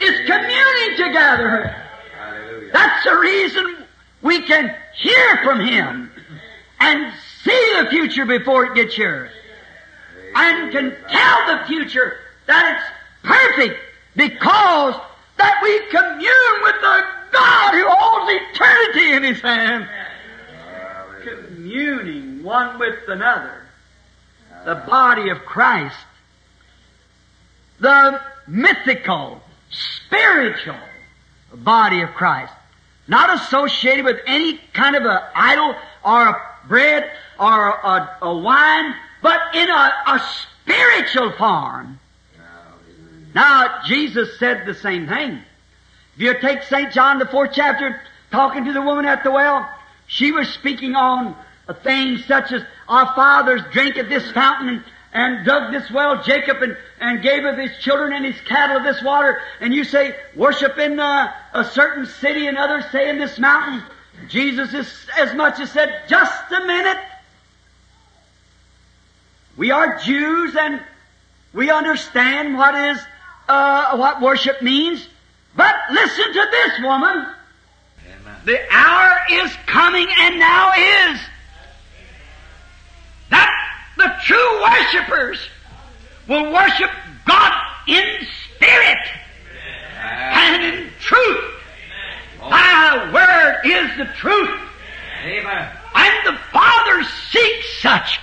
is 0.00 0.20
communing 0.26 0.96
together. 0.96 1.74
Hallelujah. 2.16 2.72
That's 2.72 3.04
the 3.04 3.16
reason 3.16 3.76
we 4.22 4.42
can 4.42 4.72
hear 4.96 5.40
from 5.42 5.60
Him 5.66 6.12
and 6.78 7.12
see 7.42 7.72
the 7.80 7.90
future 7.90 8.26
before 8.26 8.66
it 8.66 8.74
gets 8.76 8.94
here. 8.94 9.30
And 10.36 10.70
can 10.70 10.96
tell 11.10 11.58
the 11.58 11.66
future 11.66 12.18
that 12.46 12.76
it's 12.76 13.28
perfect 13.28 13.80
because 14.14 14.94
that 15.36 15.60
we 15.64 15.80
commune 15.90 16.62
with 16.62 16.76
the 16.80 17.04
God 17.32 17.74
who 17.74 17.86
holds 17.88 18.32
eternity 18.52 19.12
in 19.14 19.22
His 19.24 19.40
hand. 19.40 19.88
Communing 21.24 22.44
one 22.44 22.78
with 22.78 23.00
another. 23.08 23.63
The 24.64 24.74
body 24.74 25.28
of 25.30 25.38
Christ. 25.44 25.96
The 27.80 28.20
mythical, 28.46 29.40
spiritual 29.70 30.76
body 31.52 32.02
of 32.02 32.10
Christ. 32.10 32.52
Not 33.06 33.34
associated 33.34 34.04
with 34.04 34.18
any 34.26 34.58
kind 34.72 34.96
of 34.96 35.04
an 35.04 35.18
idol 35.34 35.74
or 36.04 36.28
a 36.28 36.40
bread 36.66 37.10
or 37.38 37.68
a, 37.68 38.18
a 38.22 38.36
wine, 38.36 38.94
but 39.22 39.40
in 39.54 39.68
a, 39.68 39.92
a 40.06 40.22
spiritual 40.62 41.32
form. 41.32 41.98
Now, 43.34 43.82
Jesus 43.84 44.38
said 44.38 44.64
the 44.64 44.74
same 44.74 45.08
thing. 45.08 45.40
If 46.14 46.22
you 46.22 46.38
take 46.40 46.62
St. 46.62 46.92
John, 46.92 47.18
the 47.18 47.26
fourth 47.26 47.50
chapter, 47.52 48.00
talking 48.30 48.64
to 48.66 48.72
the 48.72 48.80
woman 48.80 49.04
at 49.04 49.24
the 49.24 49.32
well, 49.32 49.68
she 50.06 50.30
was 50.30 50.48
speaking 50.48 50.94
on 50.94 51.34
things 51.72 52.24
such 52.26 52.52
as 52.52 52.62
our 52.88 53.06
fathers 53.14 53.62
drank 53.72 53.96
at 53.96 54.08
this 54.08 54.30
fountain 54.32 54.84
and, 55.12 55.46
dug 55.46 55.72
this 55.72 55.90
well, 55.90 56.22
Jacob, 56.22 56.60
and, 56.60 56.76
and 57.00 57.22
gave 57.22 57.44
of 57.44 57.56
his 57.56 57.70
children 57.78 58.12
and 58.12 58.24
his 58.24 58.40
cattle 58.42 58.76
of 58.76 58.82
this 58.82 59.02
water. 59.02 59.40
And 59.60 59.72
you 59.72 59.84
say, 59.84 60.16
worship 60.34 60.76
in 60.76 60.98
uh, 60.98 61.32
a 61.54 61.64
certain 61.64 62.04
city, 62.04 62.48
and 62.48 62.58
others 62.58 62.84
say 62.90 63.08
in 63.08 63.18
this 63.18 63.38
mountain. 63.38 63.82
Jesus 64.28 64.74
is 64.74 64.92
as 65.16 65.34
much 65.34 65.60
as 65.60 65.70
said, 65.70 66.02
just 66.08 66.50
a 66.50 66.66
minute. 66.66 66.98
We 69.56 69.70
are 69.70 69.98
Jews 70.00 70.56
and 70.56 70.80
we 71.52 71.70
understand 71.70 72.56
what 72.56 72.74
is 72.74 73.00
uh, 73.48 73.96
what 73.96 74.20
worship 74.20 74.62
means. 74.62 75.06
But 75.56 75.74
listen 75.92 76.32
to 76.32 76.46
this 76.50 76.72
woman. 76.82 77.26
Amen. 78.06 78.36
The 78.44 78.58
hour 78.72 79.16
is 79.30 79.52
coming 79.66 80.08
and 80.18 80.38
now 80.38 80.72
is 80.72 81.20
the 84.04 84.14
true 84.22 84.62
worshippers 84.62 85.38
will 86.28 86.52
worship 86.52 86.90
God 87.24 87.52
in 87.88 88.26
spirit 88.54 88.98
and 89.98 90.62
in 90.62 90.90
truth. 91.00 91.44
Thy 92.38 93.12
word 93.12 93.60
is 93.64 93.96
the 93.96 94.12
truth. 94.14 94.60
Amen. 95.24 95.70
And 95.94 96.26
the 96.26 96.38
Father 96.52 97.02
seeks 97.30 97.80
such 97.80 98.20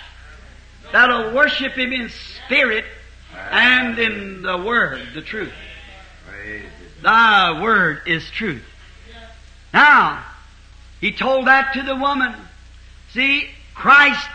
that'll 0.91 1.33
worship 1.33 1.73
Him 1.73 1.91
in 1.91 2.09
spirit 2.45 2.85
and 3.35 3.97
in 3.97 4.43
the 4.43 4.57
Word, 4.57 5.01
the 5.15 5.21
truth. 5.21 5.53
Thy 7.01 7.59
Word 7.59 8.01
is 8.05 8.29
truth. 8.29 8.63
Now, 9.73 10.23
He 10.99 11.11
told 11.11 11.47
that 11.47 11.73
to 11.73 11.81
the 11.81 11.95
woman. 11.95 12.35
See, 13.13 13.49
Christ, 13.73 14.29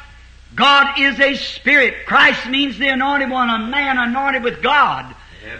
God 0.54 0.98
is 0.98 1.20
a 1.20 1.34
Spirit. 1.34 2.06
Christ 2.06 2.46
means 2.48 2.78
the 2.78 2.88
anointed 2.88 3.30
one, 3.30 3.50
a 3.50 3.66
man 3.66 3.98
anointed 3.98 4.42
with 4.42 4.62
God, 4.62 5.14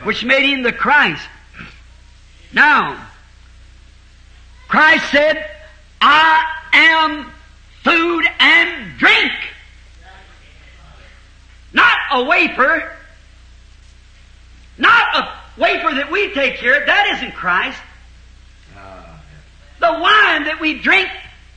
which 0.04 0.24
made 0.24 0.48
Him 0.48 0.62
the 0.62 0.72
Christ. 0.72 1.26
Now, 2.52 3.06
Christ 4.68 5.10
said, 5.10 5.50
I 6.00 6.44
am 6.72 7.30
food 7.84 8.24
and 8.38 8.98
drink. 8.98 9.32
Not 11.72 11.96
a 12.12 12.24
wafer. 12.24 12.92
Not 14.78 15.16
a 15.16 15.60
wafer 15.60 15.94
that 15.94 16.10
we 16.10 16.32
take 16.32 16.54
here. 16.54 16.84
That 16.86 17.16
isn't 17.16 17.32
Christ. 17.34 17.78
Ah, 18.76 19.20
The 19.80 19.92
wine 19.92 20.44
that 20.44 20.58
we 20.60 20.78
drink 20.78 21.08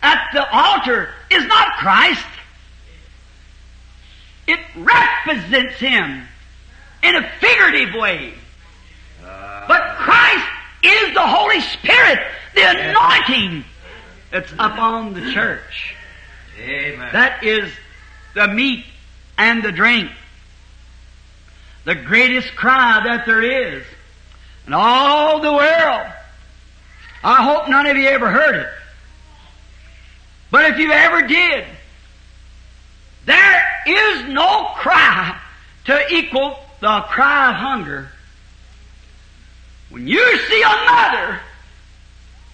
at 0.02 0.30
the 0.34 0.50
altar 0.52 1.14
is 1.30 1.46
not 1.46 1.78
Christ. 1.78 2.26
It 4.50 4.60
represents 4.76 5.76
Him 5.76 6.24
in 7.04 7.16
a 7.16 7.30
figurative 7.40 7.94
way. 7.94 8.34
But 9.22 9.96
Christ 9.98 10.48
is 10.82 11.14
the 11.14 11.28
Holy 11.28 11.62
Spirit, 11.62 12.20
the 12.56 12.64
anointing 12.64 13.64
that's 14.32 14.52
upon 14.54 15.14
the 15.14 15.32
church. 15.32 15.96
Amen. 16.60 17.10
That 17.14 17.44
is 17.44 17.72
the 18.34 18.48
meat 18.48 18.86
and 19.38 19.62
the 19.62 19.72
drink. 19.72 20.10
The 21.86 21.94
greatest 21.94 22.56
cry 22.56 23.02
that 23.06 23.28
there 23.28 23.44
is 23.44 23.84
in 24.66 24.74
all 24.74 25.42
the 25.42 25.54
world. 25.54 26.08
I 27.24 27.44
hope 27.44 27.70
none 27.70 27.86
of 27.86 27.98
you 27.98 28.08
ever 28.08 28.32
heard 28.32 28.56
it. 28.56 28.70
But 30.50 30.72
if 30.72 30.80
you 30.80 30.92
ever 30.92 31.22
did, 31.28 31.66
there 33.30 33.64
is 33.86 34.30
no 34.30 34.72
cry 34.76 35.40
to 35.86 36.14
equal 36.14 36.58
the 36.80 37.02
cry 37.10 37.50
of 37.50 37.56
hunger. 37.56 38.10
When 39.90 40.08
you 40.08 40.38
see 40.48 40.62
a 40.62 40.86
mother 40.86 41.40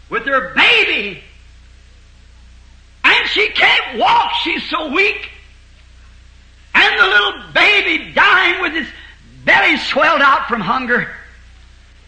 with 0.09 0.25
her 0.25 0.53
baby 0.53 1.21
and 3.03 3.27
she 3.29 3.49
can't 3.49 3.99
walk, 3.99 4.33
she's 4.43 4.69
so 4.69 4.91
weak, 4.91 5.29
and 6.73 6.99
the 6.99 7.07
little 7.07 7.43
baby 7.53 8.11
dying 8.13 8.61
with 8.61 8.73
his 8.73 8.87
belly 9.45 9.77
swelled 9.77 10.21
out 10.21 10.47
from 10.47 10.59
hunger, 10.59 11.09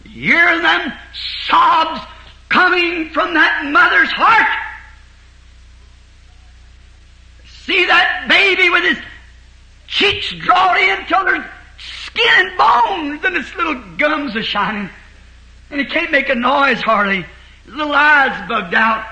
you 0.03 0.34
hear 0.34 0.61
them 0.61 0.91
sobs 1.47 2.01
coming 2.49 3.09
from 3.11 3.34
that 3.34 3.65
mother's 3.65 4.11
heart. 4.11 4.66
See 7.68 7.86
that 7.86 8.28
baby 8.30 8.70
with 8.70 8.84
his 8.84 8.97
cheeks 9.88 10.34
drawn 10.36 10.78
in 10.78 11.05
till 11.05 11.26
there's 11.26 11.45
skin 11.78 12.26
and 12.38 12.57
bones 12.57 13.26
and 13.26 13.36
his 13.36 13.53
little 13.55 13.76
gums 13.97 14.38
are 14.38 14.43
shining. 14.43 14.89
And 15.70 15.82
he 15.82 15.86
can't 15.86 16.09
make 16.09 16.30
a 16.30 16.36
noise 16.36 16.82
hardly. 16.82 17.26
His 17.65 17.74
little 17.74 17.93
eyes 17.93 18.47
bugged 18.47 18.74
out. 18.74 19.05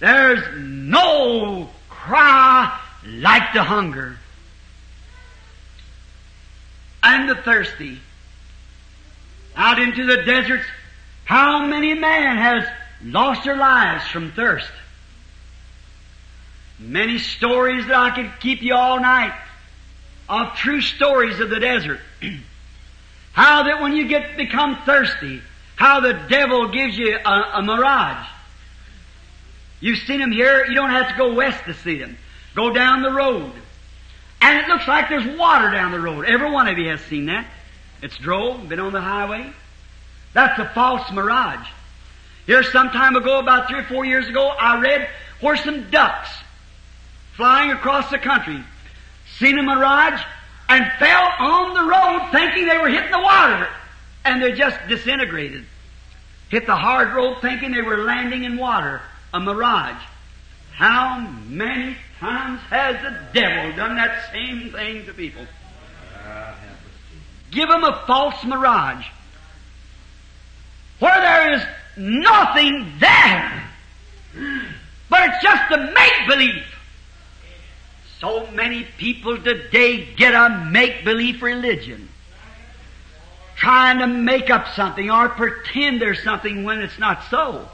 There's 0.00 0.44
no 0.58 1.70
cry 1.88 2.80
like 3.06 3.52
the 3.54 3.62
hunger 3.62 4.18
and 7.04 7.28
the 7.28 7.36
thirsty. 7.36 8.00
Out 9.54 9.78
into 9.78 10.04
the 10.04 10.24
deserts, 10.24 10.66
how 11.24 11.64
many 11.64 11.94
men 11.94 12.36
has 12.38 12.66
lost 13.04 13.44
their 13.44 13.56
lives 13.56 14.04
from 14.08 14.32
thirst? 14.32 14.68
Many 16.78 17.18
stories 17.18 17.86
that 17.86 17.96
I 17.96 18.10
could 18.14 18.40
keep 18.40 18.62
you 18.62 18.74
all 18.74 19.00
night 19.00 19.34
of 20.28 20.54
true 20.54 20.80
stories 20.80 21.40
of 21.40 21.50
the 21.50 21.60
desert. 21.60 22.00
how 23.32 23.64
that 23.64 23.80
when 23.80 23.94
you 23.94 24.08
get 24.08 24.36
become 24.36 24.76
thirsty, 24.84 25.40
how 25.76 26.00
the 26.00 26.12
devil 26.28 26.68
gives 26.68 26.96
you 26.96 27.16
a, 27.16 27.42
a 27.54 27.62
mirage. 27.62 28.26
You've 29.80 29.98
seen 30.00 30.20
them 30.20 30.32
here, 30.32 30.66
you 30.66 30.74
don't 30.74 30.90
have 30.90 31.10
to 31.10 31.16
go 31.16 31.34
west 31.34 31.64
to 31.64 31.74
see 31.74 31.98
them. 31.98 32.16
Go 32.54 32.72
down 32.72 33.02
the 33.02 33.12
road. 33.12 33.52
And 34.40 34.58
it 34.58 34.68
looks 34.68 34.88
like 34.88 35.08
there's 35.08 35.38
water 35.38 35.70
down 35.70 35.92
the 35.92 36.00
road. 36.00 36.24
Every 36.24 36.50
one 36.50 36.68
of 36.68 36.78
you 36.78 36.88
has 36.88 37.00
seen 37.02 37.26
that. 37.26 37.46
It's 38.02 38.16
drove, 38.16 38.68
been 38.68 38.80
on 38.80 38.92
the 38.92 39.00
highway. 39.00 39.52
That's 40.32 40.58
a 40.58 40.68
false 40.74 41.10
mirage. 41.12 41.66
Here 42.46 42.62
some 42.62 42.90
time 42.90 43.16
ago, 43.16 43.38
about 43.38 43.68
three 43.68 43.80
or 43.80 43.84
four 43.84 44.04
years 44.04 44.28
ago, 44.28 44.48
I 44.48 44.80
read 44.80 45.08
where 45.40 45.56
some 45.56 45.90
ducks 45.90 46.30
flying 47.36 47.70
across 47.70 48.10
the 48.10 48.18
country 48.18 48.62
seen 49.38 49.58
a 49.58 49.62
mirage 49.62 50.20
and 50.68 50.90
fell 50.98 51.32
on 51.38 51.74
the 51.74 51.82
road 51.82 52.28
thinking 52.32 52.66
they 52.66 52.78
were 52.78 52.88
hitting 52.88 53.10
the 53.10 53.20
water. 53.20 53.68
And 54.24 54.42
they 54.42 54.52
just 54.52 54.76
disintegrated. 54.88 55.64
Hit 56.48 56.66
the 56.66 56.74
hard 56.74 57.14
road 57.14 57.40
thinking 57.40 57.72
they 57.72 57.82
were 57.82 57.98
landing 57.98 58.44
in 58.44 58.56
water. 58.56 59.00
A 59.32 59.40
mirage. 59.40 60.02
How 60.72 61.20
many 61.48 61.96
times 62.18 62.60
has 62.70 62.96
the 63.02 63.40
devil 63.40 63.76
done 63.76 63.96
that 63.96 64.32
same 64.32 64.72
thing 64.72 65.06
to 65.06 65.12
people? 65.12 65.46
Give 67.50 67.68
them 67.68 67.84
a 67.84 68.02
false 68.06 68.42
mirage. 68.44 69.06
Where 70.98 71.20
there 71.20 71.52
is 71.54 71.62
nothing 71.96 72.92
there. 72.98 73.64
But 75.08 75.28
it's 75.28 75.42
just 75.42 75.70
a 75.70 75.92
make-believe. 75.92 76.64
So 78.20 78.46
many 78.52 78.84
people 78.96 79.36
today 79.38 80.06
get 80.14 80.34
a 80.34 80.66
make-believe 80.70 81.42
religion. 81.42 82.08
Trying 83.56 83.98
to 83.98 84.06
make 84.06 84.50
up 84.50 84.68
something 84.74 85.10
or 85.10 85.28
pretend 85.28 86.00
there's 86.00 86.22
something 86.22 86.64
when 86.64 86.80
it's 86.80 86.98
not 86.98 87.24
so. 87.30 87.68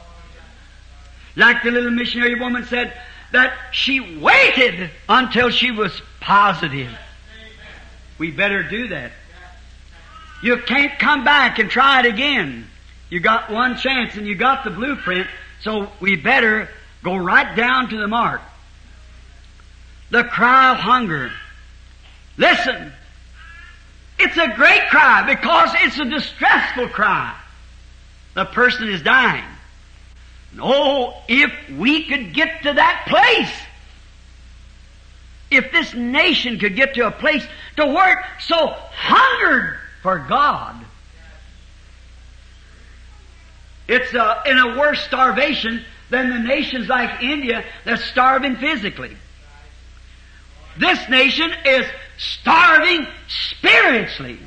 Like 1.37 1.63
the 1.63 1.71
little 1.71 1.91
missionary 1.91 2.35
woman 2.35 2.65
said, 2.65 2.93
that 3.33 3.55
she 3.73 4.19
waited 4.19 4.91
until 5.09 5.51
she 5.51 5.71
was 5.71 6.01
positive. 6.21 6.91
We 8.19 8.31
better 8.31 8.63
do 8.63 8.89
that. 8.89 9.13
You 10.43 10.59
can't 10.59 10.99
come 10.99 11.25
back 11.25 11.59
and 11.59 11.71
try 11.71 12.01
it 12.01 12.07
again. 12.07 12.67
You 13.11 13.21
got 13.21 13.51
one 13.51 13.77
chance 13.77 14.17
and 14.17 14.27
you 14.27 14.35
got 14.35 14.65
the 14.65 14.71
blueprint, 14.71 15.27
so 15.63 15.91
we 16.01 16.17
better 16.17 16.69
go 17.03 17.17
right 17.17 17.57
down 17.57 17.89
to 17.91 17.97
the 17.97 18.09
mark. 18.09 18.41
The 20.13 20.25
cry 20.25 20.73
of 20.73 20.77
hunger. 20.77 21.33
Listen, 22.37 22.93
it's 24.19 24.37
a 24.37 24.55
great 24.55 24.83
cry 24.91 25.23
because 25.27 25.71
it's 25.79 25.99
a 25.99 26.05
distressful 26.05 26.89
cry. 26.89 27.35
The 28.35 28.45
person 28.45 28.91
is 28.91 29.01
dying. 29.01 29.45
Oh, 30.61 31.15
if 31.29 31.51
we 31.79 32.05
could 32.05 32.35
get 32.35 32.63
to 32.65 32.75
that 32.75 33.07
place, 33.09 33.53
if 35.51 35.73
this 35.73 35.95
nation 35.95 36.59
could 36.59 36.77
get 36.77 36.93
to 36.97 37.07
a 37.07 37.11
place 37.11 37.47
to 37.77 37.87
where 37.87 38.23
so 38.39 38.67
hungered 38.67 39.79
for 40.03 40.19
God, 40.19 40.77
it's 43.89 44.13
a, 44.13 44.43
in 44.45 44.59
a 44.59 44.79
worse 44.79 45.01
starvation 45.01 45.83
than 46.11 46.29
the 46.29 46.39
nations 46.39 46.87
like 46.87 47.23
India 47.23 47.65
that's 47.87 48.05
starving 48.05 48.57
physically. 48.57 49.17
This 50.79 51.09
nation 51.09 51.53
is 51.65 51.87
starving 52.19 53.07
spiritually. 53.29 54.39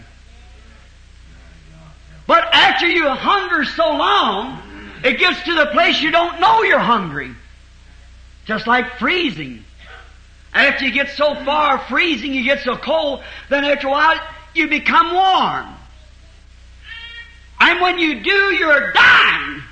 But 2.28 2.44
after 2.54 2.88
you 2.88 3.08
hunger 3.10 3.66
so 3.66 3.88
long, 3.96 4.62
it 5.04 5.20
gets 5.20 5.44
to 5.44 5.54
the 5.54 5.68
place 5.68 6.02
you 6.02 6.12
don't 6.12 6.40
know 6.40 6.64
you're 6.64 6.80
hungry. 6.80 7.32
Just 8.46 8.66
like 8.66 8.98
freezing. 8.98 9.64
After 10.54 10.86
you 10.86 10.92
get 10.92 11.10
so 11.10 11.36
far 11.44 11.80
freezing, 11.80 12.34
you 12.34 12.44
get 12.44 12.64
so 12.64 12.78
cold, 12.78 13.24
then 13.50 13.66
after 13.66 13.88
a 13.88 13.92
while 13.92 14.20
you 14.54 14.68
become 14.68 15.14
warm. 15.14 15.76
And 17.60 17.82
when 17.82 18.00
you 18.00 18.24
do, 18.24 18.56
you're 18.56 18.92
dying. 18.94 19.64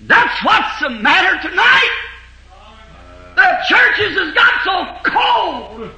That's 0.00 0.44
what's 0.44 0.80
the 0.80 0.90
matter 0.90 1.48
tonight. 1.48 1.96
The 3.36 3.58
churches 3.68 4.16
has 4.18 4.34
got 4.34 4.64
so 4.64 5.10
cold 5.10 5.90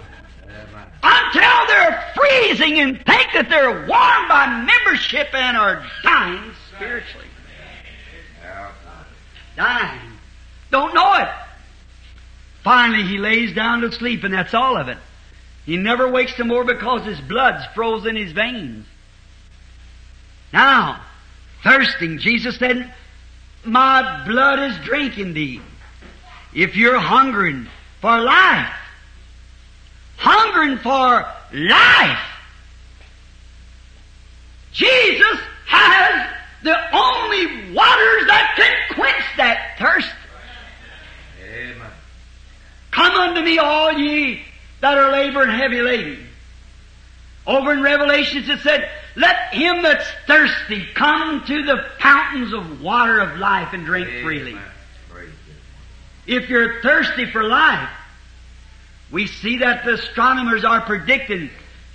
until 1.03 1.67
they're 1.69 2.05
freezing 2.15 2.81
and 2.81 2.97
think 3.07 3.29
that 3.33 3.47
they're 3.49 3.87
warm 3.87 4.29
by 4.29 4.67
membership 4.67 5.33
and 5.33 5.57
are 5.57 5.87
dying 6.03 6.51
spiritually. 6.75 7.27
Dying. 9.57 10.13
Don't 10.71 10.95
know 10.95 11.15
it. 11.15 11.29
Finally, 12.63 13.05
he 13.05 13.19
lays 13.19 13.55
down 13.55 13.81
to 13.81 13.93
sleep, 13.93 14.25
and 14.25 14.35
that's 14.35 14.55
all 14.55 14.77
of 14.77 14.89
it. 14.89 14.99
He 15.65 15.77
never 15.77 16.09
wakes 16.09 16.39
no 16.39 16.45
more 16.45 16.65
because 16.65 17.05
his 17.05 17.21
blood's 17.21 17.65
froze 17.75 18.07
in 18.07 18.17
his 18.17 18.33
veins. 18.33 18.87
Now, 20.53 21.03
thirsting, 21.63 22.19
Jesus 22.19 22.57
said, 22.57 22.93
My 23.65 24.25
blood 24.27 24.71
is 24.71 24.79
drinking 24.85 25.29
indeed. 25.29 25.63
If 26.55 26.77
you're 26.77 26.99
hungering 26.99 27.67
for 28.01 28.21
life, 28.21 28.73
hungering 30.17 30.79
for 30.79 31.27
life, 31.53 32.19
Jesus 34.73 35.39
has 35.67 36.35
the 36.63 36.97
only 36.97 37.73
waters 37.73 38.27
that 38.27 38.55
can 38.57 38.95
quench 38.97 39.25
that 39.37 39.77
thirst. 39.79 40.09
Amen. 41.45 41.91
Come 42.91 43.15
unto 43.15 43.41
me, 43.43 43.59
all 43.59 43.93
ye 43.93 44.43
that 44.81 44.99
are 44.99 45.13
laboring 45.13 45.51
heavy 45.51 45.83
laden. 45.83 46.27
Over 47.47 47.73
in 47.73 47.83
Revelations 47.83 48.49
it 48.49 48.61
said, 48.61 48.91
Let 49.17 49.55
him 49.55 49.83
that's 49.83 50.07
thirsty 50.27 50.87
come 50.95 51.45
to 51.47 51.63
the 51.63 51.87
fountains 51.99 52.53
of 52.53 52.83
water 52.83 53.21
of 53.21 53.39
life 53.39 53.73
and 53.73 53.87
drink 53.87 54.09
freely. 54.23 54.53
Amen. 54.53 54.63
God. 54.63 54.78
If 56.29 56.51
you're 56.51 56.83
thirsty 56.83 57.25
for 57.25 57.43
life, 57.43 57.89
we 59.11 59.27
see 59.27 59.59
that 59.59 59.87
the 59.87 59.95
astronomers 59.95 60.63
are 60.63 60.83
predicting 60.83 61.49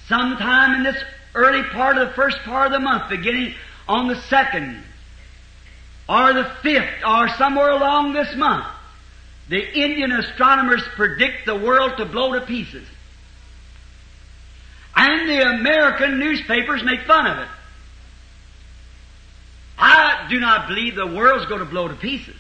sometime 0.08 0.74
in 0.74 0.84
this 0.84 1.02
early 1.36 1.62
part 1.70 1.98
of 1.98 2.08
the 2.08 2.14
first 2.16 2.40
part 2.40 2.66
of 2.66 2.74
the 2.74 2.80
month, 2.80 3.12
beginning 3.12 3.54
on 3.88 4.08
the 4.08 4.16
second, 4.16 4.84
or 6.10 6.34
the 6.34 6.46
fifth, 6.64 7.06
or 7.08 7.30
somewhere 7.30 7.70
along 7.70 8.14
this 8.14 8.36
month, 8.36 8.66
the 9.50 9.80
Indian 9.80 10.12
astronomers 10.12 10.82
predict 10.96 11.46
the 11.46 11.56
world 11.56 11.98
to 11.98 12.06
blow 12.06 12.34
to 12.34 12.42
pieces. 12.42 12.88
And 14.96 15.30
the 15.30 15.42
American 15.42 16.18
newspapers 16.18 16.84
make 16.84 17.02
fun 17.02 17.28
of 17.28 17.38
it. 17.38 17.48
I 19.78 20.26
do 20.28 20.40
not 20.40 20.68
believe 20.68 20.96
the 20.96 21.06
world's 21.06 21.46
going 21.46 21.60
to 21.60 21.66
blow 21.66 21.88
to 21.88 21.96
pieces. 21.96 22.36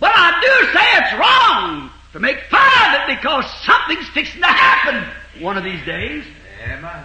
But 0.00 0.12
I 0.14 0.40
do 0.40 0.72
say 0.72 0.86
it's 0.98 1.12
wrong 1.20 1.90
to 2.12 2.20
make 2.20 2.40
fun 2.50 2.94
of 2.94 3.00
it 3.00 3.16
because 3.16 3.44
something's 3.62 4.08
fixing 4.08 4.40
to 4.40 4.46
happen 4.46 5.42
one 5.42 5.56
of 5.56 5.64
these 5.64 5.84
days. 5.84 6.24
Amen. 6.64 7.04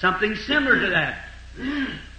Something 0.00 0.36
similar 0.36 0.80
to 0.80 0.90
that. 0.90 1.28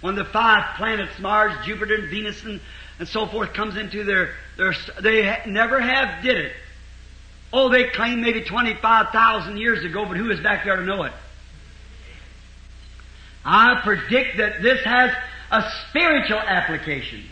When 0.00 0.14
the 0.14 0.24
five 0.24 0.76
planets, 0.76 1.18
Mars, 1.18 1.52
Jupiter, 1.64 1.94
and 1.96 2.10
Venus, 2.10 2.42
and, 2.44 2.60
and 2.98 3.08
so 3.08 3.26
forth, 3.26 3.52
comes 3.52 3.76
into 3.76 4.04
their, 4.04 4.34
their, 4.56 4.74
they 5.00 5.26
ha- 5.26 5.42
never 5.46 5.80
have 5.80 6.22
did 6.22 6.36
it. 6.36 6.52
Oh, 7.52 7.68
they 7.68 7.88
claim 7.90 8.20
maybe 8.20 8.42
25,000 8.42 9.56
years 9.56 9.84
ago, 9.84 10.04
but 10.06 10.16
who 10.16 10.30
is 10.30 10.40
back 10.40 10.64
there 10.64 10.76
to 10.76 10.84
know 10.84 11.04
it? 11.04 11.12
I 13.44 13.80
predict 13.84 14.38
that 14.38 14.62
this 14.62 14.82
has 14.84 15.12
a 15.50 15.70
spiritual 15.88 16.38
application. 16.38 17.22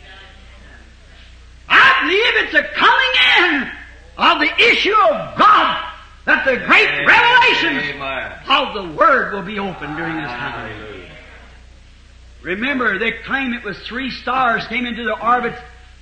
I 1.95 2.07
believe 2.07 2.45
it's 2.45 2.55
a 2.55 2.63
coming 2.75 3.15
in 3.39 3.71
of 4.17 4.41
the 4.41 4.71
issue 4.71 4.95
of 4.95 5.39
God 5.39 5.93
that 6.25 6.45
the 6.45 6.57
great 6.67 7.07
revelation 7.07 7.97
Amen. 7.97 8.33
of 8.49 8.75
the 8.75 8.97
Word 8.97 9.35
will 9.35 9.43
be 9.43 9.59
opened 9.59 9.97
during 9.97 10.17
this 10.17 10.27
time. 10.27 10.71
Hallelujah. 10.71 11.11
Remember, 12.43 12.99
they 12.99 13.13
claim 13.13 13.53
it 13.55 13.65
was 13.65 13.79
three 13.81 14.11
stars 14.11 14.67
came 14.67 14.87
into 14.87 15.05
the 15.05 15.19
orbit 15.19 15.55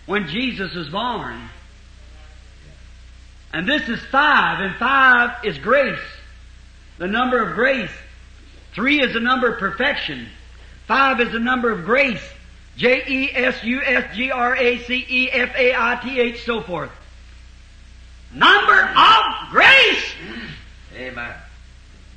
when 0.07 0.29
Jesus 0.29 0.75
was 0.75 0.89
born. 0.89 1.41
And 3.53 3.69
this 3.69 3.89
is 3.89 4.01
five, 4.07 4.61
and 4.61 4.75
five 4.77 5.45
is 5.45 5.59
grace. 5.59 5.99
The 6.99 7.07
number 7.07 7.43
of 7.43 7.55
grace. 7.55 7.91
Three 8.75 9.01
is 9.01 9.13
the 9.13 9.21
number 9.21 9.53
of 9.53 9.59
perfection. 9.59 10.29
Five 10.87 11.21
is 11.21 11.33
the 11.33 11.39
number 11.39 11.71
of 11.71 11.85
grace. 11.85 12.23
J 12.77 13.03
E 13.07 13.31
S 13.35 13.63
U 13.65 13.83
S 13.83 14.17
G 14.17 14.31
R 14.31 14.57
A 14.57 14.79
C 14.79 15.07
E 15.09 15.31
F 15.31 15.55
A 15.57 15.75
I 15.75 16.01
T 16.03 16.21
H, 16.21 16.45
so 16.45 16.63
forth. 16.63 16.91
Number 18.35 18.81
of 18.81 19.51
grace. 19.51 20.13
Amen. 20.97 21.35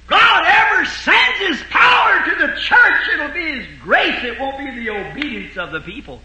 God 0.08 0.46
ever 0.46 0.86
sends 0.86 1.40
His 1.40 1.64
power 1.70 2.24
to 2.26 2.48
the 2.48 2.54
church, 2.60 3.10
it'll 3.14 3.34
be 3.34 3.60
His 3.60 3.68
grace. 3.82 4.24
It 4.24 4.40
won't 4.40 4.58
be 4.58 4.72
the 4.72 4.90
obedience 4.92 5.58
of 5.58 5.72
the 5.72 5.82
people. 5.82 6.22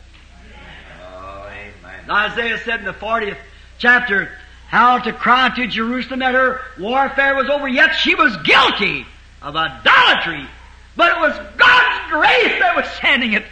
Oh, 1.03 1.49
amen. 1.49 2.11
Isaiah 2.11 2.59
said 2.59 2.81
in 2.81 2.87
the 2.87 2.93
40th 2.93 3.39
chapter, 3.79 4.31
how 4.71 4.99
to 5.01 5.13
cry 5.13 5.49
to 5.57 5.67
Jerusalem 5.67 6.21
that 6.21 6.33
her 6.33 6.61
warfare 6.79 7.35
was 7.35 7.49
over, 7.49 7.67
yet 7.67 7.93
she 7.93 8.15
was 8.15 8.37
guilty 8.45 9.05
of 9.43 9.57
idolatry. 9.57 10.47
But 10.95 11.17
it 11.17 11.21
was 11.21 11.37
God's 11.57 12.11
grace 12.11 12.61
that 12.61 12.77
was 12.77 12.87
sending 13.01 13.33
it. 13.33 13.45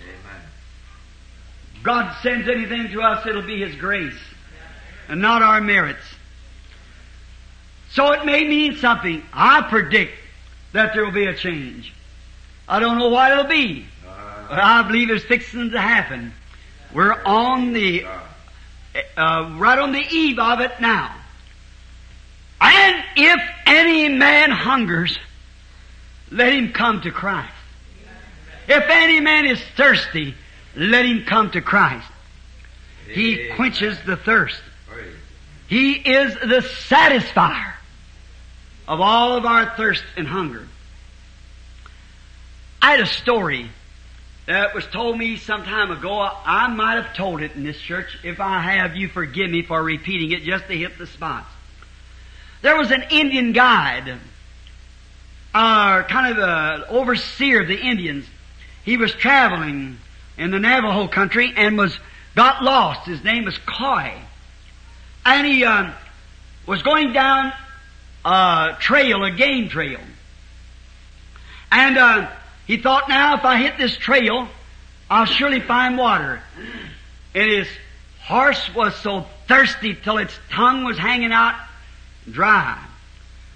Amen. 0.00 0.40
God 1.82 2.14
sends 2.22 2.48
anything 2.48 2.90
to 2.92 3.02
us, 3.02 3.26
it'll 3.26 3.42
be 3.42 3.60
His 3.60 3.74
grace, 3.74 4.18
and 5.08 5.20
not 5.20 5.42
our 5.42 5.60
merits. 5.60 6.04
So 7.90 8.12
it 8.12 8.24
may 8.24 8.44
mean 8.44 8.76
something. 8.76 9.22
I 9.32 9.62
predict 9.62 10.12
that 10.72 10.94
there 10.94 11.04
will 11.04 11.12
be 11.12 11.26
a 11.26 11.34
change. 11.34 11.92
I 12.68 12.78
don't 12.78 12.98
know 12.98 13.08
what 13.08 13.32
it'll 13.32 13.44
be, 13.44 13.84
but 14.48 14.58
I 14.58 14.82
believe 14.82 15.10
it's 15.10 15.24
fixing 15.24 15.70
to 15.70 15.80
happen. 15.80 16.32
We're 16.94 17.22
on 17.24 17.72
the 17.72 18.06
uh, 19.16 19.54
right 19.56 19.78
on 19.78 19.92
the 19.92 20.04
eve 20.10 20.38
of 20.38 20.60
it 20.60 20.72
now. 20.80 21.14
And 22.60 23.04
if 23.16 23.40
any 23.66 24.08
man 24.08 24.50
hungers, 24.50 25.18
let 26.30 26.52
him 26.52 26.72
come 26.72 27.00
to 27.02 27.10
Christ. 27.10 27.52
If 28.68 28.84
any 28.88 29.20
man 29.20 29.46
is 29.46 29.60
thirsty, 29.76 30.34
let 30.74 31.04
him 31.04 31.24
come 31.24 31.50
to 31.52 31.60
Christ. 31.60 32.06
He 33.08 33.48
quenches 33.56 33.98
the 34.06 34.16
thirst. 34.16 34.60
He 35.68 35.92
is 35.92 36.34
the 36.34 36.60
satisfier 36.88 37.72
of 38.86 39.00
all 39.00 39.36
of 39.36 39.46
our 39.46 39.74
thirst 39.76 40.04
and 40.16 40.26
hunger. 40.26 40.66
I 42.80 42.92
had 42.92 43.00
a 43.00 43.06
story 43.06 43.70
that 44.46 44.74
was 44.74 44.84
told 44.86 45.16
me 45.16 45.36
some 45.36 45.64
time 45.64 45.90
ago. 45.90 46.18
I 46.20 46.66
might 46.68 47.02
have 47.02 47.14
told 47.14 47.42
it 47.42 47.54
in 47.54 47.64
this 47.64 47.78
church. 47.78 48.18
If 48.24 48.40
I 48.40 48.60
have, 48.60 48.96
you 48.96 49.08
forgive 49.08 49.50
me 49.50 49.62
for 49.62 49.82
repeating 49.82 50.32
it 50.32 50.42
just 50.42 50.66
to 50.66 50.76
hit 50.76 50.98
the 50.98 51.06
spots. 51.06 51.48
There 52.60 52.76
was 52.76 52.90
an 52.90 53.04
Indian 53.10 53.52
guide, 53.52 54.18
uh, 55.54 56.02
kind 56.02 56.32
of 56.32 56.36
the 56.36 56.88
overseer 56.88 57.62
of 57.62 57.68
the 57.68 57.78
Indians. 57.78 58.26
He 58.84 58.96
was 58.96 59.12
traveling 59.12 59.98
in 60.36 60.50
the 60.50 60.58
Navajo 60.58 61.08
country 61.08 61.52
and 61.56 61.76
was 61.76 61.96
got 62.34 62.62
lost. 62.62 63.06
His 63.06 63.22
name 63.22 63.44
was 63.44 63.58
Coy. 63.58 64.14
And 65.24 65.46
he 65.46 65.64
uh, 65.64 65.92
was 66.66 66.82
going 66.82 67.12
down 67.12 67.52
a 68.24 68.76
trail, 68.80 69.24
a 69.24 69.30
game 69.30 69.68
trail. 69.68 70.00
And 71.70 71.96
uh, 71.96 72.30
he 72.66 72.76
thought, 72.76 73.08
now 73.08 73.36
if 73.36 73.44
I 73.44 73.56
hit 73.56 73.78
this 73.78 73.96
trail, 73.96 74.48
I'll 75.08 75.26
surely 75.26 75.60
find 75.60 75.96
water. 75.96 76.42
And 77.34 77.50
his 77.50 77.68
horse 78.20 78.72
was 78.74 78.94
so 78.96 79.26
thirsty 79.48 79.94
till 79.94 80.18
its 80.18 80.38
tongue 80.50 80.84
was 80.84 80.98
hanging 80.98 81.32
out 81.32 81.54
dry. 82.30 82.82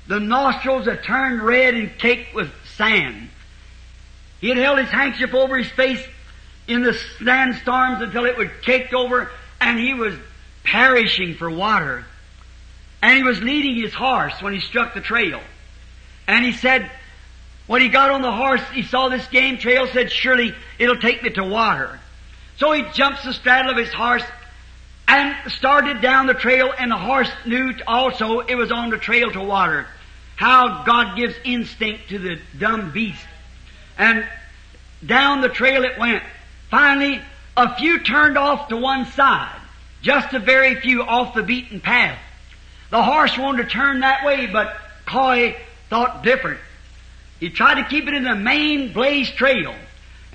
The 0.07 0.21
nostrils 0.21 0.87
had 0.87 1.03
turned 1.03 1.43
red 1.43 1.75
and 1.75 1.99
caked 1.99 2.35
with 2.35 2.51
sand. 2.77 3.29
He 4.41 4.49
had 4.49 4.59
held 4.59 4.79
his 4.79 4.89
handkerchief 4.89 5.35
over 5.35 5.57
his 5.57 5.69
face 5.69 6.05
in 6.69 6.83
the 6.83 6.95
sandstorms 7.23 8.03
until 8.03 8.25
it 8.25 8.37
was 8.37 8.49
caked 8.63 8.95
over, 8.95 9.31
and 9.61 9.79
he 9.79 9.95
was 9.95 10.15
perishing 10.65 11.35
for 11.35 11.51
water. 11.51 12.05
And 13.03 13.17
he 13.17 13.23
was 13.23 13.41
leading 13.41 13.77
his 13.77 13.95
horse 13.95 14.35
when 14.41 14.53
he 14.53 14.61
struck 14.61 14.95
the 14.95 15.01
trail. 15.01 15.41
And 16.27 16.45
he 16.45 16.53
said, 16.53 16.91
when 17.67 17.81
he 17.81 17.89
got 17.89 18.11
on 18.11 18.23
the 18.23 18.33
horse, 18.33 18.63
he 18.73 18.83
saw 18.83 19.09
this 19.09 19.27
game 19.29 19.59
trail, 19.59 19.87
said, 19.93 20.11
surely 20.11 20.55
it'll 20.79 20.99
take 20.99 21.23
me 21.23 21.31
to 21.31 21.45
water. 21.45 21.99
So 22.59 22.73
he 22.73 22.85
jumps 22.95 23.25
the 23.25 23.33
straddle 23.33 23.71
of 23.71 23.77
his 23.77 23.93
horse 23.93 24.25
and 25.09 25.53
started 25.53 26.01
down 26.01 26.27
the 26.27 26.35
trail, 26.35 26.73
and 26.77 26.91
the 26.91 26.97
horse 26.97 27.31
knew 27.45 27.75
also 27.87 28.41
it 28.41 28.57
was 28.57 28.73
on 28.73 28.91
the 28.91 28.99
trail 28.99 29.31
to 29.31 29.41
water. 29.41 29.87
How 30.37 30.85
God 30.85 31.17
gives 31.17 31.35
instinct 31.45 32.09
to 32.11 32.19
the 32.19 32.41
dumb 32.59 32.91
beast. 32.91 33.25
And 33.99 34.27
down 35.05 35.41
the 35.41 35.49
trail 35.49 35.85
it 35.85 35.99
went. 35.99 36.23
Finally, 36.77 37.23
a 37.57 37.75
few 37.77 38.01
turned 38.01 38.37
off 38.37 38.69
to 38.69 38.77
one 38.77 39.07
side. 39.07 39.59
Just 40.03 40.35
a 40.35 40.39
very 40.39 40.79
few 40.79 41.03
off 41.03 41.33
the 41.33 41.43
beaten 41.43 41.81
path. 41.81 42.19
The 42.91 43.03
horse 43.03 43.39
wanted 43.39 43.63
to 43.63 43.69
turn 43.71 44.01
that 44.01 44.27
way, 44.27 44.45
but 44.45 44.77
Coy 45.07 45.57
thought 45.89 46.23
different. 46.23 46.61
He 47.41 47.49
tried 47.49 47.83
to 47.83 47.89
keep 47.89 48.07
it 48.09 48.13
in 48.13 48.25
the 48.25 48.35
main 48.35 48.93
blaze 48.93 49.31
trail. 49.31 49.75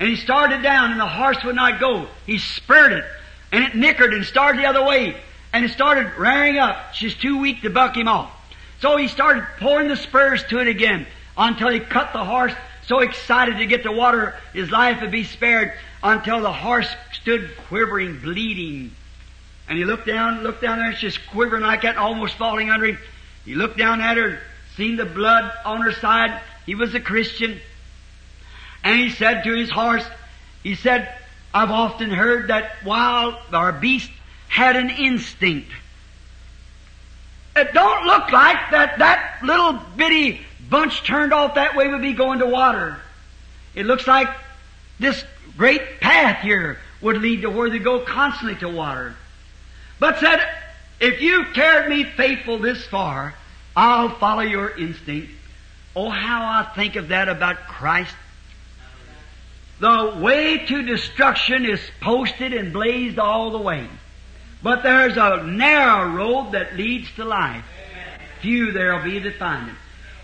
And 0.00 0.08
he 0.08 0.16
started 0.16 0.64
down 0.64 0.90
and 0.90 0.98
the 0.98 1.06
horse 1.06 1.44
would 1.44 1.54
not 1.54 1.78
go. 1.78 2.08
He 2.26 2.38
spurred 2.38 2.90
it 2.90 3.04
and 3.52 3.62
it 3.62 3.76
nickered 3.76 4.12
and 4.12 4.24
started 4.24 4.60
the 4.60 4.66
other 4.66 4.84
way. 4.84 5.14
And 5.52 5.64
it 5.64 5.70
started 5.70 6.12
rearing 6.18 6.58
up. 6.58 6.92
She's 6.92 7.14
too 7.14 7.38
weak 7.38 7.62
to 7.62 7.70
buck 7.70 7.96
him 7.96 8.08
off. 8.08 8.32
So 8.80 8.96
he 8.96 9.06
started 9.06 9.46
pouring 9.60 9.86
the 9.86 9.96
spurs 9.96 10.42
to 10.48 10.58
it 10.58 10.66
again 10.66 11.06
until 11.36 11.68
he 11.68 11.78
cut 11.78 12.12
the 12.12 12.24
horse 12.24 12.52
so 12.88 12.98
excited 12.98 13.58
to 13.58 13.66
get 13.66 13.84
the 13.84 13.92
water 13.92 14.34
his 14.52 14.72
life 14.72 15.00
would 15.02 15.12
be 15.12 15.22
spared 15.22 15.74
until 16.02 16.40
the 16.40 16.52
horse 16.52 16.88
stood 17.12 17.50
quivering, 17.68 18.18
bleeding. 18.18 18.92
And 19.68 19.78
he 19.78 19.84
looked 19.84 20.06
down, 20.06 20.42
looked 20.42 20.62
down 20.62 20.78
there, 20.78 20.88
and 20.88 20.96
she's 20.96 21.16
quivering 21.16 21.62
like 21.62 21.82
that, 21.82 21.96
almost 21.96 22.34
falling 22.34 22.70
under 22.70 22.86
him. 22.86 22.98
He 23.44 23.54
looked 23.54 23.78
down 23.78 24.00
at 24.00 24.16
her, 24.16 24.40
seen 24.76 24.96
the 24.96 25.04
blood 25.04 25.50
on 25.64 25.80
her 25.82 25.92
side. 25.92 26.40
He 26.66 26.74
was 26.74 26.94
a 26.94 27.00
Christian. 27.00 27.60
And 28.84 28.98
he 28.98 29.10
said 29.10 29.44
to 29.44 29.54
his 29.54 29.70
horse, 29.70 30.04
he 30.62 30.74
said, 30.74 31.12
I've 31.54 31.70
often 31.70 32.10
heard 32.10 32.48
that 32.48 32.84
wild 32.84 33.36
or 33.52 33.72
beast 33.72 34.10
had 34.48 34.76
an 34.76 34.90
instinct. 34.90 35.70
It 37.54 37.72
don't 37.74 38.06
look 38.06 38.32
like 38.32 38.70
that 38.70 38.98
that 38.98 39.40
little 39.42 39.78
bitty 39.96 40.40
bunch 40.70 41.04
turned 41.04 41.32
off 41.32 41.56
that 41.56 41.76
way 41.76 41.88
would 41.88 42.00
be 42.00 42.14
going 42.14 42.38
to 42.38 42.46
water. 42.46 42.98
It 43.74 43.84
looks 43.86 44.06
like 44.06 44.28
this 44.98 45.22
great 45.56 46.00
path 46.00 46.42
here 46.42 46.78
would 47.00 47.18
lead 47.20 47.42
to 47.42 47.50
where 47.50 47.70
they 47.70 47.78
go 47.78 48.00
constantly 48.00 48.58
to 48.60 48.68
water. 48.68 49.14
But 49.98 50.18
said, 50.18 50.40
if 51.00 51.20
you've 51.20 51.52
carried 51.52 51.90
me 51.90 52.04
faithful 52.04 52.58
this 52.58 52.84
far, 52.86 53.34
I'll 53.76 54.10
follow 54.18 54.42
your 54.42 54.70
instinct. 54.70 55.32
Oh, 55.94 56.08
how 56.08 56.42
I 56.42 56.74
think 56.74 56.96
of 56.96 57.08
that 57.08 57.28
about 57.28 57.66
Christ. 57.66 58.14
The 59.80 60.16
way 60.20 60.58
to 60.58 60.82
destruction 60.82 61.64
is 61.64 61.80
posted 62.00 62.54
and 62.54 62.72
blazed 62.72 63.18
all 63.18 63.50
the 63.50 63.58
way. 63.58 63.88
But 64.62 64.84
there's 64.84 65.16
a 65.16 65.42
narrow 65.42 66.12
road 66.12 66.52
that 66.52 66.76
leads 66.76 67.12
to 67.16 67.24
life. 67.24 67.64
Few 68.40 68.70
there'll 68.72 69.02
be 69.02 69.18
that 69.18 69.36
find 69.36 69.70
it. 69.70 69.74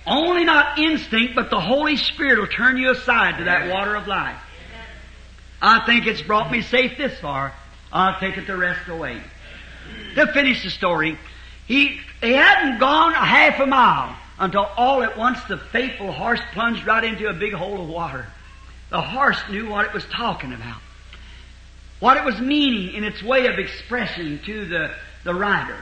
Only 0.07 0.45
not 0.45 0.79
instinct, 0.79 1.35
but 1.35 1.51
the 1.51 1.61
Holy 1.61 1.97
Spirit 1.97 2.39
will 2.39 2.47
turn 2.47 2.77
you 2.77 2.91
aside 2.91 3.39
to 3.39 3.45
that 3.45 3.71
water 3.73 3.95
of 3.97 4.07
life. 4.07 4.39
I 5.61 5.85
think 5.87 6.07
it's 6.07 6.23
brought 6.23 6.51
me 6.51 6.63
safe 6.63 6.97
this 6.97 7.19
far. 7.19 7.53
I'll 7.93 8.19
take 8.21 8.37
it 8.37 8.47
the 8.47 8.57
rest 8.57 8.89
away. 8.89 9.21
To 10.15 10.27
finish 10.29 10.63
the 10.63 10.71
story, 10.71 11.19
he, 11.67 12.01
he 12.21 12.33
hadn't 12.33 12.79
gone 12.79 13.13
a 13.13 13.25
half 13.25 13.59
a 13.61 13.67
mile 13.67 14.17
until 14.39 14.67
all 14.77 15.03
at 15.03 15.17
once 15.17 15.43
the 15.45 15.57
faithful 15.57 16.13
horse 16.13 16.41
plunged 16.53 16.87
right 16.87 17.03
into 17.03 17.29
a 17.29 17.33
big 17.33 17.53
hole 17.53 17.81
of 17.81 17.89
water. 17.89 18.27
The 18.91 19.01
horse 19.01 19.39
knew 19.51 19.69
what 19.69 19.87
it 19.87 19.93
was 19.93 20.05
talking 20.07 20.53
about. 20.53 20.81
What 22.01 22.17
it 22.17 22.25
was 22.25 22.41
meaning 22.41 22.95
in 22.95 23.05
its 23.05 23.23
way 23.23 23.47
of 23.47 23.59
expression 23.59 24.41
to 24.47 24.65
the, 24.67 24.95
the 25.25 25.35
rider. 25.35 25.77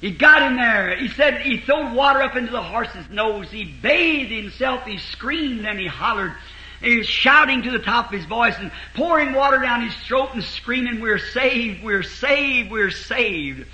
He 0.00 0.10
got 0.10 0.42
in 0.42 0.56
there. 0.56 0.96
He 0.96 1.08
said 1.08 1.40
he 1.40 1.58
threw 1.58 1.92
water 1.94 2.22
up 2.22 2.36
into 2.36 2.52
the 2.52 2.62
horse's 2.62 3.08
nose. 3.10 3.50
He 3.50 3.64
bathed 3.64 4.30
himself. 4.30 4.84
He 4.84 4.98
screamed 4.98 5.66
and 5.66 5.78
he 5.78 5.86
hollered. 5.86 6.34
He 6.80 6.98
was 6.98 7.06
shouting 7.06 7.62
to 7.62 7.70
the 7.70 7.78
top 7.78 8.06
of 8.06 8.12
his 8.12 8.26
voice 8.26 8.54
and 8.58 8.70
pouring 8.94 9.32
water 9.32 9.58
down 9.58 9.82
his 9.82 9.94
throat 10.06 10.30
and 10.34 10.42
screaming, 10.42 11.00
We're 11.00 11.18
saved, 11.18 11.82
we're 11.82 12.02
saved, 12.02 12.70
we're 12.70 12.90
saved. 12.90 13.66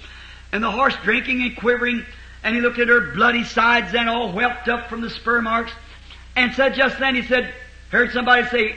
And 0.53 0.63
the 0.63 0.71
horse 0.71 0.95
drinking 1.03 1.43
and 1.43 1.57
quivering, 1.57 2.05
and 2.45 2.55
he 2.55 2.61
looked 2.61 2.79
at 2.79 2.89
her 2.89 3.13
bloody 3.13 3.45
sides 3.45 3.95
and 3.95 4.09
all 4.09 4.33
whelped 4.33 4.69
up 4.69 4.89
from 4.89 5.01
the 5.01 5.11
spur 5.11 5.43
marks, 5.43 5.73
and 6.37 6.53
said 6.55 6.75
just 6.75 6.99
then, 6.99 7.15
he 7.15 7.23
said, 7.23 7.53
heard 7.91 8.13
somebody 8.13 8.47
say, 8.49 8.77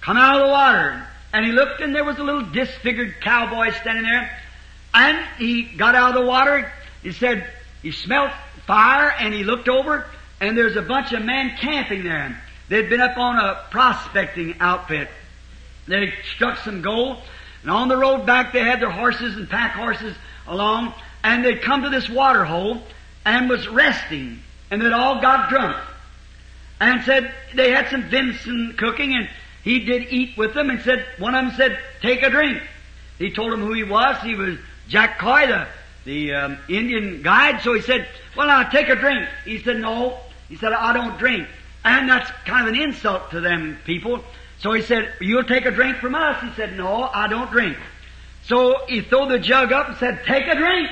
Come 0.00 0.16
out 0.16 0.36
of 0.36 0.46
the 0.46 0.52
water. 0.52 1.06
And 1.32 1.44
he 1.44 1.52
looked 1.52 1.80
and 1.80 1.94
there 1.94 2.04
was 2.04 2.18
a 2.18 2.22
little 2.22 2.42
disfigured 2.42 3.20
cowboy 3.20 3.72
standing 3.72 4.04
there. 4.04 4.30
And 4.92 5.18
he 5.38 5.62
got 5.62 5.94
out 5.94 6.14
of 6.14 6.22
the 6.22 6.28
water. 6.28 6.70
He 7.02 7.10
said, 7.10 7.48
he 7.82 7.90
smelt 7.90 8.30
fire 8.66 9.12
and 9.18 9.34
he 9.34 9.44
looked 9.44 9.68
over 9.68 10.06
and 10.40 10.56
there's 10.56 10.76
a 10.76 10.82
bunch 10.82 11.12
of 11.12 11.24
men 11.24 11.56
camping 11.58 12.04
there. 12.04 12.40
They'd 12.68 12.88
been 12.88 13.00
up 13.00 13.18
on 13.18 13.36
a 13.36 13.64
prospecting 13.70 14.56
outfit. 14.60 15.08
They 15.86 16.12
struck 16.34 16.58
some 16.58 16.82
gold 16.82 17.18
and 17.62 17.70
on 17.70 17.88
the 17.88 17.96
road 17.96 18.26
back 18.26 18.52
they 18.52 18.60
had 18.60 18.80
their 18.80 18.90
horses 18.90 19.36
and 19.36 19.48
pack 19.48 19.72
horses 19.72 20.16
along 20.46 20.94
and 21.22 21.44
they'd 21.44 21.62
come 21.62 21.82
to 21.82 21.90
this 21.90 22.08
water 22.08 22.44
hole 22.44 22.82
and 23.24 23.48
was 23.48 23.68
resting 23.68 24.40
and 24.70 24.80
they'd 24.80 24.92
all 24.92 25.20
got 25.20 25.48
drunk 25.48 25.76
and 26.80 27.02
said 27.04 27.32
they 27.54 27.70
had 27.70 27.88
some 27.88 28.02
venison 28.04 28.74
cooking 28.76 29.14
and 29.14 29.28
he 29.62 29.80
did 29.80 30.08
eat 30.10 30.36
with 30.36 30.52
them 30.52 30.68
and 30.68 30.80
said, 30.82 31.06
one 31.18 31.34
of 31.34 31.46
them 31.46 31.54
said, 31.56 31.78
take 32.02 32.22
a 32.22 32.28
drink. 32.28 32.62
He 33.18 33.30
told 33.30 33.52
him 33.52 33.60
who 33.60 33.72
he 33.72 33.82
was. 33.82 34.20
He 34.22 34.34
was 34.34 34.58
Jack 34.88 35.18
Coy, 35.18 35.46
the, 35.46 35.66
the 36.04 36.34
um, 36.34 36.58
Indian 36.68 37.22
guide. 37.22 37.62
So 37.62 37.72
he 37.72 37.80
said, 37.80 38.06
well 38.36 38.46
now 38.46 38.64
take 38.64 38.90
a 38.90 38.94
drink. 38.94 39.26
He 39.46 39.62
said, 39.62 39.78
no. 39.78 40.18
He 40.50 40.56
said, 40.56 40.74
I 40.74 40.92
don't 40.92 41.18
drink. 41.18 41.48
And 41.84 42.08
that's 42.08 42.30
kind 42.46 42.66
of 42.66 42.74
an 42.74 42.80
insult 42.80 43.30
to 43.32 43.40
them 43.40 43.78
people. 43.84 44.24
So 44.58 44.72
he 44.72 44.82
said, 44.82 45.12
you'll 45.20 45.44
take 45.44 45.66
a 45.66 45.70
drink 45.70 45.98
from 45.98 46.14
us? 46.14 46.42
He 46.42 46.50
said, 46.54 46.76
no, 46.76 47.02
I 47.02 47.28
don't 47.28 47.50
drink. 47.50 47.76
So 48.44 48.86
he 48.88 49.02
threw 49.02 49.28
the 49.28 49.38
jug 49.38 49.72
up 49.72 49.88
and 49.88 49.96
said, 49.98 50.22
take 50.24 50.46
a 50.46 50.54
drink. 50.54 50.90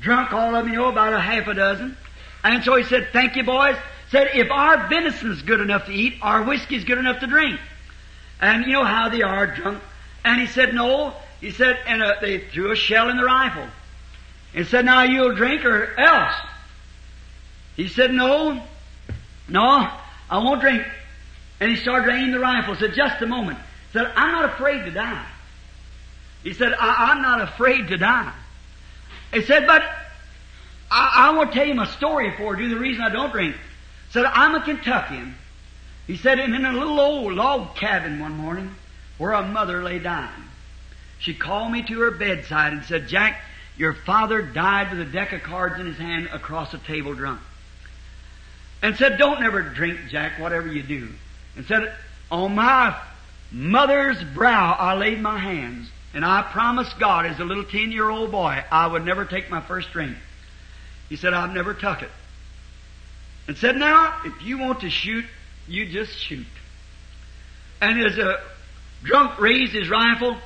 Drunk 0.00 0.32
all 0.32 0.54
of 0.54 0.64
them, 0.64 0.72
you 0.72 0.78
know, 0.78 0.88
about 0.88 1.12
a 1.12 1.20
half 1.20 1.46
a 1.48 1.54
dozen. 1.54 1.96
And 2.44 2.64
so 2.64 2.76
he 2.76 2.84
said, 2.84 3.08
thank 3.12 3.36
you 3.36 3.42
boys. 3.42 3.76
Said, 4.10 4.30
if 4.34 4.50
our 4.50 4.88
venison's 4.88 5.42
good 5.42 5.60
enough 5.60 5.86
to 5.86 5.92
eat, 5.92 6.14
our 6.22 6.42
whiskey's 6.42 6.84
good 6.84 6.98
enough 6.98 7.20
to 7.20 7.26
drink. 7.26 7.60
And 8.40 8.64
you 8.66 8.72
know 8.72 8.84
how 8.84 9.08
they 9.08 9.22
are 9.22 9.46
drunk. 9.46 9.82
And 10.24 10.40
he 10.40 10.46
said, 10.46 10.74
no. 10.74 11.14
He 11.40 11.50
said, 11.50 11.78
and 11.86 12.02
uh, 12.02 12.14
they 12.20 12.38
threw 12.38 12.72
a 12.72 12.76
shell 12.76 13.08
in 13.08 13.16
the 13.16 13.24
rifle. 13.24 13.66
And 14.54 14.66
said, 14.66 14.84
now 14.84 15.02
you'll 15.02 15.34
drink 15.34 15.64
or 15.64 15.98
else. 15.98 16.34
He 17.76 17.88
said, 17.88 18.12
no, 18.12 18.60
no, 19.48 19.90
I 20.30 20.38
won't 20.38 20.60
drink. 20.60 20.86
And 21.58 21.70
he 21.70 21.76
started 21.76 22.06
to 22.06 22.16
aim 22.16 22.30
the 22.30 22.38
rifle. 22.38 22.76
Said, 22.76 22.94
just 22.94 23.20
a 23.20 23.26
moment. 23.26 23.58
Said, 23.92 24.10
I'm 24.14 24.32
not 24.32 24.44
afraid 24.46 24.84
to 24.84 24.90
die. 24.90 25.26
He 26.42 26.54
said, 26.54 26.72
I, 26.72 27.12
am 27.12 27.20
not 27.20 27.42
afraid 27.42 27.88
to 27.88 27.98
die. 27.98 28.32
He 29.32 29.42
said, 29.42 29.66
but 29.66 29.82
I, 30.90 31.28
I 31.28 31.36
want 31.36 31.52
to 31.52 31.58
tell 31.58 31.66
you 31.66 31.74
my 31.74 31.86
story 31.86 32.32
for 32.36 32.58
you, 32.58 32.68
the 32.68 32.78
reason 32.78 33.02
I 33.02 33.10
don't 33.10 33.32
drink. 33.32 33.56
Said, 34.10 34.24
I'm 34.24 34.54
a 34.54 34.62
Kentuckian. 34.62 35.34
He 36.06 36.16
said, 36.16 36.38
in 36.38 36.54
a 36.64 36.72
little 36.72 36.98
old 36.98 37.34
log 37.34 37.76
cabin 37.76 38.20
one 38.20 38.32
morning 38.32 38.74
where 39.18 39.32
a 39.32 39.46
mother 39.46 39.82
lay 39.82 39.98
dying. 39.98 40.44
She 41.18 41.34
called 41.34 41.70
me 41.70 41.82
to 41.82 42.00
her 42.00 42.10
bedside 42.10 42.72
and 42.72 42.84
said, 42.84 43.06
Jack, 43.06 43.42
your 43.76 43.92
father 43.92 44.40
died 44.42 44.90
with 44.90 45.00
a 45.00 45.10
deck 45.10 45.32
of 45.32 45.42
cards 45.42 45.78
in 45.78 45.86
his 45.86 45.98
hand 45.98 46.28
across 46.32 46.72
a 46.72 46.78
table 46.78 47.14
drunk. 47.14 47.40
And 48.82 48.96
said, 48.96 49.18
don't 49.18 49.42
ever 49.42 49.62
drink, 49.62 50.00
Jack, 50.08 50.40
whatever 50.40 50.68
you 50.68 50.82
do. 50.82 51.08
And 51.56 51.66
said, 51.66 51.92
on 52.30 52.54
my 52.54 52.98
mother's 53.52 54.22
brow 54.34 54.76
I 54.78 54.94
laid 54.94 55.20
my 55.20 55.38
hands, 55.38 55.90
and 56.14 56.24
I 56.24 56.42
promised 56.42 56.98
God 56.98 57.26
as 57.26 57.38
a 57.40 57.44
little 57.44 57.64
ten 57.64 57.92
year 57.92 58.08
old 58.08 58.30
boy 58.30 58.64
I 58.70 58.86
would 58.86 59.04
never 59.04 59.24
take 59.24 59.50
my 59.50 59.60
first 59.60 59.90
drink. 59.92 60.16
He 61.08 61.16
said, 61.16 61.34
I've 61.34 61.52
never 61.52 61.74
took 61.74 62.02
it. 62.02 62.10
And 63.48 63.56
said, 63.56 63.76
now, 63.76 64.20
if 64.24 64.42
you 64.42 64.58
want 64.58 64.80
to 64.80 64.90
shoot, 64.90 65.24
you 65.66 65.86
just 65.86 66.16
shoot. 66.16 66.46
And 67.80 68.00
as 68.00 68.18
a 68.18 68.40
drunk 69.02 69.40
raised 69.40 69.72
his 69.72 69.88
rifle 69.88 70.36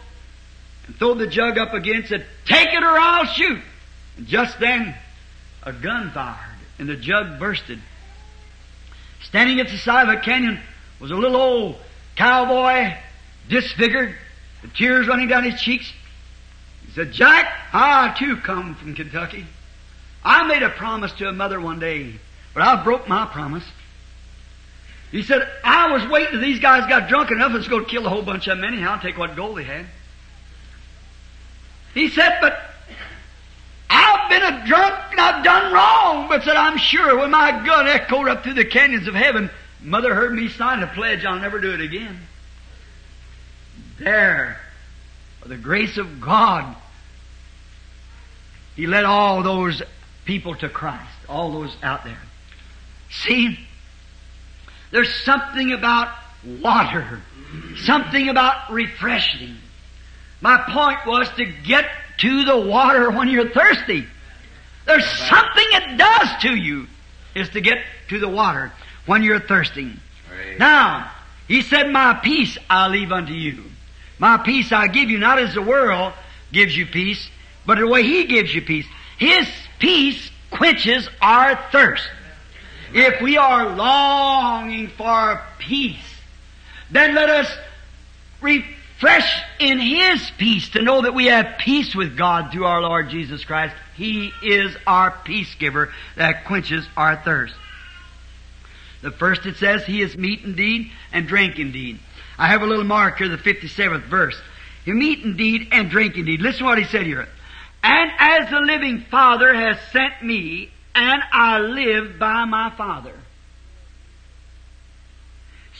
and 0.86 0.96
threw 0.96 1.14
the 1.14 1.26
jug 1.26 1.58
up 1.58 1.74
again 1.74 2.04
said, 2.06 2.26
Take 2.46 2.72
it 2.72 2.82
or 2.82 2.98
I'll 2.98 3.26
shoot. 3.26 3.60
And 4.16 4.26
just 4.26 4.58
then, 4.60 4.94
a 5.62 5.72
gun 5.72 6.10
fired 6.12 6.58
and 6.78 6.88
the 6.88 6.96
jug 6.96 7.38
bursted. 7.38 7.80
Standing 9.24 9.60
at 9.60 9.68
the 9.68 9.78
side 9.78 10.08
of 10.08 10.14
a 10.14 10.20
canyon 10.20 10.60
was 11.00 11.10
a 11.10 11.16
little 11.16 11.36
old 11.36 11.76
cowboy, 12.16 12.94
disfigured, 13.48 14.14
the 14.62 14.68
tears 14.68 15.08
running 15.08 15.28
down 15.28 15.44
his 15.44 15.60
cheeks. 15.60 15.92
He 16.86 16.92
said, 16.92 17.12
Jack, 17.12 17.52
I 17.72 18.14
too 18.18 18.36
come 18.36 18.74
from 18.76 18.94
Kentucky. 18.94 19.46
I 20.24 20.46
made 20.46 20.62
a 20.62 20.70
promise 20.70 21.12
to 21.12 21.28
a 21.28 21.32
mother 21.32 21.60
one 21.60 21.80
day, 21.80 22.14
but 22.52 22.62
I 22.62 22.82
broke 22.82 23.08
my 23.08 23.26
promise. 23.26 23.64
He 25.10 25.22
said, 25.22 25.48
I 25.62 25.92
was 25.92 26.06
waiting 26.08 26.32
till 26.32 26.40
these 26.40 26.60
guys 26.60 26.88
got 26.88 27.08
drunk 27.08 27.30
enough 27.30 27.46
and 27.46 27.58
was 27.58 27.68
going 27.68 27.84
to 27.84 27.90
kill 27.90 28.06
a 28.06 28.08
whole 28.08 28.22
bunch 28.22 28.48
of 28.48 28.58
them 28.58 28.64
anyhow 28.64 28.94
and 28.94 29.02
take 29.02 29.18
what 29.18 29.36
gold 29.36 29.58
they 29.58 29.64
had. 29.64 29.86
He 31.92 32.08
said, 32.08 32.38
but 32.40 32.73
I've 34.24 34.30
been 34.30 34.42
a 34.42 34.66
drunk 34.66 34.94
and 35.10 35.20
I've 35.20 35.44
done 35.44 35.72
wrong. 35.72 36.28
But 36.28 36.44
said, 36.44 36.56
I'm 36.56 36.78
sure 36.78 37.18
when 37.18 37.30
my 37.30 37.50
gun 37.64 37.86
echoed 37.86 38.28
up 38.28 38.42
through 38.42 38.54
the 38.54 38.64
canyons 38.64 39.06
of 39.06 39.14
heaven, 39.14 39.50
Mother 39.82 40.14
heard 40.14 40.32
me 40.32 40.48
sign 40.48 40.82
a 40.82 40.86
pledge 40.86 41.24
I'll 41.24 41.38
never 41.38 41.60
do 41.60 41.72
it 41.72 41.80
again. 41.80 42.18
There, 43.98 44.58
by 45.42 45.48
the 45.48 45.56
grace 45.56 45.98
of 45.98 46.20
God, 46.20 46.74
He 48.76 48.86
led 48.86 49.04
all 49.04 49.42
those 49.42 49.82
people 50.24 50.54
to 50.56 50.68
Christ, 50.68 51.10
all 51.28 51.52
those 51.52 51.76
out 51.82 52.04
there. 52.04 52.18
See, 53.10 53.58
there's 54.90 55.12
something 55.24 55.72
about 55.72 56.08
water, 56.44 57.20
something 57.76 58.28
about 58.28 58.72
refreshing. 58.72 59.56
My 60.40 60.56
point 60.68 61.06
was 61.06 61.28
to 61.36 61.44
get 61.44 61.86
to 62.18 62.44
the 62.44 62.58
water 62.58 63.10
when 63.10 63.28
you're 63.28 63.50
thirsty. 63.50 64.06
There's 64.86 65.06
something 65.06 65.64
it 65.70 65.96
does 65.96 66.42
to 66.42 66.54
you 66.54 66.86
is 67.34 67.48
to 67.50 67.60
get 67.60 67.78
to 68.08 68.18
the 68.18 68.28
water 68.28 68.72
when 69.06 69.22
you're 69.22 69.40
thirsty. 69.40 69.92
Now, 70.58 71.10
he 71.48 71.62
said, 71.62 71.90
My 71.90 72.14
peace 72.14 72.58
I 72.68 72.88
leave 72.88 73.12
unto 73.12 73.32
you. 73.32 73.64
My 74.18 74.36
peace 74.36 74.72
I 74.72 74.86
give 74.88 75.10
you, 75.10 75.18
not 75.18 75.38
as 75.38 75.54
the 75.54 75.62
world 75.62 76.12
gives 76.52 76.76
you 76.76 76.86
peace, 76.86 77.28
but 77.66 77.78
the 77.78 77.86
way 77.86 78.02
he 78.02 78.24
gives 78.24 78.54
you 78.54 78.62
peace. 78.62 78.86
His 79.18 79.48
peace 79.78 80.30
quenches 80.50 81.08
our 81.20 81.56
thirst. 81.72 82.08
If 82.92 83.20
we 83.20 83.36
are 83.36 83.74
longing 83.74 84.88
for 84.88 85.42
peace, 85.58 85.96
then 86.90 87.14
let 87.14 87.28
us 87.28 87.50
refresh 89.04 89.42
in 89.58 89.78
His 89.78 90.30
peace 90.38 90.70
to 90.70 90.82
know 90.82 91.02
that 91.02 91.14
we 91.14 91.26
have 91.26 91.58
peace 91.58 91.94
with 91.94 92.16
God 92.16 92.50
through 92.50 92.64
our 92.64 92.80
Lord 92.80 93.10
Jesus 93.10 93.44
Christ. 93.44 93.74
He 93.96 94.32
is 94.42 94.74
our 94.86 95.10
peace 95.24 95.54
giver 95.56 95.92
that 96.16 96.46
quenches 96.46 96.86
our 96.96 97.16
thirst. 97.16 97.54
The 99.02 99.10
first 99.10 99.44
it 99.44 99.56
says, 99.56 99.84
He 99.84 100.00
is 100.00 100.16
meat 100.16 100.40
indeed 100.42 100.90
and 101.12 101.28
drink 101.28 101.58
indeed. 101.58 101.98
I 102.38 102.48
have 102.48 102.62
a 102.62 102.66
little 102.66 102.84
mark 102.84 103.18
here, 103.18 103.28
the 103.28 103.36
57th 103.36 104.04
verse. 104.04 104.40
He 104.86 104.92
meat 104.92 105.22
indeed 105.22 105.68
and 105.70 105.90
drink 105.90 106.16
indeed. 106.16 106.40
Listen 106.40 106.60
to 106.60 106.64
what 106.64 106.78
he 106.78 106.84
said 106.84 107.04
here. 107.04 107.28
And 107.82 108.10
as 108.18 108.50
the 108.50 108.60
living 108.60 109.02
Father 109.10 109.52
has 109.52 109.76
sent 109.92 110.22
me, 110.22 110.70
and 110.94 111.22
I 111.30 111.58
live 111.58 112.18
by 112.18 112.46
my 112.46 112.70
Father. 112.70 113.14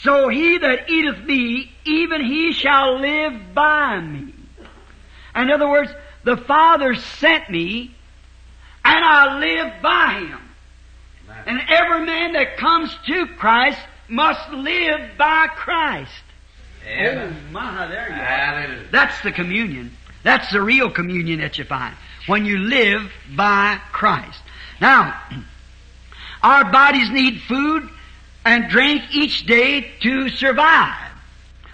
So 0.05 0.29
he 0.29 0.59
that 0.59 0.91
eateth 0.91 1.25
me, 1.25 1.73
even 1.87 2.23
he 2.23 2.53
shall 2.53 3.01
live 3.01 3.55
by 3.55 3.99
me. 4.01 4.35
In 5.35 5.51
other 5.51 5.69
words, 5.69 5.91
The 6.25 6.37
Father 6.37 6.95
sent 6.95 7.49
me, 7.49 7.95
and 8.85 9.05
I 9.05 9.39
live 9.39 9.83
by 9.83 10.27
Him. 10.29 10.41
And 11.47 11.61
every 11.69 12.05
man 12.05 12.35
that 12.35 12.59
comes 12.59 12.95
to 13.07 13.27
Christ 13.39 13.81
must 14.07 14.51
live 14.51 15.17
by 15.17 15.49
Christ. 15.49 16.13
Amen. 16.87 17.35
Oh 17.49 17.53
my, 17.53 17.87
there 17.87 18.09
you 18.09 18.15
are. 18.15 18.85
That's 18.91 19.19
the 19.23 19.33
communion. 19.33 19.97
That's 20.23 20.53
the 20.53 20.61
real 20.61 20.91
communion 20.91 21.41
that 21.41 21.57
you 21.57 21.65
find. 21.65 21.95
When 22.27 22.45
you 22.45 22.59
live 22.59 23.11
by 23.35 23.81
Christ. 23.91 24.41
Now, 24.83 25.19
our 26.43 26.71
bodies 26.71 27.11
need 27.11 27.41
food 27.43 27.89
and 28.45 28.69
drink 28.69 29.03
each 29.13 29.47
day 29.47 29.91
to 30.01 30.29
survive. 30.29 31.11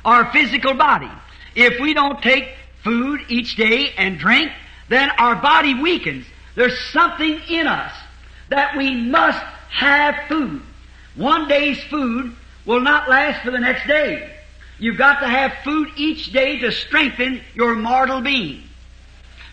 Our 0.05 0.33
physical 0.33 0.75
body. 0.75 1.11
If 1.55 1.81
we 1.81 1.95
don't 1.95 2.23
take 2.23 2.49
food 2.83 3.21
each 3.29 3.57
day 3.57 3.93
and 3.97 4.19
drink, 4.19 4.53
then 4.89 5.11
our 5.19 5.37
body 5.37 5.75
weakens. 5.75 6.27
There's 6.55 6.79
something 6.93 7.41
in 7.49 7.67
us 7.67 7.93
that 8.49 8.77
we 8.77 8.95
must 8.95 9.43
have 9.71 10.15
food. 10.29 10.63
One 11.17 11.49
day's 11.49 11.83
food 11.85 12.35
will 12.65 12.81
not 12.81 13.09
last 13.09 13.45
for 13.45 13.51
the 13.51 13.59
next 13.59 13.87
day. 13.87 14.37
You've 14.79 14.97
got 14.97 15.21
to 15.21 15.29
have 15.29 15.53
food 15.63 15.89
each 15.97 16.33
day 16.33 16.59
to 16.61 16.73
strengthen 16.73 17.43
your 17.55 17.75
mortal 17.75 18.21
being. 18.21 18.63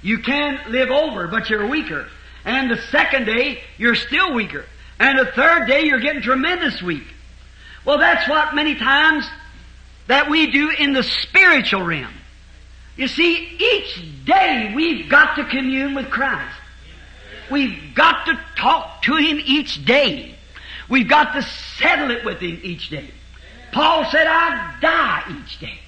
You 0.01 0.20
can 0.20 0.59
live 0.72 0.89
over, 0.89 1.28
but 1.28 1.49
you're 1.49 1.68
weaker. 1.68 2.07
And 2.45 2.72
the 2.72 2.78
second 2.78 3.26
day, 3.26 3.61
you're 3.78 3.95
still 3.95 4.34
weaker. 4.34 4.65
And 4.99 5.19
the 5.19 5.25
third 5.25 5.67
day, 5.67 5.83
you're 5.83 5.99
getting 5.99 6.21
tremendous 6.21 6.81
weak. 6.81 7.03
Well, 7.85 7.99
that's 7.99 8.27
what 8.27 8.55
many 8.55 8.75
times 8.75 9.25
that 10.07 10.29
we 10.29 10.51
do 10.51 10.69
in 10.69 10.93
the 10.93 11.03
spiritual 11.03 11.83
realm. 11.83 12.13
You 12.95 13.07
see, 13.07 13.35
each 13.59 14.25
day 14.25 14.73
we've 14.75 15.07
got 15.07 15.35
to 15.35 15.45
commune 15.45 15.93
with 15.93 16.09
Christ. 16.09 16.55
We've 17.51 17.95
got 17.95 18.25
to 18.25 18.39
talk 18.57 19.03
to 19.03 19.15
Him 19.15 19.39
each 19.45 19.85
day. 19.85 20.35
We've 20.89 21.07
got 21.07 21.33
to 21.33 21.43
settle 21.43 22.11
it 22.11 22.25
with 22.25 22.39
Him 22.39 22.59
each 22.63 22.89
day. 22.89 23.11
Paul 23.71 24.05
said, 24.09 24.25
I 24.27 24.77
die 24.81 25.23
each 25.39 25.59
day. 25.59 25.79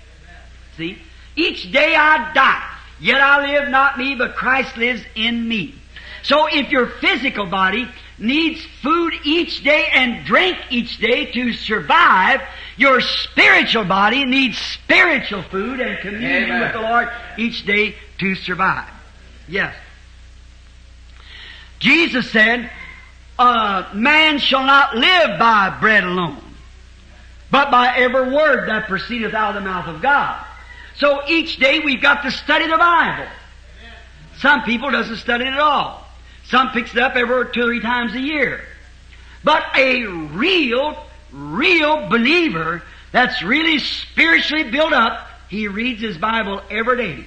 See? 0.77 0.97
Each 1.35 1.71
day 1.71 1.95
I 1.95 2.33
die. 2.33 2.69
Yet 2.99 3.21
I 3.21 3.51
live 3.51 3.69
not 3.69 3.97
me, 3.97 4.15
but 4.15 4.35
Christ 4.35 4.77
lives 4.77 5.01
in 5.15 5.47
me. 5.47 5.75
So 6.21 6.47
if 6.47 6.69
your 6.69 6.87
physical 6.87 7.45
body 7.45 7.89
needs 8.19 8.65
food 8.81 9.13
each 9.23 9.63
day 9.63 9.87
and 9.93 10.25
drink 10.25 10.57
each 10.69 10.97
day 10.97 11.31
to 11.31 11.53
survive, 11.53 12.41
your 12.77 13.01
spiritual 13.01 13.85
body 13.85 14.25
needs 14.25 14.57
spiritual 14.57 15.43
food 15.43 15.79
and 15.79 15.99
communion 15.99 16.43
Amen. 16.43 16.61
with 16.61 16.73
the 16.73 16.81
Lord 16.81 17.09
each 17.37 17.65
day 17.65 17.95
to 18.19 18.35
survive. 18.35 18.89
Yes. 19.47 19.75
Jesus 21.79 22.29
said, 22.31 22.69
uh, 23.37 23.89
man 23.93 24.37
shall 24.37 24.65
not 24.65 24.95
live 24.95 25.39
by 25.39 25.77
bread 25.79 26.03
alone, 26.03 26.43
but 27.49 27.71
by 27.71 27.95
every 27.97 28.33
word 28.33 28.67
that 28.67 28.87
proceedeth 28.87 29.33
out 29.33 29.55
of 29.55 29.63
the 29.63 29.69
mouth 29.69 29.87
of 29.87 30.01
God. 30.01 30.45
So 30.97 31.21
each 31.27 31.57
day 31.57 31.79
we've 31.79 32.01
got 32.01 32.23
to 32.23 32.31
study 32.31 32.67
the 32.67 32.77
Bible. 32.77 33.27
Some 34.39 34.63
people 34.63 34.91
doesn't 34.91 35.17
study 35.17 35.45
it 35.45 35.53
at 35.53 35.59
all. 35.59 36.08
Some 36.49 36.71
picks 36.71 36.91
it 36.91 36.97
up 36.97 37.15
every 37.15 37.45
two 37.51 37.61
or 37.61 37.65
three 37.65 37.79
times 37.79 38.13
a 38.15 38.19
year. 38.19 38.61
But 39.43 39.63
a 39.77 40.05
real, 40.05 40.97
real 41.31 42.09
believer 42.09 42.83
that's 43.11 43.41
really 43.43 43.79
spiritually 43.79 44.69
built 44.69 44.93
up, 44.93 45.27
he 45.49 45.67
reads 45.67 46.01
his 46.01 46.17
Bible 46.17 46.61
every 46.69 46.97
day 46.97 47.25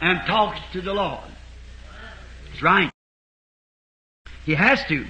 and 0.00 0.20
talks 0.26 0.60
to 0.72 0.80
the 0.80 0.94
Lord. 0.94 1.20
That's 2.50 2.62
right. 2.62 2.90
He 4.44 4.54
has 4.54 4.82
to. 4.86 5.06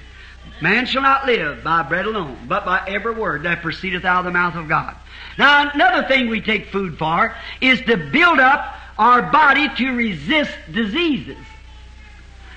Man 0.61 0.85
shall 0.85 1.01
not 1.01 1.25
live 1.25 1.63
by 1.63 1.83
bread 1.83 2.05
alone, 2.05 2.37
but 2.47 2.65
by 2.65 2.83
every 2.87 3.13
word 3.13 3.43
that 3.43 3.61
proceedeth 3.61 4.03
out 4.03 4.19
of 4.19 4.25
the 4.25 4.31
mouth 4.31 4.55
of 4.55 4.67
God. 4.67 4.95
Now, 5.37 5.71
another 5.73 6.07
thing 6.07 6.27
we 6.27 6.41
take 6.41 6.67
food 6.67 6.97
for 6.97 7.33
is 7.61 7.79
to 7.81 7.95
build 7.95 8.39
up 8.39 8.75
our 8.97 9.31
body 9.31 9.69
to 9.75 9.91
resist 9.91 10.51
diseases. 10.71 11.37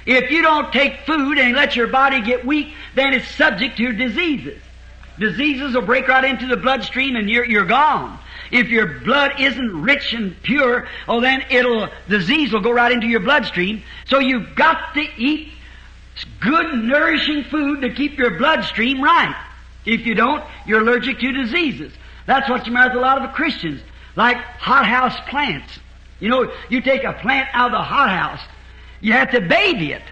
If 0.06 0.30
you 0.30 0.42
don't 0.42 0.72
take 0.72 1.00
food 1.06 1.38
and 1.38 1.54
let 1.54 1.76
your 1.76 1.86
body 1.86 2.20
get 2.20 2.44
weak, 2.44 2.74
then 2.94 3.14
it's 3.14 3.28
subject 3.28 3.76
to 3.76 3.92
diseases. 3.92 4.60
Diseases 5.18 5.74
will 5.74 5.82
break 5.82 6.08
right 6.08 6.24
into 6.24 6.46
the 6.46 6.56
bloodstream 6.56 7.16
and 7.16 7.28
you're, 7.28 7.44
you're 7.44 7.66
gone. 7.66 8.18
If 8.50 8.68
your 8.68 9.00
blood 9.00 9.40
isn't 9.40 9.82
rich 9.82 10.12
and 10.12 10.40
pure, 10.42 10.88
oh 11.08 11.20
then 11.20 11.44
it'll, 11.50 11.88
disease 12.08 12.52
will 12.52 12.60
go 12.60 12.70
right 12.70 12.92
into 12.92 13.06
your 13.06 13.20
bloodstream. 13.20 13.82
So 14.06 14.18
you've 14.18 14.54
got 14.54 14.94
to 14.94 15.06
eat 15.16 15.52
good 16.40 16.74
nourishing 16.74 17.44
food 17.44 17.82
to 17.82 17.90
keep 17.90 18.18
your 18.18 18.36
bloodstream 18.38 19.02
right. 19.02 19.34
If 19.84 20.06
you 20.06 20.14
don't, 20.14 20.44
you're 20.66 20.80
allergic 20.80 21.18
to 21.20 21.32
diseases. 21.32 21.92
That's 22.26 22.48
what's 22.48 22.68
matter 22.68 22.90
with 22.90 22.98
a 22.98 23.00
lot 23.00 23.24
of 23.24 23.34
Christians. 23.34 23.80
Like 24.16 24.36
hothouse 24.36 25.18
plants. 25.28 25.78
You 26.20 26.28
know, 26.28 26.52
you 26.68 26.80
take 26.80 27.04
a 27.04 27.14
plant 27.14 27.48
out 27.52 27.66
of 27.66 27.72
the 27.72 27.82
hothouse, 27.82 28.40
you 29.02 29.12
have 29.12 29.30
to 29.32 29.40
baby 29.40 29.92
it. 29.92 30.02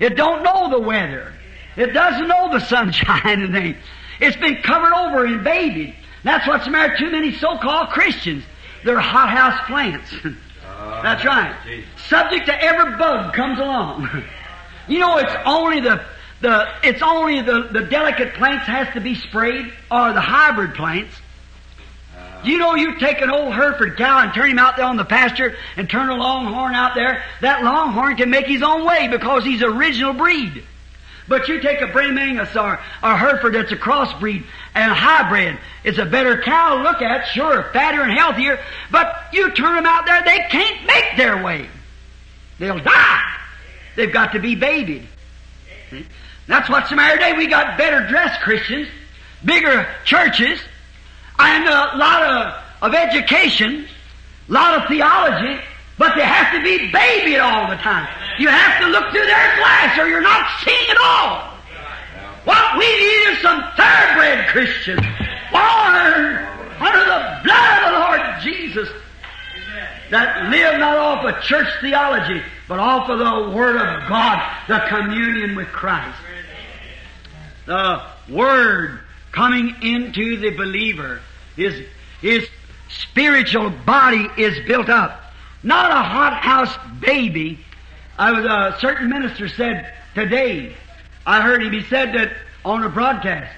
It 0.00 0.16
don't 0.16 0.42
know 0.42 0.68
the 0.68 0.80
weather. 0.80 1.32
It 1.76 1.92
doesn't 1.92 2.26
know 2.26 2.50
the 2.50 2.58
sunshine 2.66 3.42
and 3.42 3.52
things. 3.52 3.76
It's 4.18 4.36
been 4.36 4.62
covered 4.62 4.92
over 4.92 5.24
and 5.24 5.44
babied. 5.44 5.94
That's 6.24 6.46
what's 6.46 6.64
the 6.64 6.70
matter 6.70 6.96
too 6.96 7.10
many 7.10 7.32
so-called 7.32 7.90
Christians. 7.90 8.44
They're 8.84 8.98
hothouse 8.98 9.64
plants. 9.66 10.10
That's 10.22 11.24
ah, 11.24 11.56
right. 11.64 11.84
Subject 12.08 12.46
to 12.46 12.62
every 12.62 12.96
bug 12.96 13.34
comes 13.34 13.58
along. 13.58 14.08
you 14.88 14.98
know, 14.98 15.18
it's 15.18 15.34
only 15.44 15.80
the 15.80 16.04
the 16.40 16.68
it's 16.82 17.02
only 17.02 17.40
the, 17.42 17.68
the 17.72 17.82
delicate 17.82 18.34
plants 18.34 18.66
has 18.66 18.92
to 18.94 19.00
be 19.00 19.14
sprayed 19.14 19.72
or 19.90 20.12
the 20.12 20.20
hybrid 20.20 20.74
plants. 20.74 21.14
You 22.44 22.58
know, 22.58 22.74
you 22.74 22.98
take 22.98 23.20
an 23.20 23.30
old 23.30 23.54
Hereford 23.54 23.96
cow 23.96 24.20
and 24.20 24.34
turn 24.34 24.50
him 24.50 24.58
out 24.58 24.76
there 24.76 24.86
on 24.86 24.96
the 24.96 25.04
pasture 25.04 25.56
and 25.76 25.88
turn 25.88 26.08
a 26.08 26.14
longhorn 26.14 26.74
out 26.74 26.94
there. 26.94 27.22
That 27.40 27.62
longhorn 27.62 28.16
can 28.16 28.30
make 28.30 28.46
his 28.46 28.62
own 28.62 28.84
way 28.84 29.08
because 29.08 29.44
he's 29.44 29.62
original 29.62 30.12
breed. 30.12 30.64
But 31.28 31.46
you 31.48 31.60
take 31.60 31.80
a 31.80 31.86
Bream 31.86 32.18
Angus 32.18 32.54
or 32.56 32.80
a 33.02 33.16
Hereford 33.16 33.54
that's 33.54 33.70
a 33.70 33.76
crossbreed 33.76 34.44
and 34.74 34.90
a 34.90 34.94
hybrid. 34.94 35.56
It's 35.84 35.98
a 35.98 36.04
better 36.04 36.42
cow 36.42 36.82
look 36.82 37.00
at, 37.00 37.28
sure, 37.28 37.70
fatter 37.72 38.02
and 38.02 38.12
healthier. 38.12 38.58
But 38.90 39.14
you 39.32 39.52
turn 39.52 39.76
them 39.76 39.86
out 39.86 40.04
there, 40.04 40.22
they 40.24 40.46
can't 40.50 40.84
make 40.84 41.16
their 41.16 41.42
way. 41.42 41.68
They'll 42.58 42.80
die. 42.80 43.36
They've 43.94 44.12
got 44.12 44.32
to 44.32 44.40
be 44.40 44.56
babied. 44.56 45.06
That's 46.46 46.68
what's 46.68 46.90
the 46.90 46.96
matter 46.96 47.16
today. 47.18 47.34
We 47.34 47.46
got 47.46 47.78
better 47.78 48.06
dressed 48.08 48.40
Christians, 48.40 48.88
bigger 49.44 49.86
churches, 50.04 50.60
and 51.38 51.64
a 51.64 51.96
lot 51.96 52.22
of, 52.22 52.54
of 52.82 52.94
education, 52.94 53.86
a 54.48 54.52
lot 54.52 54.80
of 54.80 54.88
theology, 54.88 55.60
but 55.98 56.14
they 56.16 56.24
have 56.24 56.52
to 56.54 56.62
be 56.62 56.90
babied 56.90 57.38
all 57.38 57.68
the 57.68 57.76
time. 57.76 58.08
You 58.38 58.48
have 58.48 58.80
to 58.80 58.88
look 58.88 59.10
through 59.10 59.26
their 59.26 59.56
glass 59.56 59.98
or 59.98 60.08
you're 60.08 60.20
not 60.20 60.48
seeing 60.64 60.90
at 60.90 60.96
all. 60.98 61.52
What 62.44 62.76
we 62.76 62.86
need 62.86 63.28
is 63.30 63.38
some 63.38 63.62
thoroughbred 63.76 64.48
Christians, 64.48 65.00
born 65.52 65.94
under 66.80 67.04
the 67.04 67.40
blood 67.44 67.82
of 67.82 67.92
the 67.92 67.98
Lord 67.98 68.20
Jesus, 68.42 68.88
that 70.10 70.50
live 70.50 70.80
not 70.80 70.98
off 70.98 71.24
of 71.24 71.40
church 71.42 71.68
theology, 71.80 72.42
but 72.68 72.80
off 72.80 73.08
of 73.08 73.18
the 73.18 73.56
Word 73.56 73.76
of 73.76 74.08
God, 74.08 74.42
the 74.66 74.80
communion 74.88 75.54
with 75.54 75.68
Christ. 75.68 76.18
The 77.66 78.02
Word 78.28 79.00
coming 79.32 79.74
into 79.82 80.36
the 80.36 80.50
believer. 80.50 81.20
His, 81.56 81.82
his 82.20 82.48
spiritual 82.88 83.70
body 83.70 84.28
is 84.36 84.66
built 84.66 84.88
up. 84.88 85.20
Not 85.62 85.90
a 85.90 86.02
hothouse 86.02 86.76
baby. 87.00 87.58
I 88.18 88.32
was, 88.32 88.44
a 88.44 88.78
certain 88.80 89.08
minister 89.08 89.48
said 89.48 89.92
today, 90.14 90.76
I 91.26 91.40
heard 91.40 91.62
him, 91.62 91.72
he 91.72 91.82
said 91.84 92.14
that 92.14 92.32
on 92.64 92.82
a 92.82 92.88
broadcast. 92.88 93.52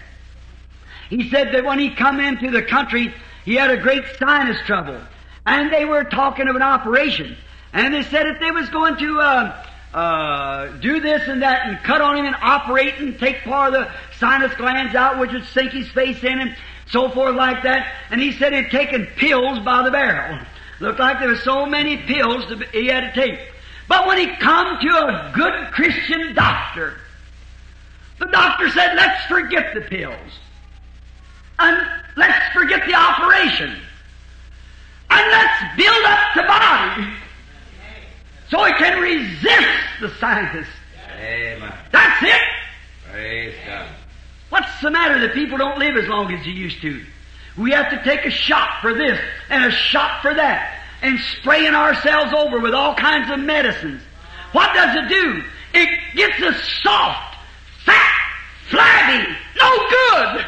He 1.11 1.29
said 1.29 1.53
that 1.53 1.65
when 1.65 1.79
he 1.79 1.91
come 1.91 2.21
into 2.21 2.51
the 2.51 2.63
country, 2.63 3.13
he 3.45 3.55
had 3.55 3.71
a 3.71 3.77
great 3.77 4.05
sinus 4.19 4.59
trouble. 4.67 5.01
And 5.47 5.73
they 5.73 5.85
were 5.85 6.05
talking 6.05 6.49
of 6.49 6.57
an 6.57 6.63
operation. 6.63 7.37
And 7.73 7.93
they 7.93 8.03
said 8.03 8.27
if 8.27 8.41
they 8.41 8.51
was 8.51 8.69
going 8.71 8.97
to, 8.97 9.21
uh, 9.21 9.67
uh, 9.95 10.77
do 10.79 11.01
this 11.01 11.23
and 11.29 11.43
that 11.43 11.67
and 11.67 11.79
cut 11.85 12.01
on 12.01 12.17
him 12.17 12.27
and 12.27 12.35
operate 12.41 12.99
and 12.99 13.17
take 13.19 13.43
part 13.45 13.73
of 13.73 13.81
the 13.81 13.93
sinus 14.19 14.53
glands 14.55 14.95
out, 14.97 15.21
which 15.21 15.33
would 15.33 15.45
sink 15.47 15.71
his 15.71 15.89
face 15.91 16.23
in 16.25 16.41
and 16.41 16.57
so 16.87 17.09
forth 17.11 17.37
like 17.37 17.63
that. 17.63 17.87
And 18.11 18.21
he 18.21 18.33
said 18.33 18.53
he'd 18.53 18.71
taken 18.71 19.07
pills 19.17 19.61
by 19.61 19.85
the 19.85 19.93
barrel. 19.93 20.41
Looked 20.81 20.99
like 20.99 21.21
there 21.21 21.29
were 21.29 21.37
so 21.37 21.65
many 21.67 21.97
pills 21.97 22.45
to, 22.47 22.57
he 22.73 22.87
had 22.87 23.15
to 23.15 23.15
take. 23.15 23.39
But 23.87 24.09
when 24.09 24.19
he 24.19 24.27
come 24.37 24.79
to 24.81 24.89
a 24.89 25.33
good 25.33 25.73
Christian 25.73 26.35
doctor, 26.35 26.95
the 28.19 28.27
doctor 28.27 28.69
said, 28.71 28.97
let's 28.97 29.25
forget 29.27 29.75
the 29.75 29.83
pills. 29.83 30.41
And 31.61 31.87
let's 32.17 32.53
forget 32.53 32.85
the 32.87 32.95
operation. 32.95 33.77
And 35.11 35.31
let's 35.31 35.77
build 35.77 36.05
up 36.05 36.35
the 36.35 36.43
body. 36.43 37.07
So 38.51 38.63
he 38.65 38.73
can 38.75 39.01
resist 39.01 39.69
the 40.01 40.11
scientists. 40.21 40.75
Amen. 41.19 41.73
That's 41.93 42.23
it. 42.23 42.41
Praise 43.11 43.55
God. 43.67 43.89
What's 44.51 44.81
the 44.83 44.91
matter 44.91 45.19
that 45.21 45.35
people 45.35 45.59
don't 45.59 45.79
live 45.79 45.97
as 45.97 46.09
long 46.09 46.33
as 46.33 46.47
you 46.47 46.53
used 46.53 46.81
to? 46.83 47.03
We 47.57 47.71
have 47.71 47.91
to 47.91 48.03
take 48.05 48.27
a 48.27 48.31
shot 48.31 48.81
for 48.81 48.95
this 48.95 49.19
and 49.49 49.65
a 49.65 49.71
shot 49.71 50.21
for 50.23 50.35
that 50.35 50.81
and 51.03 51.19
spraying 51.39 51.75
ourselves 51.75 52.33
over 52.33 52.61
with 52.61 52.75
all 52.75 52.95
kinds 52.95 53.31
of 53.31 53.39
medicines. 53.39 54.03
What 54.53 54.73
does 54.75 54.97
it 54.97 55.09
do? 55.09 55.43
It 55.75 55.89
gets 56.15 56.41
us 56.43 56.63
soft, 56.83 57.37
fat, 57.85 58.33
flabby, 58.69 59.37
no 59.57 59.89
good. 59.89 60.47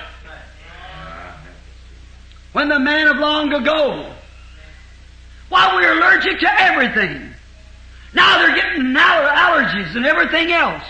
When 2.52 2.68
the 2.68 2.78
man 2.78 3.08
of 3.08 3.18
long 3.18 3.52
ago, 3.52 4.12
while 5.48 5.76
we're 5.76 5.92
allergic 5.98 6.40
to 6.40 6.60
everything, 6.60 7.34
now 8.16 8.38
they're 8.38 8.56
getting 8.56 8.96
aller- 8.96 9.28
allergies 9.28 9.94
and 9.94 10.06
everything 10.06 10.50
else. 10.50 10.82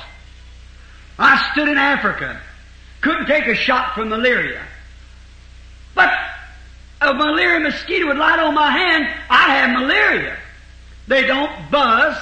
I 1.19 1.51
stood 1.51 1.69
in 1.69 1.77
Africa, 1.77 2.41
couldn't 3.01 3.27
take 3.27 3.49
a 3.49 3.55
shot 3.55 3.95
from 3.95 4.11
malaria. 4.11 4.63
But 5.95 6.13
a 7.01 7.13
malaria 7.13 7.59
mosquito 7.61 8.07
would 8.07 8.17
light 8.17 8.39
on 8.39 8.55
my 8.55 8.71
hand, 8.71 9.13
I 9.29 9.57
have 9.57 9.81
malaria. 9.81 10.37
They 11.09 11.27
don't 11.27 11.51
buzz, 11.69 12.17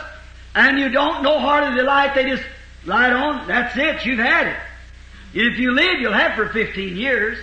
and 0.55 0.78
you 0.78 0.88
don't 0.88 1.22
know 1.22 1.38
hardly 1.38 1.76
the 1.76 1.84
light, 1.84 2.14
they 2.14 2.24
just 2.24 2.44
light 2.86 3.12
on, 3.12 3.46
that's 3.46 3.76
it, 3.76 4.07
you've 4.07 4.18
had 4.18 4.46
it. 4.46 4.57
If 5.34 5.59
you 5.59 5.72
live, 5.72 6.00
you'll 6.00 6.12
have 6.14 6.34
for 6.34 6.48
15 6.48 6.96
years. 6.96 7.36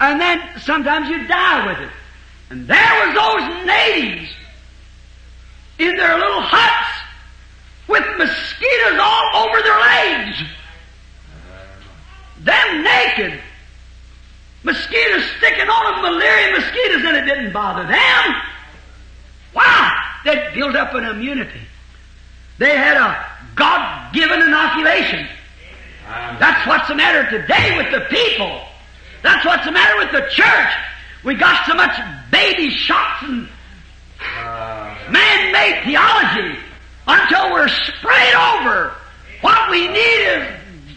And 0.00 0.18
then 0.18 0.40
sometimes 0.60 1.10
you 1.10 1.26
die 1.26 1.66
with 1.66 1.80
it. 1.80 1.92
And 2.50 2.66
there 2.66 3.06
was 3.06 3.14
those 3.14 3.66
natives 3.66 4.30
in 5.78 5.96
their 5.96 6.18
little 6.18 6.42
huts 6.42 6.98
with 7.86 8.04
mosquitoes 8.18 8.98
all 9.00 9.46
over 9.46 9.62
their 9.62 9.78
legs. 9.78 10.36
Them 12.40 12.82
naked. 12.82 13.40
Mosquitoes 14.62 15.24
sticking 15.38 15.68
on 15.68 16.02
them, 16.02 16.12
malaria 16.12 16.58
mosquitoes, 16.58 17.04
and 17.04 17.16
it 17.16 17.24
didn't 17.24 17.52
bother 17.52 17.86
them. 17.86 18.34
Wow! 19.54 20.02
They 20.24 20.50
built 20.54 20.76
up 20.76 20.94
an 20.94 21.04
immunity. 21.04 21.60
They 22.58 22.76
had 22.76 22.96
a 22.96 23.24
God-given 23.54 24.42
inoculation. 24.42 25.28
That's 26.38 26.66
what's 26.66 26.88
the 26.88 26.94
matter 26.94 27.30
today 27.30 27.76
with 27.76 27.92
the 27.92 28.00
people. 28.08 28.62
That's 29.22 29.44
what's 29.44 29.64
the 29.64 29.72
matter 29.72 29.96
with 29.98 30.10
the 30.12 30.28
church. 30.30 30.72
We 31.24 31.34
got 31.34 31.66
so 31.66 31.74
much 31.74 31.98
baby 32.30 32.70
shots 32.70 33.22
and 33.22 33.48
man-made 34.20 35.82
theology 35.84 36.58
until 37.06 37.52
we're 37.52 37.68
sprayed 37.68 38.34
over. 38.34 38.94
What 39.40 39.70
we 39.70 39.88
need 39.88 40.20
is 40.26 40.48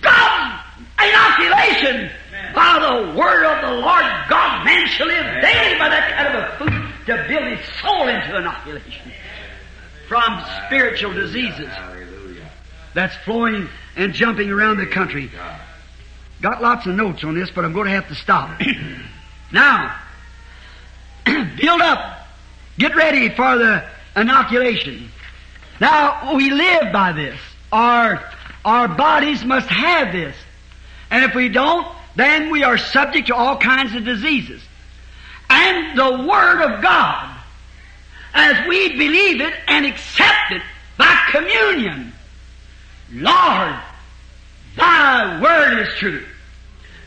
God's 0.02 0.64
inoculation 1.00 2.10
by 2.54 2.80
the 2.80 3.18
word 3.18 3.46
of 3.46 3.62
the 3.62 3.76
Lord 3.82 4.06
God. 4.30 4.66
Man 4.66 4.88
shall 4.88 5.08
live 5.08 5.42
daily 5.42 5.78
by 5.78 5.90
that 5.90 6.12
kind 6.16 6.28
of 6.28 6.44
a 6.44 6.58
food 6.58 7.06
to 7.08 7.26
build 7.28 7.58
his 7.58 7.66
soul 7.82 8.08
into 8.08 8.38
inoculation 8.38 9.12
from 10.08 10.44
spiritual 10.66 11.14
diseases 11.14 11.70
that's 12.94 13.16
flowing 13.18 13.70
and 13.96 14.14
jumping 14.14 14.50
around 14.50 14.78
the 14.78 14.86
country. 14.86 15.32
Got 16.42 16.62
lots 16.62 16.86
of 16.88 16.96
notes 16.96 17.24
on 17.24 17.36
this, 17.36 17.52
but 17.52 17.64
I'm 17.64 17.74
going 17.74 17.86
to 17.86 17.92
have 17.92 18.08
to 18.08 18.16
stop. 18.16 18.60
now, 19.52 19.96
build 21.26 21.82
up. 21.82 22.21
Get 22.78 22.96
ready 22.96 23.30
for 23.30 23.58
the 23.58 23.86
inoculation. 24.16 25.10
Now, 25.80 26.36
we 26.36 26.50
live 26.50 26.92
by 26.94 27.12
this. 27.12 27.40
Our, 27.72 28.24
our 28.64 28.88
bodies 28.88 29.44
must 29.44 29.68
have 29.70 30.12
this. 30.12 30.36
And 31.10 31.26
if 31.26 31.36
we 31.36 31.50
don't, 31.50 31.88
then 32.16 32.52
we 32.52 32.64
are 32.64 32.78
subject 32.78 33.28
to 33.28 33.36
all 33.36 33.58
kinds 33.58 33.96
of 33.96 34.06
diseases. 34.06 34.62
And 35.50 35.98
the 35.98 36.28
Word 36.28 36.62
of 36.62 36.82
God, 36.82 37.38
as 38.34 38.68
we 38.68 38.98
believe 38.98 39.42
it 39.42 39.54
and 39.68 39.86
accept 39.86 40.52
it 40.52 40.62
by 40.98 41.18
communion, 41.32 42.14
Lord, 43.14 43.76
Thy 44.78 45.42
Word 45.42 45.80
is 45.80 45.94
true. 45.96 46.26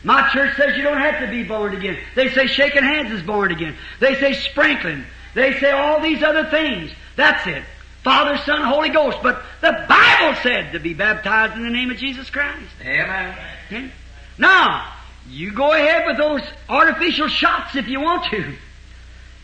My 0.03 0.29
church 0.29 0.55
says 0.55 0.77
you 0.77 0.83
don't 0.83 0.99
have 0.99 1.19
to 1.21 1.27
be 1.27 1.43
born 1.43 1.75
again. 1.75 1.97
They 2.13 2.29
say 2.29 2.45
shaking 2.45 2.83
hands 2.83 3.11
is 3.11 3.23
born 3.23 3.51
again. 3.51 3.75
They 3.99 4.13
say 4.19 4.33
sprinkling. 4.33 5.03
They 5.35 5.59
say 5.59 5.69
all 5.69 6.01
these 6.01 6.23
other 6.23 6.49
things. 6.49 6.91
That's 7.15 7.45
it. 7.45 7.63
Father, 8.03 8.37
Son, 8.37 8.61
Holy 8.63 8.89
Ghost. 8.89 9.19
But 9.21 9.43
the 9.61 9.85
Bible 9.87 10.39
said 10.41 10.71
to 10.71 10.79
be 10.79 10.93
baptized 10.93 11.55
in 11.55 11.63
the 11.63 11.69
name 11.69 11.91
of 11.91 11.97
Jesus 11.97 12.29
Christ. 12.29 12.71
Amen. 12.81 13.37
Okay? 13.67 13.91
Now, 14.37 14.91
you 15.29 15.51
go 15.53 15.73
ahead 15.73 16.05
with 16.07 16.17
those 16.17 16.41
artificial 16.69 17.27
shots 17.27 17.75
if 17.75 17.87
you 17.87 17.99
want 17.99 18.25
to. 18.31 18.53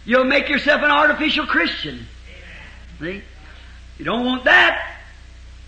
You'll 0.06 0.26
make 0.26 0.50
yourself 0.50 0.82
an 0.82 0.92
artificial 0.92 1.46
Christian. 1.46 2.08
See? 3.00 3.22
You 3.98 4.06
don't 4.06 4.26
want 4.26 4.46
that. 4.46 4.98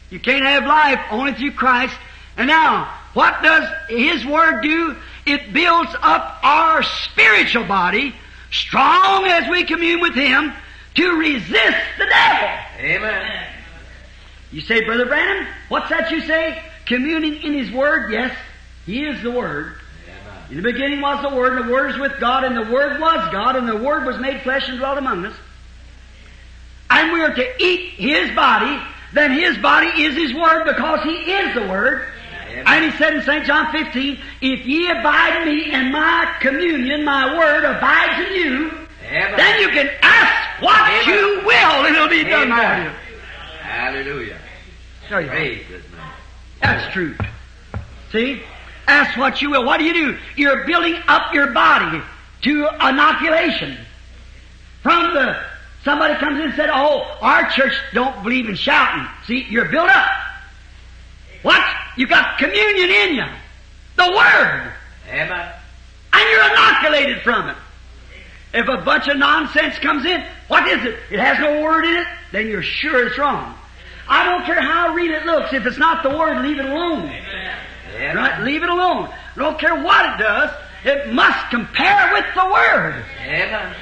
You 0.10 0.20
can't 0.20 0.46
have 0.46 0.66
life 0.66 1.00
only 1.12 1.34
through 1.34 1.52
Christ. 1.52 1.96
And 2.38 2.48
now, 2.48 2.94
what 3.14 3.42
does 3.44 3.70
His 3.90 4.26
Word 4.26 4.62
do? 4.62 4.96
It 5.26 5.54
builds 5.54 5.92
up 6.02 6.40
our 6.44 6.84
spiritual 6.84 7.66
body, 7.66 8.16
strong 8.54 9.26
as 9.26 9.50
we 9.50 9.64
commune 9.64 10.00
with 10.00 10.14
Him, 10.14 10.54
to 10.96 11.18
resist 11.18 11.78
the 11.98 12.06
devil. 12.06 12.50
Amen. 12.80 13.48
You 14.52 14.62
say, 14.62 14.86
Brother 14.86 15.08
Branham, 15.08 15.48
what's 15.70 15.90
that 15.90 16.12
you 16.12 16.22
say? 16.22 16.62
Communing 16.86 17.42
in 17.42 17.54
His 17.54 17.72
Word? 17.72 18.12
Yes, 18.12 18.36
He 18.86 19.04
is 19.06 19.22
the 19.24 19.32
Word. 19.32 19.78
Amen. 20.08 20.44
In 20.52 20.58
the 20.58 20.62
beginning 20.62 21.02
was 21.02 21.22
the 21.24 21.36
Word, 21.36 21.58
and 21.58 21.68
the 21.68 21.74
Word 21.74 21.92
is 21.92 21.98
with 21.98 22.20
God, 22.20 22.44
and 22.44 22.56
the 22.56 22.72
Word 22.72 23.02
was 23.02 23.32
God, 23.32 23.56
and 23.56 23.68
the 23.68 23.78
Word 23.78 24.06
was 24.06 24.20
made 24.20 24.42
flesh 24.42 24.70
and 24.70 24.78
dwelt 24.78 25.00
among 25.00 25.26
us. 25.26 25.36
And 26.92 27.12
we 27.12 27.22
are 27.22 27.34
to 27.34 27.64
eat 27.64 27.94
His 27.94 28.30
body, 28.36 28.80
then 29.14 29.32
His 29.32 29.58
body 29.58 29.88
is 30.04 30.16
His 30.16 30.34
Word 30.34 30.66
because 30.66 31.04
He 31.04 31.32
is 31.32 31.56
the 31.56 31.68
Word. 31.68 32.08
Amen. 32.54 32.66
And 32.68 32.92
He 32.92 32.98
said 32.98 33.14
in 33.16 33.22
St. 33.24 33.46
John 33.46 33.72
15, 33.72 34.20
If 34.42 34.66
ye 34.66 34.90
abide 34.90 35.42
in 35.42 35.48
me 35.48 35.72
and 35.72 35.92
my 35.92 36.34
communion, 36.40 37.04
my 37.04 37.36
Word 37.38 37.64
abides 37.66 38.30
in 38.30 38.36
you, 38.36 38.72
Amen. 39.08 39.34
then 39.38 39.60
you 39.62 39.70
can 39.70 39.90
ask 40.02 40.62
what 40.62 40.80
Amen. 40.80 41.08
you 41.08 41.42
will, 41.46 41.86
and 41.86 41.96
it'll 41.96 42.08
be 42.08 42.24
done 42.24 42.50
for 42.50 42.84
you. 42.84 43.18
Hallelujah. 43.60 44.38
Tell 45.08 45.22
you. 45.22 45.28
Praise 45.28 45.66
name. 45.70 45.82
That's 46.62 46.94
true. 46.94 47.16
See? 48.12 48.42
Ask 48.88 49.18
what 49.18 49.42
you 49.42 49.50
will. 49.50 49.66
What 49.66 49.80
do 49.80 49.86
you 49.86 49.94
do? 49.94 50.18
You're 50.36 50.66
building 50.66 50.96
up 51.08 51.34
your 51.34 51.48
body 51.52 52.02
to 52.44 52.68
inoculation. 52.82 53.78
From 54.82 55.14
the, 55.14 55.42
somebody 55.84 56.16
comes 56.16 56.40
in 56.40 56.46
and 56.46 56.56
said, 56.56 56.70
oh, 56.72 57.18
our 57.22 57.50
church 57.50 57.74
don't 57.94 58.22
believe 58.24 58.50
in 58.50 58.56
shouting. 58.56 59.08
See, 59.26 59.46
you're 59.50 59.70
built 59.70 59.90
up. 59.90 60.10
What? 61.42 61.64
You 61.96 62.08
got 62.08 62.38
communion 62.38 62.90
in 62.90 63.16
you. 63.16 63.26
The 63.96 64.12
Word. 64.12 64.74
Amen. 65.10 65.52
And 66.14 66.30
you're 66.30 66.52
inoculated 66.52 67.22
from 67.22 67.50
it. 67.50 67.58
If 68.54 68.68
a 68.68 68.78
bunch 68.84 69.08
of 69.08 69.18
nonsense 69.18 69.80
comes 69.80 70.06
in, 70.06 70.24
what 70.48 70.68
is 70.68 70.86
it? 70.86 71.00
It 71.10 71.20
has 71.20 71.40
no 71.40 71.62
Word 71.62 71.86
in 71.86 71.96
it, 71.96 72.08
then 72.32 72.48
you're 72.48 72.64
sure 72.64 73.08
it's 73.08 73.18
wrong. 73.18 73.56
I 74.08 74.24
don't 74.24 74.46
care 74.46 74.62
how 74.62 74.94
real 74.94 75.14
it 75.14 75.26
looks. 75.26 75.54
If 75.54 75.66
it's 75.66 75.78
not 75.78 76.04
the 76.04 76.10
Word, 76.10 76.44
leave 76.44 76.60
it 76.60 76.66
alone. 76.66 77.04
Amen. 77.04 78.16
Right? 78.16 78.42
Leave 78.42 78.64
it 78.64 78.70
alone. 78.70 79.10
I 79.10 79.40
don't 79.40 79.60
care 79.60 79.82
what 79.84 80.14
it 80.14 80.24
does. 80.24 80.50
It 80.84 81.14
must 81.14 81.50
compare 81.50 82.14
with 82.14 82.26
the 82.36 82.46
Word. 82.46 83.06
Amen. 83.22 83.76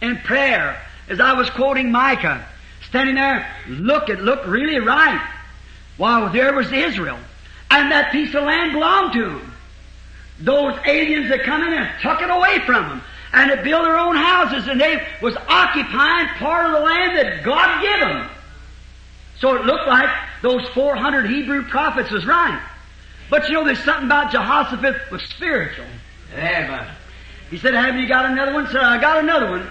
In 0.00 0.16
prayer, 0.18 0.80
as 1.08 1.20
I 1.20 1.34
was 1.34 1.50
quoting 1.50 1.92
Micah, 1.92 2.46
standing 2.88 3.16
there, 3.16 3.46
look, 3.68 4.08
it 4.08 4.20
looked 4.20 4.46
really 4.46 4.78
right. 4.78 5.20
While 5.96 6.32
there 6.32 6.54
was 6.54 6.70
Israel. 6.72 7.18
And 7.70 7.90
that 7.90 8.12
piece 8.12 8.34
of 8.34 8.44
land 8.44 8.72
belonged 8.72 9.12
to 9.14 9.24
them. 9.24 9.52
Those 10.40 10.76
aliens 10.84 11.28
that 11.28 11.44
come 11.44 11.62
in 11.62 11.72
and 11.72 11.90
took 12.02 12.20
it 12.20 12.30
away 12.30 12.58
from 12.66 12.88
them. 12.88 13.02
And 13.32 13.50
to 13.50 13.62
build 13.62 13.84
their 13.84 13.98
own 13.98 14.14
houses, 14.14 14.68
and 14.68 14.80
they 14.80 15.04
was 15.20 15.36
occupying 15.48 16.28
part 16.38 16.66
of 16.66 16.72
the 16.72 16.80
land 16.80 17.16
that 17.16 17.42
God 17.42 17.82
gave 17.82 18.00
them. 18.00 18.30
So 19.40 19.56
it 19.56 19.64
looked 19.64 19.88
like 19.88 20.08
those 20.42 20.66
400 20.68 21.28
Hebrew 21.28 21.64
prophets 21.64 22.10
was 22.10 22.24
right. 22.26 22.62
But 23.30 23.48
you 23.48 23.54
know, 23.54 23.64
there's 23.64 23.82
something 23.82 24.06
about 24.06 24.30
Jehoshaphat 24.30 25.10
was 25.10 25.22
spiritual. 25.22 25.86
Amen. 26.32 26.86
He 27.50 27.58
said, 27.58 27.74
Have 27.74 27.96
you 27.96 28.06
got 28.06 28.26
another 28.26 28.52
one? 28.52 28.66
Said, 28.68 28.82
I 28.82 29.00
got 29.00 29.18
another 29.18 29.50
one. 29.50 29.68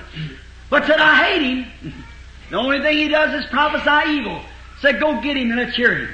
But 0.69 0.85
said, 0.85 0.99
I 0.99 1.23
hate 1.23 1.41
him. 1.41 1.93
The 2.49 2.59
only 2.59 2.81
thing 2.81 2.97
he 2.97 3.07
does 3.07 3.33
is 3.41 3.49
prophesy 3.49 4.11
evil. 4.11 4.39
Said, 4.83 4.99
Go 4.99 5.21
get 5.21 5.37
him 5.37 5.55
let's 5.55 5.77
hear 5.77 5.95
him. 5.95 6.09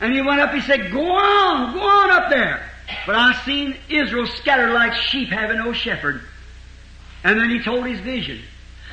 And 0.00 0.10
he 0.10 0.22
went 0.22 0.40
up, 0.40 0.54
he 0.54 0.62
said, 0.62 0.90
Go 0.90 1.12
on, 1.12 1.74
go 1.74 1.80
on 1.80 2.10
up 2.10 2.30
there. 2.30 2.70
But 3.06 3.16
I 3.16 3.34
seen 3.44 3.76
Israel 3.90 4.26
scattered 4.26 4.72
like 4.72 4.94
sheep 4.94 5.28
having 5.28 5.58
no 5.58 5.74
shepherd. 5.74 6.22
And 7.22 7.38
then 7.38 7.50
he 7.50 7.62
told 7.62 7.84
his 7.84 8.00
vision. 8.00 8.40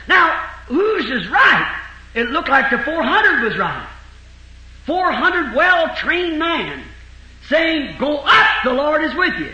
Now, 0.09 0.37
whose 0.67 1.09
is 1.09 1.29
right? 1.29 1.77
it 2.13 2.29
looked 2.29 2.49
like 2.49 2.71
the 2.71 2.79
400 2.79 3.43
was 3.43 3.57
right. 3.57 3.87
400 4.85 5.55
well-trained 5.55 6.37
men 6.37 6.83
saying, 7.47 7.95
"Go 7.99 8.17
up, 8.17 8.47
the 8.65 8.73
Lord 8.73 9.01
is 9.01 9.15
with 9.15 9.33
you." 9.39 9.53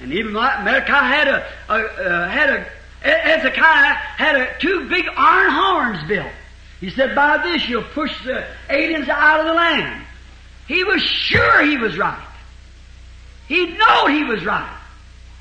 And 0.00 0.12
even 0.12 0.34
Malachi 0.34 0.92
had 0.92 1.28
a, 1.28 1.46
a 1.70 1.72
uh, 1.72 2.28
had 2.28 2.50
a 2.50 2.66
Hezekiah 3.00 3.94
had 3.94 4.36
a, 4.36 4.58
two 4.58 4.86
big 4.90 5.06
iron 5.16 5.50
horns 5.50 6.08
built. 6.08 6.32
He 6.84 6.90
said, 6.90 7.14
"By 7.14 7.38
this 7.38 7.66
you'll 7.66 7.82
push 7.82 8.12
the 8.24 8.44
aliens 8.68 9.08
out 9.08 9.40
of 9.40 9.46
the 9.46 9.54
land." 9.54 10.04
He 10.68 10.84
was 10.84 11.00
sure 11.02 11.62
he 11.62 11.78
was 11.78 11.96
right. 11.96 12.26
He 13.48 13.64
knew 13.66 14.06
he 14.08 14.24
was 14.24 14.44
right. 14.44 14.76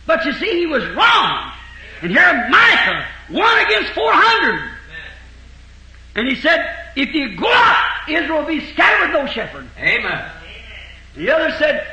But 0.06 0.24
you 0.24 0.32
see, 0.34 0.60
he 0.60 0.68
was 0.68 0.86
wrong. 0.96 1.52
And 2.02 2.12
here 2.12 2.48
Micah, 2.50 3.06
one 3.30 3.60
against 3.60 3.92
400. 3.92 4.70
And 6.16 6.28
he 6.28 6.36
said, 6.36 6.66
if 6.96 7.14
you 7.14 7.36
go 7.38 7.50
up, 7.52 8.10
Israel 8.10 8.40
will 8.40 8.48
be 8.48 8.66
scattered 8.72 9.08
with 9.14 9.22
no 9.22 9.28
shepherd. 9.28 9.68
Amen. 9.78 10.32
The 11.16 11.30
other 11.30 11.52
said, 11.58 11.88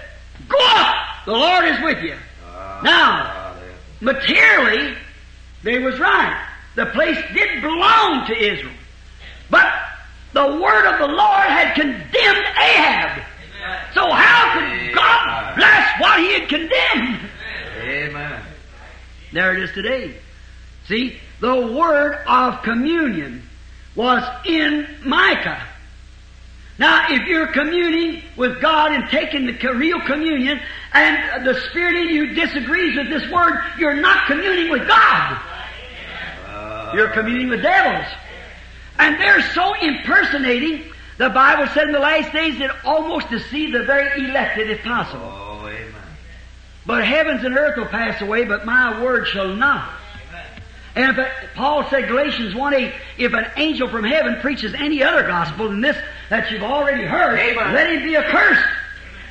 go 0.49 0.59
up, 0.61 0.97
the 1.25 1.33
Lord 1.33 1.65
is 1.65 1.81
with 1.83 2.03
you. 2.03 2.17
Uh, 2.45 2.81
Now, 2.85 3.55
materially, 4.01 4.97
they 5.63 5.79
was 5.79 5.99
right. 5.99 6.47
The 6.77 6.87
place 6.87 7.19
did 7.33 7.63
belong 7.63 8.27
to 8.27 8.37
Israel. 8.37 8.75
But 9.51 9.67
the 10.33 10.47
word 10.47 10.87
of 10.87 10.99
the 10.99 11.15
Lord 11.15 11.47
had 11.47 11.75
condemned 11.75 12.47
Ahab. 12.57 13.23
So 13.95 14.11
how 14.11 14.59
could 14.59 14.95
God 14.95 15.57
bless 15.57 16.01
what 16.01 16.21
he 16.21 16.33
had 16.33 16.49
condemned? 16.49 17.29
Amen. 17.83 18.43
There 19.33 19.57
it 19.57 19.63
is 19.63 19.73
today. 19.73 20.15
See, 20.87 21.19
the 21.41 21.55
word 21.55 22.23
of 22.27 22.63
communion 22.63 23.49
was 23.95 24.23
in 24.47 24.87
Micah. 25.05 25.67
Now, 26.79 27.07
if 27.11 27.27
you're 27.27 27.49
communing 27.49 28.23
with 28.37 28.61
God 28.63 28.93
and 28.93 29.09
taking 29.11 29.47
the 29.47 29.75
real 29.75 30.01
communion, 30.01 30.61
and 30.95 31.47
the 31.47 31.61
Spirit 31.69 31.95
in 31.97 32.09
you 32.09 32.35
disagrees 32.35 32.97
with 32.97 33.11
this 33.11 33.31
word, 33.31 33.61
you're 33.79 34.01
not 34.01 34.27
communing 34.27 34.71
with 34.71 34.89
God. 34.89 35.39
You're 36.95 37.11
communing 37.11 37.51
with 37.51 37.63
devils. 37.63 38.11
And 39.01 39.19
they're 39.19 39.41
so 39.55 39.73
impersonating, 39.81 40.85
the 41.17 41.31
Bible 41.31 41.67
said 41.73 41.85
in 41.87 41.93
the 41.93 41.99
last 41.99 42.35
days 42.35 42.61
it 42.61 42.71
almost 42.85 43.31
deceive 43.31 43.73
the 43.73 43.83
very 43.85 44.27
elected 44.27 44.71
if 44.71 44.83
possible. 44.83 45.25
Oh, 45.25 45.67
amen. 45.67 45.95
But 46.85 47.07
heavens 47.07 47.43
and 47.43 47.57
earth 47.57 47.79
will 47.79 47.87
pass 47.87 48.21
away, 48.21 48.45
but 48.45 48.67
my 48.67 49.03
word 49.03 49.27
shall 49.27 49.55
not. 49.55 49.91
And 50.95 51.13
if 51.13 51.19
it, 51.19 51.31
Paul 51.55 51.89
said 51.89 52.09
Galatians 52.09 52.55
1 52.55 52.75
8, 52.75 52.93
if 53.17 53.33
an 53.33 53.47
angel 53.57 53.89
from 53.89 54.05
heaven 54.05 54.39
preaches 54.43 54.75
any 54.75 55.03
other 55.03 55.27
gospel 55.27 55.71
than 55.71 55.81
this 55.81 55.97
that 56.29 56.51
you've 56.51 56.63
already 56.63 57.05
heard, 57.05 57.39
Amen. 57.39 57.73
let 57.73 57.91
him 57.91 58.03
be 58.03 58.17
accursed. 58.17 58.69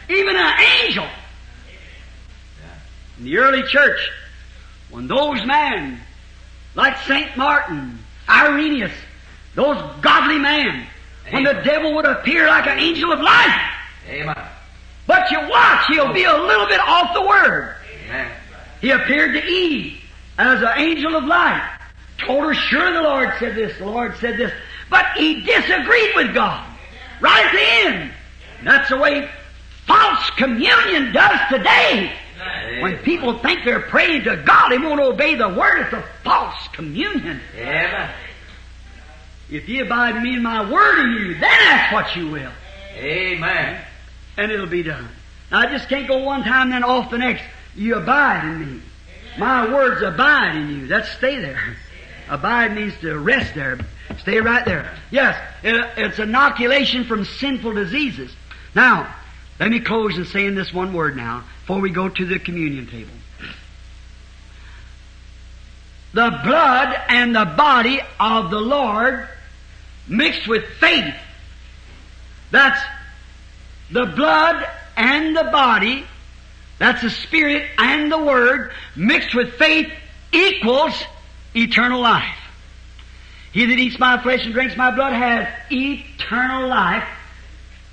Even 0.09 0.35
an 0.35 0.59
angel. 0.81 1.07
In 3.19 3.25
the 3.25 3.37
early 3.37 3.61
church, 3.63 3.99
when 4.89 5.05
those 5.05 5.45
men, 5.45 5.99
like 6.73 6.97
St. 6.99 7.37
Martin, 7.37 7.99
Irenaeus, 8.27 8.93
those 9.59 9.77
godly 9.99 10.39
men, 10.39 10.87
when 11.31 11.43
the 11.43 11.61
devil 11.65 11.93
would 11.95 12.05
appear 12.05 12.47
like 12.47 12.65
an 12.65 12.79
angel 12.79 13.11
of 13.11 13.19
light, 13.19 13.71
Amen. 14.07 14.47
but 15.05 15.29
you 15.29 15.37
watch, 15.49 15.85
he'll 15.87 16.13
be 16.13 16.23
a 16.23 16.37
little 16.37 16.65
bit 16.65 16.79
off 16.79 17.13
the 17.13 17.21
word. 17.21 17.75
Amen. 18.05 18.31
He 18.79 18.91
appeared 18.91 19.33
to 19.33 19.45
Eve 19.45 20.01
as 20.37 20.61
an 20.61 20.77
angel 20.77 21.13
of 21.13 21.25
light. 21.25 21.77
Told 22.19 22.45
her, 22.45 22.53
sure 22.53 22.93
the 22.93 23.01
Lord 23.01 23.33
said 23.37 23.53
this, 23.55 23.77
the 23.77 23.85
Lord 23.85 24.15
said 24.17 24.37
this. 24.37 24.53
But 24.89 25.05
he 25.17 25.41
disagreed 25.41 26.11
with 26.15 26.33
God. 26.33 26.65
Right 27.19 27.45
at 27.45 27.51
the 27.51 27.89
end. 27.89 28.11
That's 28.63 28.89
the 28.89 28.97
way 28.97 29.29
false 29.85 30.29
communion 30.31 31.11
does 31.11 31.39
today. 31.49 32.13
When 32.81 32.97
people 32.99 33.37
think 33.39 33.65
they're 33.65 33.81
praying 33.81 34.23
to 34.23 34.37
God, 34.37 34.69
they 34.69 34.77
won't 34.77 35.01
obey 35.01 35.35
the 35.35 35.49
word. 35.49 35.81
It's 35.81 35.93
a 35.93 36.03
false 36.23 36.67
communion. 36.71 37.41
Amen. 37.57 38.09
If 39.51 39.67
ye 39.67 39.79
abide 39.79 40.15
in 40.15 40.23
me 40.23 40.35
and 40.35 40.43
my 40.43 40.69
word 40.69 40.99
in 40.99 41.11
you, 41.13 41.33
then 41.33 41.43
ask 41.43 41.93
what 41.93 42.15
you 42.15 42.29
will. 42.29 42.51
Amen. 42.95 43.81
and 44.37 44.51
it'll 44.51 44.67
be 44.67 44.83
done. 44.83 45.07
Now, 45.51 45.59
I 45.59 45.65
just 45.67 45.89
can't 45.89 46.07
go 46.07 46.17
one 46.19 46.43
time 46.43 46.69
then 46.69 46.83
off 46.83 47.09
the 47.11 47.17
next. 47.17 47.43
You 47.75 47.95
abide 47.95 48.45
in 48.45 48.75
me. 48.75 48.81
My 49.37 49.71
words 49.71 50.01
abide 50.01 50.55
in 50.55 50.69
you. 50.69 50.87
That's 50.87 51.09
stay 51.09 51.39
there. 51.39 51.77
Abide 52.29 52.75
means 52.75 52.93
to 53.01 53.17
rest 53.17 53.55
there. 53.55 53.79
Stay 54.19 54.39
right 54.39 54.63
there. 54.65 54.95
Yes, 55.11 55.37
it, 55.63 55.89
it's 55.97 56.19
inoculation 56.19 57.03
from 57.05 57.25
sinful 57.25 57.73
diseases. 57.73 58.31
Now, 58.75 59.13
let 59.59 59.69
me 59.71 59.79
close 59.79 60.17
in 60.17 60.25
saying 60.25 60.55
this 60.55 60.73
one 60.73 60.93
word 60.93 61.17
now 61.17 61.43
before 61.61 61.79
we 61.79 61.89
go 61.89 62.07
to 62.07 62.25
the 62.25 62.39
communion 62.39 62.87
table. 62.87 63.11
The 66.13 66.39
blood 66.43 67.01
and 67.07 67.35
the 67.35 67.45
body 67.45 68.01
of 68.19 68.49
the 68.49 68.59
Lord 68.59 69.27
mixed 70.09 70.47
with 70.47 70.65
faith. 70.79 71.13
That's 72.51 72.81
the 73.91 74.05
blood 74.05 74.67
and 74.97 75.35
the 75.35 75.45
body, 75.45 76.05
that's 76.77 77.01
the 77.01 77.09
spirit 77.09 77.69
and 77.77 78.11
the 78.11 78.17
word, 78.17 78.71
mixed 78.95 79.33
with 79.35 79.53
faith 79.53 79.91
equals 80.31 80.93
eternal 81.55 82.01
life. 82.01 82.37
He 83.51 83.65
that 83.65 83.79
eats 83.79 83.97
my 83.97 84.21
flesh 84.21 84.45
and 84.45 84.53
drinks 84.53 84.77
my 84.77 84.91
blood 84.91 85.13
has 85.13 85.47
eternal 85.71 86.67
life, 86.67 87.07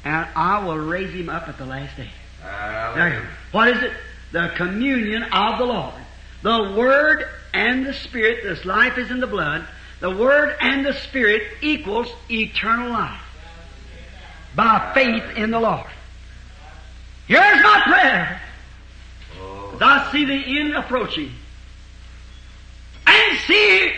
and 0.05 0.29
I 0.37 0.65
will 0.65 0.79
raise 0.79 1.13
him 1.13 1.29
up 1.29 1.49
at 1.49 1.59
the 1.59 1.65
last 1.67 1.97
day. 1.97 2.11
There 2.43 2.51
you 2.51 2.57
Hallelujah. 2.57 3.21
go. 3.21 3.27
What 3.53 3.69
is 3.69 3.83
it? 3.83 3.93
The 4.33 4.53
communion 4.57 5.23
of 5.25 5.59
the 5.59 5.65
Lord. 5.65 5.95
The 6.43 6.75
Word 6.77 7.27
and 7.55 7.87
the 7.87 7.95
Spirit, 7.95 8.45
this 8.45 8.65
life 8.65 8.99
is 8.99 9.11
in 9.11 9.21
the 9.21 9.27
blood, 9.27 9.67
the 10.01 10.11
Word 10.11 10.57
and 10.61 10.85
the 10.85 10.93
Spirit 10.93 11.43
equals 11.63 12.09
eternal 12.31 12.91
life. 12.91 13.21
By 14.55 14.93
faith 14.95 15.37
in 15.37 15.51
the 15.51 15.61
Lord. 15.61 15.87
Here's 17.27 17.63
my 17.63 17.83
prayer. 17.85 18.41
As 19.75 19.83
I 19.83 20.09
see 20.13 20.25
the 20.25 20.61
end 20.61 20.75
approaching. 20.75 21.31
And 23.07 23.39
see 23.41 23.93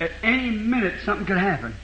at 0.00 0.10
any 0.22 0.50
minute 0.50 0.94
something 1.04 1.26
could 1.26 1.38
happen. 1.38 1.74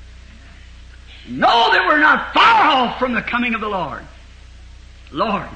Know 1.28 1.73
that 1.73 1.86
we're 1.86 1.98
not 1.98 2.32
far 2.32 2.62
off 2.62 2.98
from 2.98 3.15
the 3.15 3.23
coming 3.23 3.55
of 3.55 3.61
the 3.61 3.69
Lord. 3.69 4.05
Lord. 5.12 5.48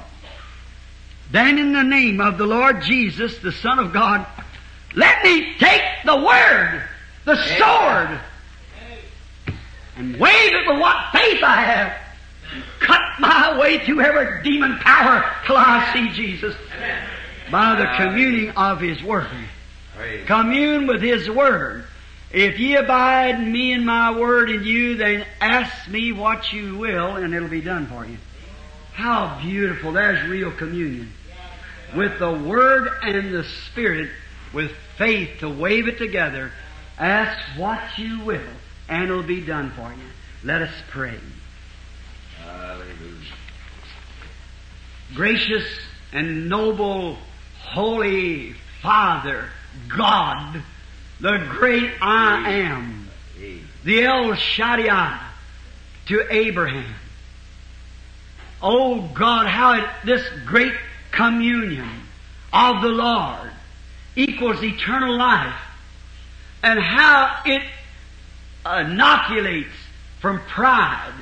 Then 1.31 1.57
in 1.57 1.73
the 1.73 1.83
name 1.83 2.21
of 2.21 2.37
the 2.37 2.45
Lord 2.45 2.81
Jesus, 2.81 3.37
the 3.39 3.51
Son 3.51 3.79
of 3.79 3.91
God, 3.91 4.25
let 4.93 5.23
me 5.23 5.55
take 5.57 5.81
the 6.05 6.15
Word, 6.15 6.83
the 7.25 7.35
sword, 7.57 8.19
and 9.97 10.19
wave 10.19 10.53
it 10.53 10.67
with 10.67 10.79
what 10.79 11.11
faith 11.11 11.43
I 11.43 11.61
have. 11.61 12.01
Cut 12.79 13.01
my 13.19 13.57
way 13.59 13.79
through 13.79 14.01
every 14.01 14.43
demon 14.43 14.77
power 14.77 15.25
till 15.45 15.57
I 15.57 15.91
see 15.93 16.09
Jesus 16.09 16.55
by 17.51 17.75
the 17.75 17.87
communing 17.97 18.51
of 18.51 18.79
His 18.79 19.01
Word. 19.03 19.27
Commune 20.25 20.87
with 20.87 21.01
His 21.01 21.29
Word. 21.29 21.85
If 22.31 22.59
ye 22.59 22.75
abide 22.75 23.35
in 23.35 23.51
me 23.51 23.71
and 23.71 23.85
my 23.85 24.17
Word 24.17 24.49
in 24.49 24.63
you, 24.63 24.95
then 24.95 25.25
ask 25.39 25.87
me 25.87 26.11
what 26.11 26.51
you 26.51 26.77
will, 26.77 27.15
and 27.15 27.33
it'll 27.33 27.47
be 27.47 27.61
done 27.61 27.87
for 27.87 28.05
you. 28.05 28.17
How 28.93 29.39
beautiful. 29.41 29.93
There's 29.93 30.27
real 30.29 30.51
communion. 30.51 31.11
With 31.95 32.19
the 32.19 32.31
Word 32.31 32.89
and 33.03 33.33
the 33.33 33.43
Spirit, 33.43 34.09
with 34.53 34.71
faith 34.97 35.39
to 35.39 35.49
wave 35.49 35.87
it 35.87 35.97
together, 35.97 36.51
ask 36.97 37.37
what 37.59 37.81
you 37.97 38.21
will, 38.21 38.41
and 38.87 39.03
it'll 39.03 39.23
be 39.23 39.41
done 39.41 39.71
for 39.71 39.89
you. 39.89 40.09
Let 40.43 40.61
us 40.61 40.73
pray. 40.89 41.19
Hallelujah. 42.43 43.33
gracious 45.13 45.65
and 46.13 46.47
noble, 46.49 47.17
holy 47.61 48.53
Father, 48.81 49.49
God, 49.87 50.61
the 51.19 51.45
great 51.49 51.91
I 52.01 52.51
am, 52.51 53.07
the 53.83 54.03
El 54.03 54.35
Shaddai 54.35 55.19
to 56.07 56.27
Abraham. 56.29 56.93
Oh 58.61 59.01
God, 59.13 59.47
how 59.47 59.73
it, 59.73 59.89
this 60.05 60.23
great 60.45 60.73
communion 61.11 61.89
of 62.53 62.81
the 62.81 62.89
Lord 62.89 63.51
equals 64.15 64.63
eternal 64.63 65.17
life 65.17 65.55
and 66.65 66.79
how 66.79 67.41
it 67.45 67.61
inoculates 68.65 69.75
from 70.19 70.39
pride, 70.47 71.13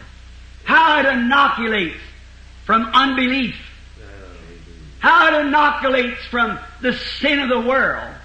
how 0.63 1.01
it 1.01 1.05
inoculates 1.05 1.99
from 2.65 2.85
unbelief, 2.85 3.57
how 4.99 5.27
it 5.27 5.45
inoculates 5.45 6.25
from 6.31 6.57
the 6.81 6.93
sin 6.93 7.39
of 7.39 7.49
the 7.49 7.59
world. 7.59 8.15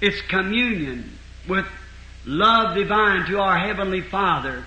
It's 0.00 0.22
communion 0.22 1.18
with 1.46 1.66
love 2.24 2.74
divine 2.74 3.26
to 3.26 3.38
our 3.38 3.58
Heavenly 3.58 4.00
Father. 4.00 4.64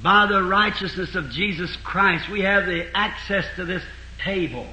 By 0.00 0.26
the 0.26 0.40
righteousness 0.40 1.16
of 1.16 1.30
Jesus 1.30 1.74
Christ, 1.82 2.28
we 2.28 2.42
have 2.42 2.66
the 2.66 2.96
access 2.96 3.44
to 3.56 3.64
this 3.64 3.82
table. 4.22 4.68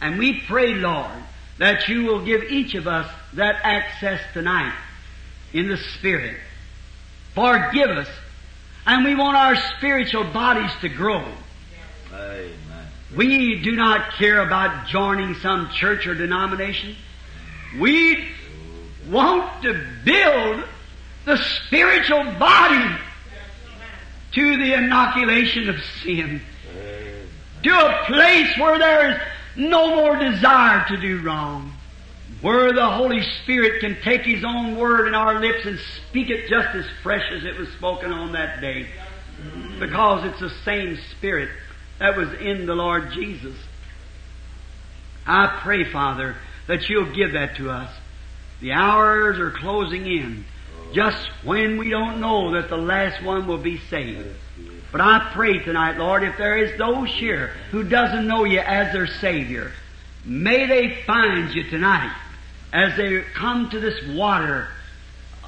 And 0.00 0.18
we 0.18 0.40
pray, 0.40 0.74
Lord, 0.74 1.22
that 1.58 1.86
you 1.86 2.06
will 2.06 2.24
give 2.24 2.42
each 2.42 2.74
of 2.74 2.88
us 2.88 3.08
that 3.34 3.60
access 3.62 4.20
tonight 4.32 4.74
in 5.52 5.68
the 5.68 5.76
Spirit. 5.76 6.38
Forgive 7.34 7.90
us. 7.90 8.08
And 8.86 9.04
we 9.04 9.14
want 9.14 9.36
our 9.36 9.56
spiritual 9.76 10.24
bodies 10.24 10.70
to 10.80 10.88
grow. 10.88 11.24
Amen. 12.12 12.54
We 13.14 13.60
do 13.62 13.76
not 13.76 14.12
care 14.14 14.40
about 14.40 14.86
joining 14.86 15.34
some 15.36 15.70
church 15.70 16.06
or 16.06 16.14
denomination. 16.14 16.96
We 17.78 18.28
want 19.08 19.62
to 19.62 19.82
build 20.04 20.64
the 21.24 21.36
spiritual 21.36 22.24
body 22.38 22.96
to 24.32 24.56
the 24.56 24.74
inoculation 24.74 25.68
of 25.68 25.76
sin. 26.02 26.40
To 27.64 27.70
a 27.70 28.04
place 28.06 28.56
where 28.58 28.78
there 28.78 29.10
is 29.10 29.20
no 29.56 29.96
more 29.96 30.16
desire 30.16 30.86
to 30.88 30.96
do 30.96 31.20
wrong. 31.20 31.72
Where 32.40 32.72
the 32.72 32.88
Holy 32.88 33.22
Spirit 33.42 33.80
can 33.80 34.00
take 34.02 34.22
His 34.22 34.44
own 34.44 34.76
word 34.76 35.08
in 35.08 35.14
our 35.14 35.40
lips 35.40 35.66
and 35.66 35.78
speak 36.08 36.30
it 36.30 36.48
just 36.48 36.68
as 36.74 36.84
fresh 37.02 37.24
as 37.32 37.44
it 37.44 37.58
was 37.58 37.68
spoken 37.70 38.12
on 38.12 38.32
that 38.32 38.60
day. 38.60 38.86
Because 39.80 40.24
it's 40.24 40.40
the 40.40 40.50
same 40.64 40.98
Spirit 41.16 41.50
that 41.98 42.16
was 42.16 42.32
in 42.34 42.66
the 42.66 42.74
Lord 42.74 43.12
Jesus. 43.12 43.56
I 45.26 45.58
pray, 45.62 45.84
Father, 45.90 46.36
that 46.68 46.88
you'll 46.88 47.12
give 47.12 47.32
that 47.32 47.56
to 47.56 47.70
us. 47.70 47.90
The 48.60 48.72
hours 48.72 49.38
are 49.38 49.50
closing 49.50 50.06
in. 50.06 50.44
Just 50.92 51.28
when 51.44 51.76
we 51.76 51.90
don't 51.90 52.20
know 52.20 52.52
that 52.52 52.70
the 52.70 52.76
last 52.76 53.22
one 53.22 53.46
will 53.46 53.58
be 53.58 53.78
saved. 53.78 54.34
But 54.90 55.00
I 55.00 55.30
pray 55.34 55.58
tonight, 55.58 55.98
Lord, 55.98 56.22
if 56.22 56.36
there 56.38 56.56
is 56.56 56.78
those 56.78 57.10
here 57.10 57.52
who 57.72 57.82
doesn't 57.82 58.26
know 58.26 58.44
you 58.44 58.60
as 58.60 58.92
their 58.92 59.06
Savior, 59.06 59.72
may 60.24 60.66
they 60.66 61.02
find 61.04 61.52
you 61.54 61.64
tonight 61.64 62.14
as 62.72 62.96
they 62.96 63.22
come 63.34 63.70
to 63.70 63.80
this 63.80 64.06
water 64.14 64.68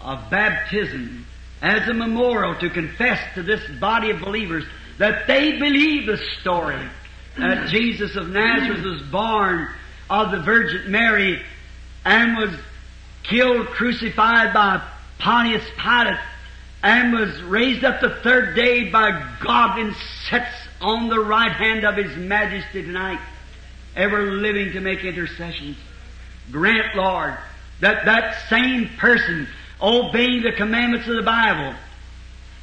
of 0.01 0.31
baptism 0.31 1.27
as 1.63 1.87
a 1.89 1.95
memorial 1.95 2.59
to 2.59 2.71
confess 2.71 3.21
to 3.35 3.43
this 3.43 3.61
body 3.79 4.11
of 4.11 4.21
believers 4.21 4.65
that 4.99 5.27
they 5.27 5.59
believe 5.59 6.07
the 6.07 6.19
story 6.41 6.81
that 7.37 7.69
Jesus 7.71 8.17
of 8.17 8.29
Nazareth 8.29 8.85
was 8.85 9.03
born 9.11 9.69
of 10.09 10.31
the 10.31 10.41
Virgin 10.41 10.91
Mary 10.91 11.43
and 12.05 12.37
was 12.37 12.51
killed, 13.23 13.67
crucified 13.69 14.53
by 14.55 14.83
Pontius 15.19 15.65
Pilate, 15.77 16.19
and 16.83 17.13
was 17.13 17.43
raised 17.43 17.85
up 17.85 18.01
the 18.01 18.17
third 18.23 18.57
day 18.57 18.91
by 18.91 19.11
God 19.43 19.79
and 19.79 19.95
sits 20.29 20.47
on 20.81 21.09
the 21.09 21.21
right 21.21 21.53
hand 21.53 21.85
of 21.85 21.97
His 21.97 22.17
Majesty 22.17 22.83
tonight, 22.83 23.21
ever 23.95 24.33
living 24.33 24.73
to 24.73 24.81
make 24.81 25.05
intercessions. 25.05 25.77
Grant, 26.51 26.95
Lord, 26.97 27.37
that 27.81 28.05
that 28.05 28.49
same 28.49 28.89
person 28.99 29.49
obeying 29.81 30.43
the 30.43 30.53
commandments 30.53 31.09
of 31.09 31.17
the 31.17 31.23
Bible, 31.23 31.75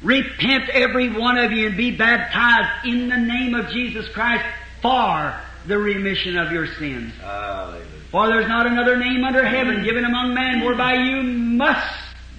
repent 0.02 0.68
every 0.68 1.10
one 1.10 1.38
of 1.38 1.52
you 1.52 1.66
and 1.66 1.76
be 1.76 1.90
baptized 1.90 2.86
in 2.86 3.08
the 3.08 3.16
name 3.16 3.54
of 3.54 3.68
Jesus 3.70 4.08
Christ 4.08 4.44
for 4.80 5.34
the 5.66 5.78
remission 5.78 6.36
of 6.36 6.52
your 6.52 6.66
sins. 6.66 7.12
Hallelujah. 7.20 7.84
For 8.10 8.28
there's 8.28 8.48
not 8.48 8.66
another 8.66 8.96
name 8.96 9.24
under 9.24 9.44
heaven 9.44 9.84
given 9.84 10.04
among 10.04 10.34
men 10.34 10.64
whereby 10.64 10.94
you 10.94 11.22
must 11.22 11.94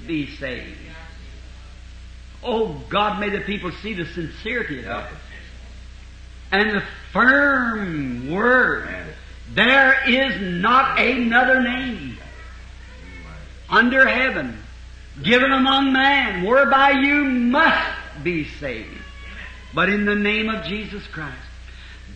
be 0.08 0.28
saved. 0.38 0.78
Oh 2.42 2.82
God, 2.90 3.20
may 3.20 3.30
the 3.30 3.42
people 3.42 3.72
see 3.84 3.94
the 3.94 4.06
sincerity 4.06 4.80
of 4.80 4.86
that. 4.86 5.12
And 6.52 6.72
the 6.72 6.84
firm 7.12 8.32
word. 8.32 8.88
There 9.54 9.98
is 10.08 10.40
not 10.62 11.00
another 11.00 11.62
name 11.62 12.18
under 13.70 14.08
heaven 14.08 14.58
given 15.24 15.52
among 15.52 15.92
man 15.92 16.44
whereby 16.44 16.92
you 16.92 17.26
must 17.26 18.24
be 18.24 18.46
saved. 18.46 18.98
But 19.74 19.90
in 19.90 20.06
the 20.06 20.16
name 20.16 20.50
of 20.50 20.66
Jesus 20.66 21.06
Christ. 21.08 21.38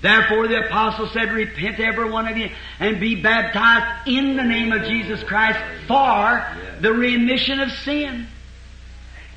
Therefore 0.01 0.47
the 0.47 0.65
apostle 0.65 1.07
said, 1.07 1.31
repent 1.31 1.79
every 1.79 2.09
one 2.09 2.27
of 2.27 2.37
you 2.37 2.49
and 2.79 2.99
be 2.99 3.21
baptized 3.21 4.07
in 4.07 4.35
the 4.35 4.43
name 4.43 4.71
of 4.71 4.83
Jesus 4.83 5.23
Christ 5.23 5.59
for 5.87 6.45
the 6.81 6.91
remission 6.91 7.59
of 7.59 7.71
sin. 7.71 8.27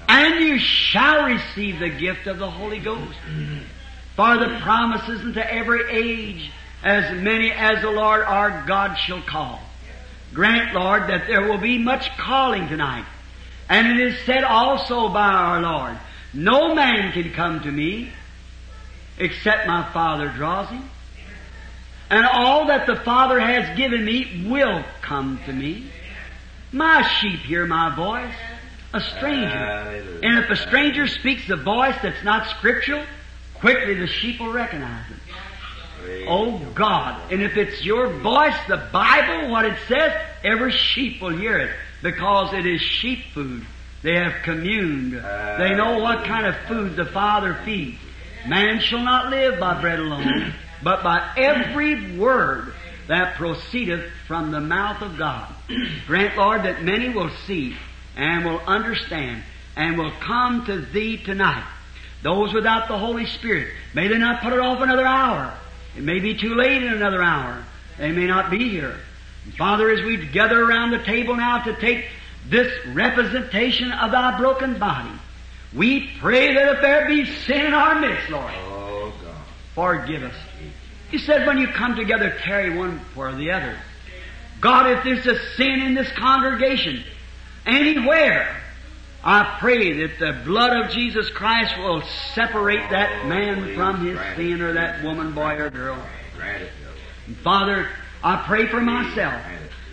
And 0.09 0.45
you 0.45 0.59
shall 0.59 1.27
receive 1.27 1.79
the 1.79 1.91
gift 1.91 2.27
of 2.27 2.39
the 2.39 2.51
Holy 2.51 2.79
Ghost. 2.79 3.19
For 4.17 4.39
the 4.39 4.59
promises 4.61 5.21
unto 5.21 5.41
every 5.41 5.91
age, 5.91 6.51
as 6.83 7.21
many 7.21 7.51
as 7.53 7.83
the 7.83 7.91
Lord 7.91 8.23
our 8.23 8.65
God 8.67 8.95
shall 8.95 9.23
call. 9.23 9.61
Grant, 10.35 10.75
Lord, 10.75 11.09
that 11.09 11.27
there 11.27 11.49
will 11.49 11.59
be 11.59 11.79
much 11.79 12.11
calling 12.17 12.69
tonight. 12.69 13.07
And 13.69 13.99
it 13.99 14.09
is 14.09 14.19
said 14.27 14.45
also 14.45 15.09
by 15.09 15.29
our 15.33 15.61
Lord, 15.61 15.99
no 16.33 16.75
man 16.75 17.13
can 17.13 17.33
come 17.33 17.61
to 17.61 17.71
me 17.71 18.13
except 19.19 19.67
my 19.67 19.91
Father 19.93 20.29
draws 20.29 20.69
him. 20.69 20.89
And 22.11 22.25
all 22.25 22.67
that 22.67 22.87
the 22.87 22.97
Father 22.97 23.41
has 23.41 23.77
given 23.77 24.05
me 24.05 24.47
will 24.49 24.85
come 25.03 25.41
to 25.47 25.53
me. 25.53 25.91
My 26.73 27.03
sheep 27.03 27.41
hear 27.41 27.67
my 27.67 27.95
voice. 27.95 28.35
A 28.93 29.01
stranger. 29.01 30.21
And 30.23 30.39
if 30.39 30.51
a 30.51 30.57
stranger 30.57 31.07
speaks 31.07 31.51
a 31.51 31.57
voice 31.57 31.97
that's 32.03 32.23
not 32.23 32.49
scriptural, 32.49 33.05
quickly 33.55 33.95
the 33.95 34.07
sheep 34.07 34.39
will 34.39 34.53
recognize 34.53 35.05
it. 35.11 35.17
Oh 36.29 36.59
God. 36.75 37.33
And 37.33 37.43
if 37.43 37.57
it's 37.57 37.85
your 37.85 38.09
voice, 38.09 38.57
the 38.69 38.89
Bible, 38.93 39.51
what 39.51 39.65
it 39.65 39.79
says, 39.89 40.13
every 40.45 40.73
sheep 40.73 41.21
will 41.21 41.37
hear 41.37 41.59
it 41.59 41.71
because 42.03 42.53
it 42.53 42.67
is 42.67 42.81
sheep 42.81 43.21
food. 43.33 43.67
They 44.03 44.15
have 44.15 44.43
communed. 44.43 45.13
They 45.13 45.75
know 45.75 45.99
what 45.99 46.25
kind 46.25 46.47
of 46.47 46.57
food 46.69 46.97
the 46.97 47.07
Father 47.07 47.55
feeds. 47.65 47.99
Man 48.47 48.81
shall 48.81 49.01
not 49.01 49.31
live 49.31 49.59
by 49.59 49.81
bread 49.81 49.99
alone, 49.99 50.55
but 50.83 51.03
by 51.03 51.33
every 51.37 52.17
word 52.17 52.73
that 53.09 53.37
proceedeth 53.37 54.11
from 54.27 54.51
the 54.51 54.61
mouth 54.61 55.03
of 55.03 55.17
God. 55.17 55.49
Grant, 56.07 56.37
Lord, 56.37 56.63
that 56.65 56.83
many 56.83 57.09
will 57.09 57.31
see 57.47 57.77
and 58.17 58.45
will 58.45 58.61
understand 58.61 59.43
and 59.77 59.99
will 59.99 60.13
come 60.21 60.65
to 60.67 60.81
Thee 60.81 61.17
tonight. 61.19 61.67
Those 62.23 62.53
without 62.53 62.89
the 62.89 62.99
Holy 62.99 63.27
Spirit, 63.27 63.73
may 63.95 64.09
they 64.09 64.19
not 64.19 64.43
put 64.43 64.53
it 64.53 64.59
off 64.59 64.81
another 64.81 65.07
hour. 65.07 65.57
It 65.97 66.03
may 66.03 66.19
be 66.19 66.37
too 66.37 66.55
late 66.55 66.83
in 66.83 66.93
another 66.93 67.23
hour. 67.23 67.65
They 67.99 68.13
may 68.13 68.27
not 68.27 68.51
be 68.51 68.69
here. 68.69 68.97
Father, 69.57 69.91
as 69.91 70.03
we 70.03 70.27
gather 70.27 70.61
around 70.61 70.91
the 70.91 71.03
table 71.05 71.37
now 71.37 71.63
to 71.65 71.75
take 71.77 72.07
this 72.49 72.71
representation 72.89 73.91
of 73.93 74.11
Thy 74.11 74.37
broken 74.39 74.79
body, 74.79 75.11
we 75.75 76.11
pray 76.21 76.55
that 76.55 76.77
if 76.77 76.83
there 76.83 77.07
be 77.07 77.25
sin 77.25 77.67
in 77.67 77.75
our 77.75 77.99
midst, 78.01 78.29
Lord, 78.31 78.53
Oh 78.57 79.13
God. 79.23 79.35
forgive 79.75 80.23
us. 80.23 80.35
You 81.11 81.19
said 81.19 81.47
when 81.47 81.59
you 81.59 81.69
come 81.69 81.97
together, 81.97 82.31
carry 82.31 82.77
one 82.77 82.99
for 83.15 83.33
the 83.33 83.53
other. 83.53 83.77
God, 84.61 84.91
if 84.91 85.05
there's 85.05 85.27
a 85.27 85.39
sin 85.55 85.81
in 85.81 85.95
this 85.95 86.11
congregation, 86.13 87.05
anywhere, 87.65 88.57
I 89.29 89.57
pray 89.59 90.07
that 90.07 90.21
the 90.21 90.41
blood 90.45 90.85
of 90.85 90.93
Jesus 90.93 91.29
Christ 91.31 91.77
will 91.79 92.01
separate 92.35 92.91
that 92.91 93.27
man 93.27 93.75
from 93.75 94.07
his 94.07 94.17
sin 94.37 94.63
or 94.63 94.75
that 94.75 95.03
woman, 95.03 95.33
boy, 95.33 95.55
or 95.57 95.69
girl. 95.69 96.01
And 97.27 97.37
Father, 97.39 97.89
I 98.23 98.45
pray 98.47 98.69
for 98.69 98.81
myself 98.81 99.43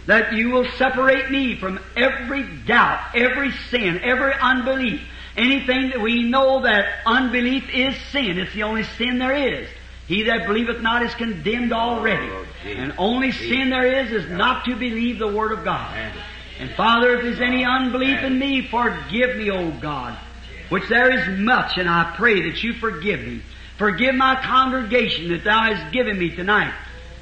that 0.05 0.33
you 0.33 0.51
will 0.51 0.69
separate 0.77 1.31
me 1.31 1.55
from 1.55 1.79
every 1.97 2.43
doubt, 2.67 3.15
every 3.15 3.51
sin, 3.71 4.01
every 4.03 4.35
unbelief. 4.39 5.01
Anything 5.35 5.89
that 5.89 5.99
we 5.99 6.29
know 6.29 6.61
that 6.61 6.99
unbelief 7.07 7.67
is 7.73 7.95
sin. 8.11 8.37
It's 8.37 8.53
the 8.53 8.61
only 8.61 8.83
sin 8.83 9.17
there 9.17 9.35
is. 9.35 9.67
He 10.05 10.23
that 10.23 10.45
believeth 10.45 10.79
not 10.81 11.01
is 11.01 11.15
condemned 11.15 11.73
already. 11.73 12.31
And 12.65 12.93
only 12.99 13.31
sin 13.31 13.71
there 13.71 14.03
is 14.03 14.11
is 14.11 14.29
not 14.29 14.65
to 14.65 14.75
believe 14.75 15.17
the 15.17 15.33
Word 15.33 15.53
of 15.53 15.63
God. 15.63 16.11
And 16.59 16.71
Father, 16.71 17.15
if 17.15 17.23
there's 17.23 17.41
any 17.41 17.65
unbelief 17.65 18.19
in 18.19 18.37
me, 18.37 18.67
forgive 18.67 19.37
me, 19.37 19.49
O 19.49 19.71
God, 19.71 20.17
which 20.69 20.87
there 20.87 21.11
is 21.11 21.39
much, 21.39 21.77
and 21.77 21.89
I 21.89 22.13
pray 22.15 22.49
that 22.49 22.63
you 22.63 22.73
forgive 22.73 23.21
me. 23.21 23.41
Forgive 23.77 24.15
my 24.15 24.35
congregation 24.35 25.29
that 25.29 25.43
Thou 25.43 25.73
hast 25.73 25.91
given 25.91 26.17
me 26.17 26.29
tonight, 26.29 26.73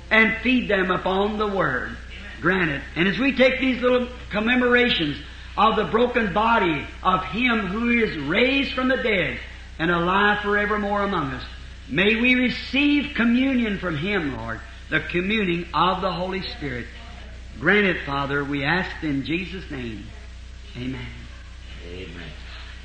and 0.09 0.37
feed 0.41 0.69
them 0.69 0.91
upon 0.91 1.37
the 1.37 1.47
Word. 1.47 1.95
Granted. 2.41 2.81
And 2.95 3.07
as 3.07 3.17
we 3.19 3.35
take 3.35 3.59
these 3.59 3.81
little 3.81 4.07
commemorations 4.31 5.17
of 5.57 5.75
the 5.75 5.85
broken 5.85 6.33
body 6.33 6.85
of 7.03 7.23
Him 7.25 7.67
who 7.67 7.89
is 7.89 8.17
raised 8.17 8.73
from 8.73 8.89
the 8.89 8.97
dead 8.97 9.39
and 9.79 9.91
alive 9.91 10.39
forevermore 10.41 11.03
among 11.03 11.31
us, 11.31 11.43
may 11.87 12.15
we 12.15 12.35
receive 12.35 13.15
communion 13.15 13.77
from 13.77 13.95
Him, 13.95 14.35
Lord, 14.35 14.59
the 14.89 14.99
communing 14.99 15.67
of 15.73 16.01
the 16.01 16.11
Holy 16.11 16.41
Spirit. 16.41 16.87
Grant 17.61 17.85
it, 17.85 18.03
Father, 18.07 18.43
we 18.43 18.63
ask 18.63 19.03
in 19.03 19.23
Jesus' 19.23 19.69
name. 19.69 20.03
Amen. 20.75 21.05
Amen. 21.87 22.29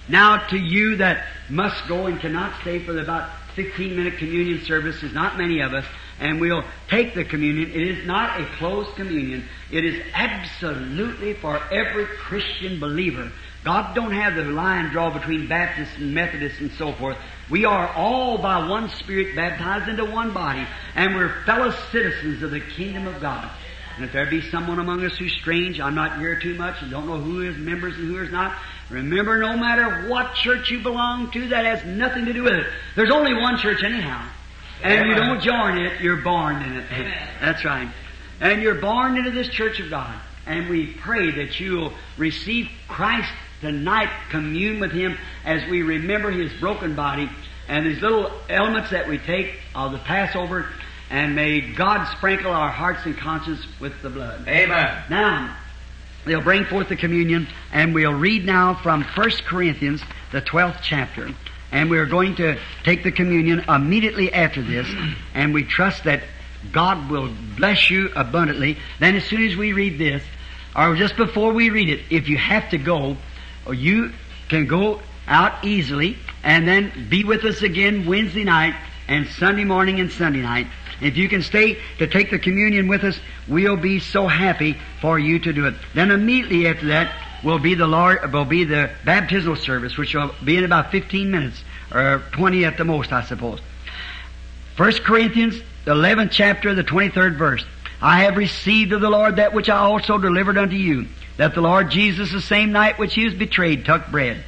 Now, 0.06 0.36
to 0.48 0.58
you 0.58 0.96
that 0.96 1.26
must 1.48 1.88
go 1.88 2.06
and 2.06 2.20
cannot 2.20 2.60
stay 2.60 2.80
for 2.80 2.92
the 2.92 3.00
about 3.00 3.30
15 3.54 3.96
minute 3.96 4.18
communion 4.18 4.62
service, 4.66 5.00
there's 5.00 5.14
not 5.14 5.38
many 5.38 5.60
of 5.60 5.72
us, 5.72 5.86
and 6.20 6.42
we'll 6.42 6.62
take 6.90 7.14
the 7.14 7.24
communion. 7.24 7.70
It 7.70 7.88
is 7.88 8.06
not 8.06 8.38
a 8.38 8.44
closed 8.58 8.94
communion. 8.96 9.48
It 9.72 9.86
is 9.86 10.02
absolutely 10.12 11.32
for 11.32 11.58
every 11.72 12.04
Christian 12.04 12.78
believer. 12.78 13.32
God 13.64 13.94
don't 13.94 14.12
have 14.12 14.36
the 14.36 14.44
line 14.44 14.90
draw 14.90 15.10
between 15.10 15.48
Baptists 15.48 15.96
and 15.96 16.14
Methodists 16.14 16.60
and 16.60 16.70
so 16.72 16.92
forth. 16.92 17.16
We 17.48 17.64
are 17.64 17.88
all 17.94 18.36
by 18.36 18.68
one 18.68 18.90
Spirit 18.90 19.34
baptized 19.34 19.88
into 19.88 20.04
one 20.04 20.34
body, 20.34 20.66
and 20.94 21.14
we're 21.14 21.42
fellow 21.46 21.72
citizens 21.90 22.42
of 22.42 22.50
the 22.50 22.60
kingdom 22.60 23.06
of 23.06 23.22
God. 23.22 23.50
And 23.96 24.04
if 24.04 24.12
there 24.12 24.26
be 24.26 24.42
someone 24.50 24.78
among 24.78 25.04
us 25.04 25.16
who's 25.16 25.32
strange, 25.32 25.80
I'm 25.80 25.94
not 25.94 26.18
here 26.18 26.38
too 26.38 26.54
much 26.54 26.82
and 26.82 26.90
don't 26.90 27.06
know 27.06 27.18
who 27.18 27.40
is 27.40 27.56
members 27.56 27.96
and 27.96 28.08
who 28.08 28.22
is 28.22 28.30
not, 28.30 28.54
remember 28.90 29.38
no 29.38 29.56
matter 29.56 30.08
what 30.08 30.34
church 30.34 30.70
you 30.70 30.82
belong 30.82 31.30
to, 31.30 31.48
that 31.48 31.64
has 31.64 31.84
nothing 31.84 32.26
to 32.26 32.32
do 32.32 32.42
with 32.42 32.52
it. 32.52 32.66
There's 32.94 33.10
only 33.10 33.32
one 33.34 33.56
church 33.58 33.82
anyhow. 33.82 34.28
And 34.82 35.08
you 35.08 35.14
don't 35.14 35.40
join 35.40 35.78
it, 35.78 36.00
you're 36.02 36.22
born 36.22 36.62
in 36.62 36.76
it. 36.76 36.86
That's 37.40 37.64
right. 37.64 37.90
And 38.40 38.62
you're 38.62 38.80
born 38.80 39.16
into 39.16 39.30
this 39.30 39.48
church 39.48 39.80
of 39.80 39.88
God. 39.88 40.14
And 40.44 40.68
we 40.68 40.92
pray 40.92 41.30
that 41.32 41.58
you'll 41.58 41.92
receive 42.18 42.68
Christ 42.86 43.30
tonight, 43.62 44.10
commune 44.30 44.78
with 44.78 44.92
Him 44.92 45.16
as 45.44 45.68
we 45.70 45.82
remember 45.82 46.30
His 46.30 46.52
broken 46.60 46.94
body 46.94 47.30
and 47.68 47.86
these 47.86 48.00
little 48.00 48.30
elements 48.48 48.90
that 48.90 49.08
we 49.08 49.18
take 49.18 49.54
of 49.74 49.92
the 49.92 49.98
Passover. 49.98 50.68
And 51.10 51.36
may 51.36 51.60
God 51.60 52.04
sprinkle 52.16 52.50
our 52.50 52.70
hearts 52.70 53.04
and 53.04 53.16
conscience 53.16 53.64
with 53.80 54.00
the 54.02 54.10
blood. 54.10 54.46
Amen. 54.48 55.04
Now, 55.08 55.56
they'll 56.24 56.40
bring 56.40 56.64
forth 56.64 56.88
the 56.88 56.96
communion, 56.96 57.46
and 57.72 57.94
we'll 57.94 58.14
read 58.14 58.44
now 58.44 58.74
from 58.74 59.04
1 59.04 59.30
Corinthians, 59.46 60.02
the 60.32 60.42
12th 60.42 60.80
chapter. 60.82 61.30
And 61.70 61.90
we're 61.90 62.06
going 62.06 62.36
to 62.36 62.58
take 62.84 63.04
the 63.04 63.12
communion 63.12 63.64
immediately 63.68 64.32
after 64.32 64.62
this, 64.62 64.88
and 65.34 65.54
we 65.54 65.62
trust 65.62 66.04
that 66.04 66.22
God 66.72 67.10
will 67.10 67.32
bless 67.56 67.90
you 67.90 68.10
abundantly. 68.16 68.78
Then, 68.98 69.14
as 69.14 69.24
soon 69.24 69.44
as 69.46 69.56
we 69.56 69.72
read 69.72 69.98
this, 69.98 70.22
or 70.74 70.96
just 70.96 71.16
before 71.16 71.52
we 71.52 71.70
read 71.70 71.88
it, 71.88 72.00
if 72.10 72.28
you 72.28 72.36
have 72.36 72.68
to 72.70 72.78
go, 72.78 73.16
or 73.64 73.74
you 73.74 74.12
can 74.48 74.66
go 74.66 75.00
out 75.28 75.64
easily, 75.64 76.18
and 76.42 76.66
then 76.66 77.08
be 77.08 77.24
with 77.24 77.44
us 77.44 77.62
again 77.62 78.06
Wednesday 78.06 78.44
night, 78.44 78.74
and 79.08 79.26
Sunday 79.28 79.64
morning 79.64 80.00
and 80.00 80.10
Sunday 80.10 80.42
night. 80.42 80.66
If 81.00 81.16
you 81.16 81.28
can 81.28 81.42
stay 81.42 81.78
to 81.98 82.06
take 82.06 82.30
the 82.30 82.38
communion 82.38 82.88
with 82.88 83.04
us, 83.04 83.18
we'll 83.48 83.76
be 83.76 84.00
so 84.00 84.26
happy 84.26 84.78
for 85.00 85.18
you 85.18 85.38
to 85.40 85.52
do 85.52 85.66
it. 85.66 85.74
Then 85.94 86.10
immediately 86.10 86.66
after 86.66 86.86
that 86.86 87.12
will 87.44 87.58
be 87.58 87.74
the 87.74 87.86
Lord 87.86 88.32
will 88.32 88.44
be 88.44 88.64
the 88.64 88.90
baptismal 89.04 89.56
service, 89.56 89.96
which 89.96 90.14
will 90.14 90.34
be 90.44 90.56
in 90.56 90.64
about 90.64 90.90
15 90.90 91.30
minutes 91.30 91.62
or 91.92 92.22
20 92.32 92.64
at 92.64 92.78
the 92.78 92.84
most, 92.84 93.12
I 93.12 93.22
suppose. 93.22 93.60
1 94.76 94.92
Corinthians, 95.04 95.60
the 95.84 95.94
11th 95.94 96.30
chapter, 96.30 96.74
the 96.74 96.84
23rd 96.84 97.36
verse. 97.36 97.64
I 98.00 98.24
have 98.24 98.36
received 98.36 98.92
of 98.92 99.00
the 99.00 99.08
Lord 99.08 99.36
that 99.36 99.54
which 99.54 99.70
I 99.70 99.78
also 99.78 100.18
delivered 100.18 100.58
unto 100.58 100.76
you, 100.76 101.06
that 101.38 101.54
the 101.54 101.62
Lord 101.62 101.90
Jesus, 101.90 102.32
the 102.32 102.40
same 102.40 102.72
night 102.72 102.98
which 102.98 103.14
he 103.14 103.24
was 103.24 103.34
betrayed, 103.34 103.84
took 103.84 104.06
bread. 104.08 104.44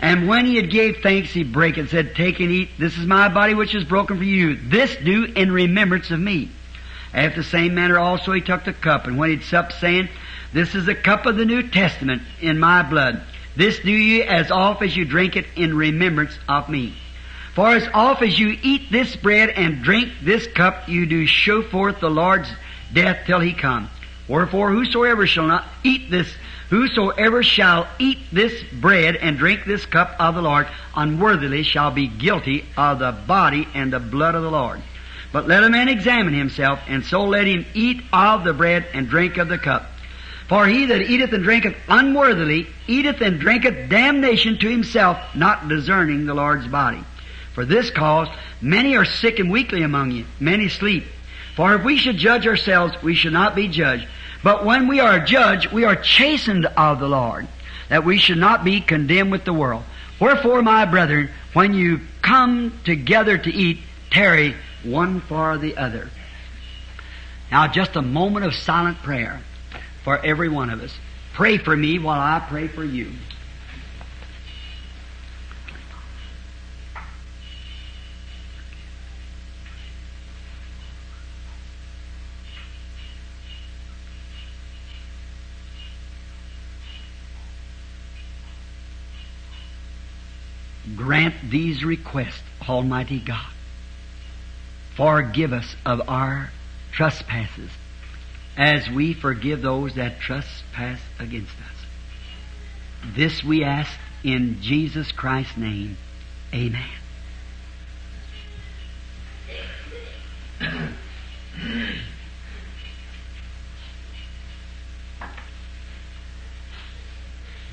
And 0.00 0.28
when 0.28 0.46
he 0.46 0.56
had 0.56 0.70
gave 0.70 0.98
thanks, 1.02 1.30
he 1.30 1.44
brake 1.44 1.76
and 1.76 1.88
said, 1.88 2.14
Take 2.14 2.40
and 2.40 2.50
eat. 2.50 2.70
This 2.78 2.96
is 2.96 3.06
my 3.06 3.28
body 3.28 3.54
which 3.54 3.74
is 3.74 3.84
broken 3.84 4.16
for 4.16 4.24
you. 4.24 4.56
This 4.56 4.96
do 4.96 5.24
in 5.24 5.52
remembrance 5.52 6.10
of 6.10 6.18
me. 6.18 6.50
After 7.12 7.42
the 7.42 7.48
same 7.48 7.74
manner 7.74 7.98
also 7.98 8.32
he 8.32 8.40
took 8.40 8.64
the 8.64 8.72
cup, 8.72 9.06
and 9.06 9.18
when 9.18 9.30
he'd 9.30 9.42
supped, 9.42 9.74
saying, 9.74 10.08
This 10.52 10.74
is 10.74 10.86
the 10.86 10.94
cup 10.94 11.26
of 11.26 11.36
the 11.36 11.44
New 11.44 11.68
Testament 11.68 12.22
in 12.40 12.58
my 12.58 12.82
blood. 12.82 13.22
This 13.56 13.78
do 13.80 13.90
ye 13.90 14.22
as 14.22 14.50
oft 14.50 14.82
as 14.82 14.96
you 14.96 15.04
drink 15.04 15.36
it 15.36 15.46
in 15.56 15.76
remembrance 15.76 16.38
of 16.48 16.68
me. 16.68 16.94
For 17.54 17.68
as 17.68 17.88
oft 17.92 18.22
as 18.22 18.38
you 18.38 18.56
eat 18.62 18.90
this 18.90 19.16
bread 19.16 19.50
and 19.50 19.82
drink 19.82 20.10
this 20.22 20.46
cup, 20.46 20.88
you 20.88 21.04
do 21.04 21.26
show 21.26 21.62
forth 21.62 22.00
the 22.00 22.08
Lord's 22.08 22.48
death 22.92 23.26
till 23.26 23.40
he 23.40 23.52
come. 23.52 23.90
Wherefore 24.28 24.70
whosoever 24.70 25.26
shall 25.26 25.48
not 25.48 25.66
eat 25.82 26.10
this 26.10 26.32
Whosoever 26.70 27.42
shall 27.42 27.88
eat 27.98 28.18
this 28.32 28.62
bread 28.72 29.16
and 29.16 29.36
drink 29.36 29.64
this 29.64 29.84
cup 29.86 30.14
of 30.20 30.36
the 30.36 30.42
Lord 30.42 30.68
unworthily 30.94 31.64
shall 31.64 31.90
be 31.90 32.06
guilty 32.06 32.64
of 32.76 33.00
the 33.00 33.10
body 33.10 33.66
and 33.74 33.92
the 33.92 33.98
blood 33.98 34.36
of 34.36 34.42
the 34.42 34.50
Lord. 34.50 34.80
But 35.32 35.48
let 35.48 35.64
a 35.64 35.68
man 35.68 35.88
examine 35.88 36.32
himself, 36.32 36.80
and 36.86 37.04
so 37.04 37.24
let 37.24 37.46
him 37.46 37.66
eat 37.74 38.02
of 38.12 38.44
the 38.44 38.52
bread 38.52 38.86
and 38.94 39.08
drink 39.08 39.36
of 39.36 39.48
the 39.48 39.58
cup. 39.58 39.90
For 40.48 40.66
he 40.66 40.86
that 40.86 41.02
eateth 41.02 41.32
and 41.32 41.42
drinketh 41.42 41.76
unworthily 41.88 42.68
eateth 42.86 43.20
and 43.20 43.40
drinketh 43.40 43.88
damnation 43.88 44.58
to 44.58 44.68
himself, 44.68 45.18
not 45.34 45.68
discerning 45.68 46.26
the 46.26 46.34
Lord's 46.34 46.68
body. 46.68 47.02
For 47.54 47.64
this 47.64 47.90
cause 47.90 48.28
many 48.60 48.96
are 48.96 49.04
sick 49.04 49.40
and 49.40 49.50
weakly 49.50 49.82
among 49.82 50.12
you, 50.12 50.24
many 50.38 50.68
sleep. 50.68 51.04
For 51.56 51.74
if 51.74 51.84
we 51.84 51.96
should 51.96 52.16
judge 52.16 52.46
ourselves, 52.46 52.94
we 53.02 53.14
should 53.14 53.32
not 53.32 53.56
be 53.56 53.66
judged. 53.66 54.06
But 54.42 54.64
when 54.64 54.88
we 54.88 55.00
are 55.00 55.20
judged, 55.20 55.72
we 55.72 55.84
are 55.84 55.96
chastened 55.96 56.66
of 56.66 56.98
the 56.98 57.08
Lord, 57.08 57.46
that 57.88 58.04
we 58.04 58.18
should 58.18 58.38
not 58.38 58.64
be 58.64 58.80
condemned 58.80 59.30
with 59.30 59.44
the 59.44 59.52
world. 59.52 59.84
Wherefore, 60.18 60.62
my 60.62 60.84
brethren, 60.84 61.30
when 61.52 61.74
you 61.74 62.00
come 62.22 62.78
together 62.84 63.36
to 63.36 63.52
eat, 63.52 63.80
tarry 64.10 64.54
one 64.82 65.20
for 65.20 65.58
the 65.58 65.76
other. 65.76 66.10
Now, 67.50 67.66
just 67.68 67.96
a 67.96 68.02
moment 68.02 68.46
of 68.46 68.54
silent 68.54 68.98
prayer 69.02 69.40
for 70.04 70.18
every 70.24 70.48
one 70.48 70.70
of 70.70 70.82
us. 70.82 70.96
Pray 71.34 71.58
for 71.58 71.76
me 71.76 71.98
while 71.98 72.20
I 72.20 72.40
pray 72.40 72.68
for 72.68 72.84
you. 72.84 73.12
Grant 91.10 91.34
these 91.50 91.82
requests, 91.82 92.40
Almighty 92.68 93.18
God. 93.18 93.50
Forgive 94.94 95.52
us 95.52 95.74
of 95.84 96.08
our 96.08 96.52
trespasses 96.92 97.72
as 98.56 98.88
we 98.88 99.12
forgive 99.12 99.60
those 99.60 99.96
that 99.96 100.20
trespass 100.20 101.00
against 101.18 101.50
us. 101.50 101.84
This 103.16 103.42
we 103.42 103.64
ask 103.64 103.90
in 104.22 104.62
Jesus 104.62 105.10
Christ's 105.10 105.56
name. 105.56 105.96
Amen. 106.54 106.88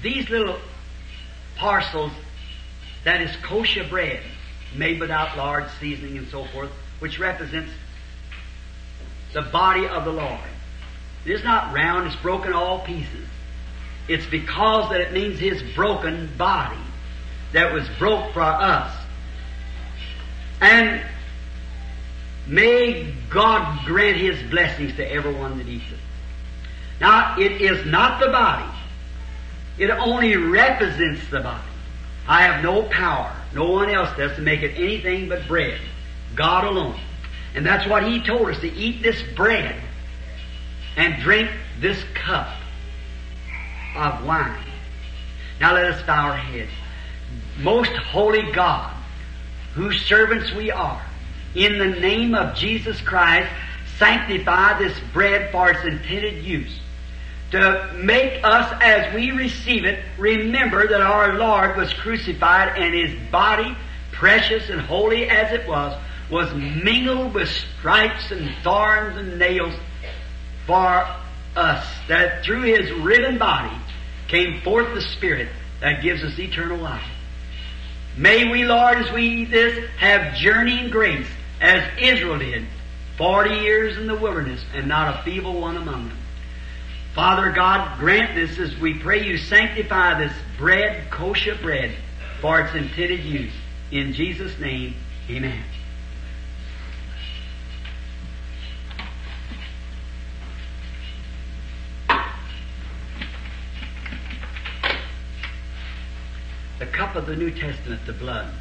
These 0.02 0.28
little 0.32 0.58
parcels 1.56 2.14
that 3.08 3.22
is 3.22 3.34
kosher 3.38 3.86
bread, 3.86 4.22
made 4.76 5.00
without 5.00 5.38
lard, 5.38 5.70
seasoning, 5.80 6.18
and 6.18 6.28
so 6.28 6.44
forth, 6.48 6.70
which 7.00 7.20
represents 7.20 7.72
the 9.32 9.44
body 9.44 9.88
of 9.88 10.04
the 10.04 10.12
Lord. 10.12 10.42
It 11.24 11.32
is 11.32 11.42
not 11.42 11.74
round, 11.74 12.08
it's 12.08 12.18
broken 12.18 12.52
all 12.52 12.82
pieces. 12.82 13.26
It's 14.10 14.26
because 14.26 14.90
that 14.90 15.00
it 15.00 15.14
means 15.14 15.40
His 15.40 15.64
broken 15.74 16.30
body 16.38 16.82
that 17.54 17.74
was 17.74 17.88
broke 17.98 18.34
for 18.34 18.42
us. 18.42 18.94
And 20.60 21.02
may 22.46 23.14
God 23.30 23.86
grant 23.86 24.18
His 24.18 24.38
blessings 24.50 24.98
to 24.98 25.10
everyone 25.10 25.60
that 25.60 25.68
eats 25.70 25.90
it. 25.94 26.00
Now, 27.00 27.40
it 27.40 27.62
is 27.62 27.86
not 27.86 28.20
the 28.20 28.28
body. 28.28 28.70
It 29.78 29.92
only 29.92 30.36
represents 30.36 31.26
the 31.30 31.40
body. 31.40 31.67
I 32.28 32.44
have 32.44 32.64
no 32.64 32.84
power, 32.84 33.34
no 33.54 33.72
one 33.72 33.90
else 33.90 34.10
does, 34.18 34.36
to 34.36 34.42
make 34.42 34.62
it 34.62 34.76
anything 34.76 35.30
but 35.30 35.48
bread. 35.48 35.80
God 36.36 36.66
alone. 36.66 37.00
And 37.56 37.66
that's 37.66 37.88
what 37.88 38.08
He 38.08 38.22
told 38.22 38.50
us, 38.50 38.60
to 38.60 38.72
eat 38.72 39.02
this 39.02 39.22
bread 39.36 39.82
and 40.98 41.22
drink 41.22 41.50
this 41.80 42.04
cup 42.14 42.50
of 43.96 44.26
wine. 44.26 44.64
Now 45.60 45.74
let 45.74 45.86
us 45.86 46.06
bow 46.06 46.32
our 46.32 46.38
heads. 46.38 46.72
Most 47.60 47.92
holy 47.92 48.52
God, 48.52 48.94
whose 49.74 50.00
servants 50.06 50.54
we 50.54 50.70
are, 50.70 51.02
in 51.56 51.80
the 51.80 52.00
name 52.00 52.36
of 52.36 52.56
Jesus 52.56 53.00
Christ, 53.02 53.50
sanctify 53.98 54.78
this 54.78 54.96
bread 55.14 55.52
for 55.52 55.72
its 55.72 55.84
intended 55.84 56.44
use 56.44 56.80
to 57.52 57.94
make 57.96 58.44
us, 58.44 58.74
as 58.82 59.14
we 59.16 59.32
receive 59.32 59.86
it, 59.86 60.04
remember 60.18 60.88
that 60.88 61.02
our 61.02 61.38
Lord 61.38 61.78
was 61.78 61.94
crucified 61.94 62.78
and 62.78 62.94
His 62.94 63.32
body, 63.32 63.76
precious 64.12 64.70
and 64.70 64.82
holy 64.82 65.30
as 65.30 65.52
it 65.54 65.68
was, 65.68 65.98
was 66.30 66.54
mingled 66.54 67.34
with 67.34 67.48
stripes 67.48 68.32
and 68.32 68.54
thorns 68.64 69.18
and 69.18 69.40
nails 69.40 69.74
for 70.66 71.08
us. 71.56 71.88
That 72.10 72.44
through 72.44 72.64
His 72.64 72.92
riven 72.92 73.38
body 73.38 73.76
came 74.28 74.62
forth 74.62 74.94
the 74.94 75.02
Spirit 75.02 75.48
that 75.80 76.02
gives 76.02 76.24
us 76.24 76.38
eternal 76.38 76.78
life. 76.78 77.08
May 78.18 78.50
we, 78.50 78.66
Lord, 78.66 78.98
as 78.98 79.12
we 79.14 79.24
eat 79.24 79.52
this, 79.52 79.90
have 80.00 80.36
journeying 80.36 80.90
grace, 80.90 81.28
as 81.62 81.84
Israel 82.00 82.40
did, 82.40 82.66
forty 83.18 83.56
years 83.56 83.98
in 83.98 84.08
the 84.08 84.16
wilderness, 84.16 84.66
and 84.74 84.88
not 84.88 85.20
a 85.20 85.24
feeble 85.24 85.62
one 85.62 85.78
among 85.78 86.10
them. 86.10 86.18
Father 87.18 87.50
God, 87.50 87.98
grant 87.98 88.36
this 88.36 88.60
as 88.60 88.78
we 88.78 88.94
pray 88.94 89.26
you 89.26 89.38
sanctify 89.38 90.20
this 90.20 90.32
bread, 90.56 91.10
kosher 91.10 91.56
bread, 91.56 91.96
for 92.42 92.62
its 92.62 92.76
intended 92.76 93.24
use. 93.24 93.52
In 93.92 94.14
Jesus' 94.14 94.60
name, 94.60 94.94
amen. 95.28 95.64
The 106.78 106.86
cup 106.86 107.16
of 107.16 107.26
the 107.26 107.36
New 107.36 107.50
Testament, 107.50 108.06
the 108.06 108.14
blood. 108.14 108.54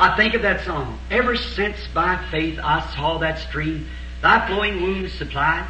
I 0.00 0.16
think 0.16 0.34
of 0.34 0.42
that 0.42 0.64
song. 0.64 0.98
Ever 1.08 1.36
since 1.36 1.76
by 1.94 2.16
faith 2.32 2.58
I 2.60 2.80
saw 2.96 3.18
that 3.18 3.38
stream, 3.38 3.86
thy 4.22 4.44
flowing 4.48 4.82
wounds 4.82 5.12
supplied, 5.12 5.68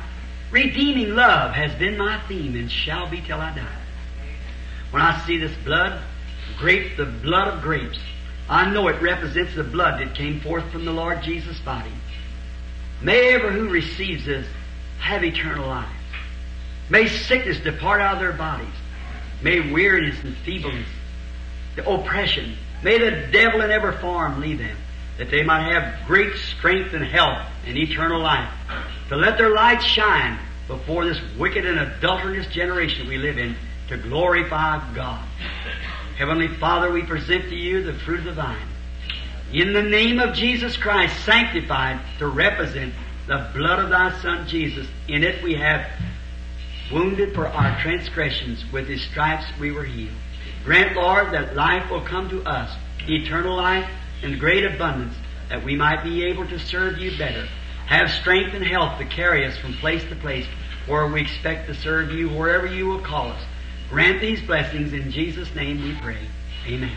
redeeming 0.50 1.14
love 1.14 1.52
has 1.52 1.74
been 1.74 1.96
my 1.96 2.20
theme 2.28 2.54
and 2.56 2.70
shall 2.70 3.08
be 3.08 3.20
till 3.20 3.40
I 3.40 3.54
die. 3.54 3.82
When 4.90 5.02
I 5.02 5.24
see 5.26 5.38
this 5.38 5.56
blood, 5.64 6.00
grape, 6.58 6.96
the 6.96 7.06
blood 7.06 7.48
of 7.48 7.62
grapes, 7.62 7.98
I 8.48 8.68
know 8.70 8.88
it 8.88 9.00
represents 9.00 9.54
the 9.54 9.62
blood 9.62 10.00
that 10.00 10.14
came 10.14 10.40
forth 10.40 10.70
from 10.72 10.84
the 10.84 10.92
Lord 10.92 11.22
Jesus' 11.22 11.60
body. 11.60 11.92
May 13.00 13.34
ever 13.34 13.50
who 13.50 13.68
receives 13.68 14.26
this 14.26 14.46
have 14.98 15.24
eternal 15.24 15.68
life. 15.68 15.88
May 16.88 17.08
sickness 17.08 17.60
depart 17.60 18.00
out 18.00 18.14
of 18.14 18.20
their 18.20 18.32
bodies. 18.32 18.74
May 19.42 19.72
weariness 19.72 20.22
and 20.22 20.36
feebleness, 20.38 20.88
the 21.76 21.88
oppression, 21.88 22.56
may 22.82 22.98
the 22.98 23.28
devil 23.32 23.62
in 23.62 23.70
every 23.70 23.96
form 23.98 24.40
leave 24.40 24.58
them, 24.58 24.76
that 25.16 25.30
they 25.30 25.42
might 25.42 25.72
have 25.72 26.06
great 26.06 26.34
strength 26.36 26.92
and 26.92 27.04
health 27.04 27.46
and 27.64 27.78
eternal 27.78 28.20
life, 28.20 28.52
to 29.10 29.16
let 29.16 29.36
their 29.36 29.50
light 29.50 29.82
shine 29.82 30.38
before 30.68 31.04
this 31.04 31.20
wicked 31.36 31.66
and 31.66 31.80
adulterous 31.80 32.46
generation 32.46 33.08
we 33.08 33.18
live 33.18 33.38
in, 33.38 33.56
to 33.88 33.96
glorify 33.98 34.78
God. 34.94 35.28
Heavenly 36.16 36.46
Father, 36.46 36.92
we 36.92 37.02
present 37.02 37.48
to 37.48 37.56
you 37.56 37.82
the 37.82 37.98
fruit 37.98 38.20
of 38.20 38.24
the 38.26 38.32
vine. 38.32 38.68
In 39.52 39.72
the 39.72 39.82
name 39.82 40.20
of 40.20 40.32
Jesus 40.32 40.76
Christ, 40.76 41.24
sanctified 41.24 42.00
to 42.20 42.28
represent 42.28 42.94
the 43.26 43.50
blood 43.52 43.80
of 43.80 43.90
thy 43.90 44.16
Son 44.22 44.46
Jesus. 44.46 44.86
In 45.08 45.24
it 45.24 45.42
we 45.42 45.54
have 45.54 45.90
wounded 46.92 47.34
for 47.34 47.48
our 47.48 47.80
transgressions. 47.82 48.64
With 48.72 48.86
his 48.86 49.02
stripes 49.02 49.44
we 49.58 49.72
were 49.72 49.84
healed. 49.84 50.14
Grant, 50.64 50.94
Lord, 50.94 51.32
that 51.32 51.56
life 51.56 51.90
will 51.90 52.02
come 52.02 52.28
to 52.28 52.44
us, 52.44 52.70
eternal 53.08 53.56
life 53.56 53.90
in 54.22 54.38
great 54.38 54.64
abundance, 54.64 55.14
that 55.48 55.64
we 55.64 55.74
might 55.74 56.04
be 56.04 56.26
able 56.26 56.46
to 56.46 56.60
serve 56.60 56.98
you 56.98 57.18
better. 57.18 57.48
Have 57.90 58.08
strength 58.12 58.54
and 58.54 58.64
health 58.64 58.98
to 59.00 59.04
carry 59.04 59.44
us 59.44 59.58
from 59.58 59.74
place 59.74 60.04
to 60.04 60.14
place 60.14 60.46
where 60.86 61.08
we 61.08 61.22
expect 61.22 61.66
to 61.66 61.74
serve 61.74 62.12
you, 62.12 62.28
wherever 62.28 62.66
you 62.66 62.86
will 62.86 63.00
call 63.00 63.32
us. 63.32 63.42
Grant 63.88 64.20
these 64.20 64.40
blessings. 64.42 64.92
In 64.92 65.10
Jesus' 65.10 65.52
name 65.56 65.82
we 65.82 65.96
pray. 66.00 66.28
Amen. 66.68 66.96